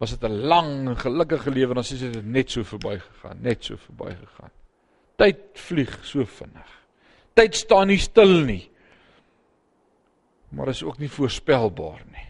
was 0.00 0.16
dit 0.16 0.24
'n 0.24 0.48
lang 0.48 0.96
gelukkige 0.96 1.50
lewe 1.50 1.74
dan 1.74 1.84
sê 1.84 1.98
sy 1.98 2.10
dit 2.10 2.24
net 2.24 2.50
so 2.50 2.64
verbygegaan, 2.64 3.42
net 3.42 3.64
so 3.64 3.76
verbygegaan. 3.76 4.50
Tyd 5.16 5.38
vlieg 5.54 6.04
so 6.04 6.24
vinnig. 6.24 6.70
Tyd 7.34 7.54
staan 7.54 7.88
nie 7.88 7.98
stil 7.98 8.44
nie. 8.44 8.70
Maar 10.48 10.68
is 10.68 10.82
ook 10.82 10.98
nie 10.98 11.08
voorspelbaar 11.08 12.00
nie. 12.10 12.26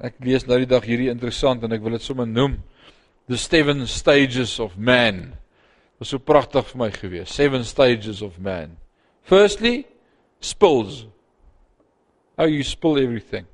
Ek 0.00 0.14
lees 0.22 0.46
nou 0.46 0.58
die 0.58 0.66
dag 0.66 0.84
hierdie 0.84 1.10
interessant 1.10 1.64
en 1.64 1.72
ek 1.72 1.82
wil 1.82 1.96
dit 1.96 2.02
sommer 2.02 2.26
noem. 2.26 2.62
The 3.28 3.36
seven 3.36 3.86
stages 3.86 4.58
of 4.58 4.78
man. 4.78 5.36
Was 5.98 6.08
so 6.08 6.18
pragtig 6.18 6.64
vir 6.64 6.78
my 6.78 6.90
gewees. 6.90 7.28
Seven 7.28 7.62
stages 7.64 8.22
of 8.22 8.38
man. 8.38 8.78
Firstly, 9.22 9.86
spills. 10.40 11.06
How 12.38 12.44
you 12.44 12.64
spill 12.64 12.98
everything. 12.98 13.46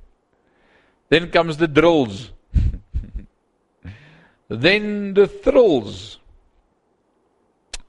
Then 1.09 1.29
comes 1.29 1.57
the 1.57 1.67
drills. 1.67 2.31
then 4.47 5.13
the 5.13 5.27
thrills. 5.27 6.19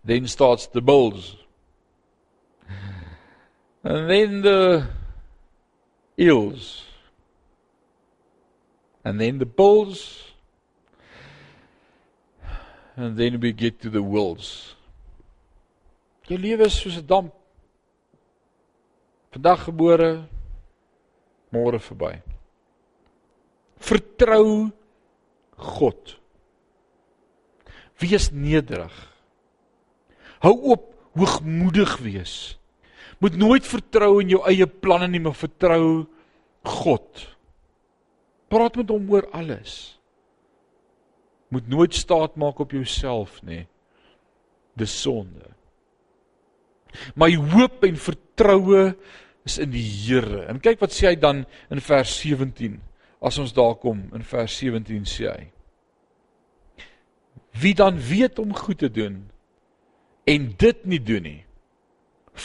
Then 0.04 0.26
starts 0.26 0.66
the 0.66 0.80
bulls. 0.80 1.36
And 3.84 4.10
then 4.10 4.42
the 4.42 4.88
ills. 6.16 6.84
And 9.04 9.20
then 9.20 9.38
the 9.38 9.46
bulls. 9.46 10.32
And 12.96 13.16
then 13.16 13.40
we 13.40 13.52
get 13.52 13.80
to 13.82 13.90
the 13.90 14.02
wills. 14.02 14.74
Jou 16.26 16.38
lewe 16.40 16.66
is 16.66 16.74
soos 16.74 16.96
'n 16.96 17.06
damp. 17.06 17.34
Vandag 19.30 19.68
gebore, 19.68 20.24
môre 21.52 21.78
verby. 21.78 22.22
Vertrou 23.76 24.72
God. 25.56 26.16
Wees 28.00 28.30
nederig. 28.30 28.92
Hou 30.40 30.56
op 30.72 30.94
hoogmoedig 31.16 31.98
wees. 31.98 32.58
Moet 33.18 33.36
nooit 33.36 33.66
vertrou 33.66 34.20
in 34.20 34.28
jou 34.28 34.42
eie 34.48 34.66
planne 34.66 35.08
nie, 35.08 35.20
maar 35.20 35.36
vertrou 35.36 36.06
God. 36.62 37.36
Praat 38.48 38.76
met 38.76 38.88
hom 38.88 39.10
oor 39.10 39.28
alles. 39.32 39.95
Moet 41.48 41.68
nooit 41.68 41.94
staat 41.94 42.36
maak 42.36 42.58
op 42.58 42.70
jouself 42.74 43.42
nie. 43.42 43.66
Dis 44.74 45.00
sonde. 45.02 45.54
My 47.14 47.34
hoop 47.36 47.84
en 47.84 47.96
vertroue 47.96 48.96
is 49.44 49.58
in 49.62 49.70
die 49.70 49.84
Here. 49.84 50.44
En 50.50 50.60
kyk 50.60 50.80
wat 50.80 50.94
sê 50.94 51.12
hy 51.12 51.18
dan 51.20 51.44
in 51.70 51.80
vers 51.80 52.12
17 52.20 52.80
as 53.20 53.38
ons 53.38 53.52
daar 53.56 53.76
kom 53.80 54.06
in 54.14 54.24
vers 54.26 54.58
17 54.60 55.06
sê 55.08 55.30
hy 55.30 55.44
Wie 57.56 57.74
dan 57.74 57.96
weet 57.96 58.38
om 58.38 58.52
goed 58.54 58.78
te 58.78 58.90
doen 58.92 59.22
en 60.28 60.48
dit 60.60 60.84
nie 60.84 61.00
doen 61.00 61.24
nie 61.24 61.42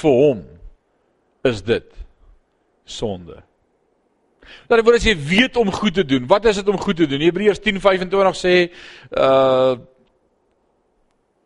vir 0.01 0.13
hom 0.15 0.43
is 1.43 1.59
dit 1.67 1.87
sonde. 2.87 3.41
Dat 4.67 4.83
word 4.83 4.99
as 4.99 5.07
jy 5.07 5.15
weet 5.15 5.57
om 5.57 5.71
goed 5.71 5.93
te 5.93 6.05
doen. 6.05 6.27
Wat 6.27 6.45
is 6.45 6.59
dit 6.61 6.67
om 6.67 6.79
goed 6.79 6.97
te 6.97 7.07
doen? 7.07 7.21
Hebreërs 7.21 7.61
10:25 7.63 8.37
sê 8.41 8.55
uh 9.17 9.77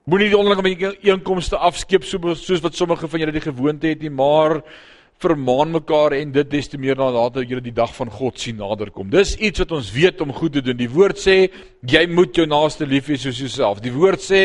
moenie 0.05 0.29
die 0.29 0.37
onderlinge 0.37 0.91
inkomste 1.01 1.57
afskeep 1.57 2.03
soos 2.05 2.61
wat 2.61 2.75
sommige 2.77 3.07
van 3.09 3.19
julle 3.19 3.33
die 3.33 3.41
gewoonte 3.41 3.89
het 3.89 4.03
nie, 4.05 4.11
maar 4.13 4.59
vermaan 5.23 5.71
mekaar 5.71 6.11
en 6.17 6.31
dit 6.35 6.49
des 6.51 6.67
te 6.67 6.77
meer 6.77 6.97
nadat 6.99 7.37
jy 7.47 7.61
die 7.63 7.73
dag 7.75 7.91
van 7.95 8.09
God 8.11 8.39
sien 8.39 8.57
naderkom. 8.59 9.07
Dis 9.09 9.35
iets 9.39 9.63
wat 9.63 9.71
ons 9.77 9.91
weet 9.95 10.21
om 10.21 10.33
goed 10.35 10.57
te 10.57 10.63
doen. 10.65 10.75
Die 10.77 10.89
woord 10.91 11.21
sê 11.21 11.37
jy 11.87 12.03
moet 12.11 12.35
jou 12.35 12.45
naaste 12.49 12.87
lief 12.89 13.07
hê 13.09 13.17
soos 13.19 13.39
jouself. 13.39 13.79
Die 13.83 13.93
woord 13.95 14.19
sê 14.23 14.41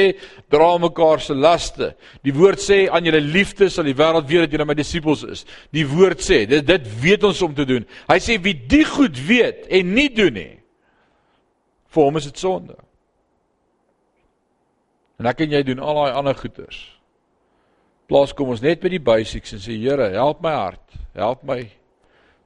dra 0.53 0.71
mekaar 0.79 1.23
se 1.25 1.35
laste. 1.35 1.91
Die 2.27 2.35
woord 2.37 2.63
sê 2.63 2.85
aan 2.89 3.09
julle 3.09 3.23
liefde 3.25 3.71
sal 3.71 3.89
die 3.89 3.97
wêreld 3.99 4.29
weet 4.31 4.47
dat 4.47 4.55
julle 4.55 4.69
my 4.71 4.79
disippels 4.79 5.27
is. 5.27 5.45
Die 5.75 5.87
woord 5.91 6.23
sê 6.23 6.45
dit 6.51 6.67
dit 6.67 6.95
weet 7.03 7.27
ons 7.27 7.43
om 7.43 7.57
te 7.57 7.67
doen. 7.67 7.89
Hy 8.09 8.21
sê 8.23 8.39
wie 8.43 8.55
die 8.55 8.85
goed 8.87 9.19
weet 9.27 9.67
en 9.67 9.95
nie 9.97 10.09
doen 10.15 10.39
nie 10.39 10.55
vir 11.91 12.07
hom 12.07 12.21
is 12.21 12.29
dit 12.31 12.39
sonde. 12.39 12.77
En 15.19 15.29
ek 15.29 15.43
en 15.45 15.59
jy 15.59 15.65
doen 15.67 15.83
al 15.83 15.99
daai 15.99 16.19
ander 16.23 16.39
goeters. 16.39 16.79
Plaas 18.11 18.33
kom 18.35 18.51
ons 18.51 18.63
net 18.63 18.81
by 18.83 18.91
die 18.91 19.03
basics 19.03 19.55
en 19.55 19.61
sê 19.63 19.77
Here, 19.79 20.09
help 20.17 20.41
my 20.43 20.51
hart, 20.57 20.97
help 21.15 21.45
my 21.47 21.61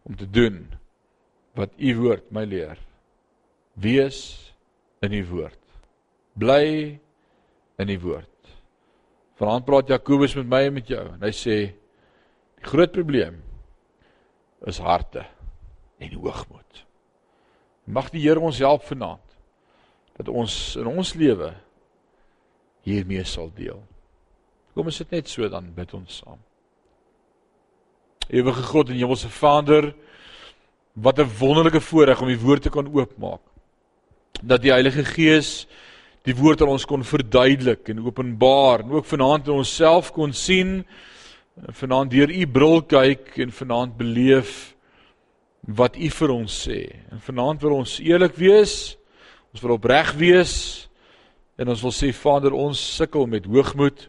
om 0.05 0.17
te 0.21 0.27
doen 0.29 0.67
wat 1.57 1.73
u 1.81 1.95
woord 2.03 2.27
my 2.35 2.43
leer. 2.45 2.77
Wees 3.81 4.19
in 5.01 5.15
u 5.17 5.23
woord. 5.31 5.61
Bly 6.37 6.67
in 7.81 7.93
u 7.95 7.97
woord. 8.03 8.29
Vanaand 9.41 9.65
praat 9.65 9.95
Jakobus 9.95 10.37
met 10.37 10.51
my 10.51 10.61
en 10.69 10.77
met 10.77 10.93
jou 10.93 11.01
en 11.15 11.25
hy 11.25 11.33
sê 11.33 11.57
die 11.73 12.69
groot 12.69 12.93
probleem 12.93 13.41
is 14.69 14.83
harte 14.85 15.25
en 16.01 16.13
hoogmoed. 16.13 16.85
Mag 17.89 18.13
die 18.13 18.21
Here 18.27 18.41
ons 18.41 18.61
help 18.61 18.85
vanaand 18.85 19.25
dat 20.21 20.29
ons 20.29 20.77
in 20.77 20.93
ons 20.93 21.17
lewe 21.17 21.55
hiermee 22.85 23.25
sal 23.25 23.49
deel. 23.57 23.81
Kom 24.75 24.91
ons 24.91 24.97
sit 24.99 25.13
net 25.15 25.31
so 25.31 25.47
dan 25.49 25.71
bid 25.75 25.95
ons 25.95 26.21
saam. 26.23 26.41
Ewige 28.27 28.65
God 28.67 28.91
en 28.91 28.99
Hemelse 28.99 29.31
Vader, 29.31 29.93
wat 30.95 31.19
'n 31.19 31.31
wonderlike 31.39 31.81
voorreg 31.81 32.21
om 32.21 32.29
die 32.29 32.39
woord 32.39 32.63
te 32.63 32.71
kan 32.71 32.87
oopmaak. 32.87 33.41
Dat 34.43 34.63
die 34.63 34.73
Heilige 34.73 35.05
Gees 35.05 35.67
die 36.25 36.35
woord 36.35 36.63
aan 36.63 36.69
ons 36.69 36.87
kon 36.87 37.05
verduidelik 37.05 37.89
en 37.89 38.01
openbaar 38.01 38.81
en 38.81 38.91
ook 38.91 39.05
vanaand 39.05 39.47
in 39.47 39.53
onsself 39.53 40.13
kon 40.13 40.33
sien, 40.33 40.85
vanaand 41.69 42.11
deur 42.11 42.31
u 42.31 42.47
bril 42.47 42.83
kyk 42.83 43.39
en 43.39 43.53
vanaand 43.53 43.97
beleef 43.97 44.75
wat 45.61 45.97
u 45.97 46.09
vir 46.11 46.31
ons 46.31 46.69
sê. 46.69 46.81
En 47.11 47.21
vanaand 47.21 47.61
wil 47.61 47.73
ons 47.73 48.01
eerlik 48.01 48.35
wees, 48.37 48.97
ons 49.53 49.61
wil 49.61 49.77
opreg 49.77 50.15
wees 50.15 50.89
en 51.57 51.69
ons 51.69 51.83
wil 51.83 51.93
sê 51.93 52.13
Vader, 52.13 52.53
ons 52.53 52.97
sukkel 52.97 53.27
met 53.27 53.45
hoogmoed 53.45 54.09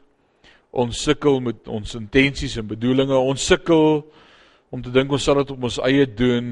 ons 0.76 1.01
sukkel 1.07 1.39
met 1.43 1.67
ons 1.71 1.95
intensies 1.97 2.57
en 2.59 2.67
bedoelings. 2.67 3.13
Ons 3.15 3.47
sukkel 3.47 4.03
om 4.73 4.84
te 4.84 4.91
dink 4.93 5.11
ons 5.11 5.23
sal 5.23 5.39
dit 5.41 5.53
op 5.55 5.67
ons 5.69 5.80
eie 5.88 6.05
doen. 6.09 6.49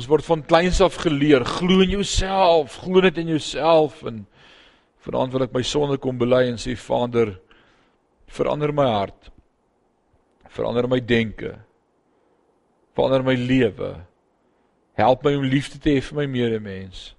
Ons 0.00 0.08
word 0.10 0.26
van 0.26 0.42
kleins 0.48 0.80
af 0.82 0.98
geleer, 1.02 1.44
glo 1.44 1.84
in 1.84 1.94
jouself, 1.98 2.78
glo 2.82 3.02
net 3.04 3.18
in 3.20 3.34
jouself 3.34 4.00
en 4.08 4.24
vanaand 5.04 5.34
wil 5.34 5.44
ek 5.46 5.54
my 5.56 5.62
sonde 5.64 5.98
kom 6.00 6.18
bely 6.20 6.46
en 6.50 6.58
sê 6.60 6.74
Vader, 6.76 7.34
verander 8.28 8.72
my 8.76 8.88
hart. 8.88 9.30
Verander 10.50 10.88
my 10.90 10.98
denke. 11.00 11.54
Verander 12.96 13.24
my 13.24 13.36
lewe. 13.38 13.94
Help 14.98 15.24
my 15.24 15.36
om 15.38 15.46
liefde 15.46 15.78
te 15.80 15.94
hê 15.94 16.02
vir 16.04 16.18
my 16.18 16.26
medemens. 16.28 17.10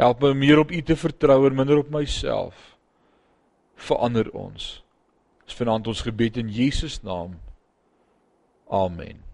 Help 0.00 0.22
my 0.22 0.32
om 0.32 0.40
meer 0.40 0.62
op 0.62 0.72
U 0.72 0.82
te 0.82 0.96
vertrou 0.96 1.42
en 1.46 1.58
minder 1.58 1.82
op 1.82 1.90
myself. 1.92 2.56
Verander 3.78 4.30
ons. 4.34 4.78
Dis 5.48 5.56
vanaand 5.56 5.88
ons 5.88 6.04
gebed 6.04 6.36
in 6.36 6.50
Jesus 6.52 7.00
naam. 7.02 7.38
Amen. 8.68 9.27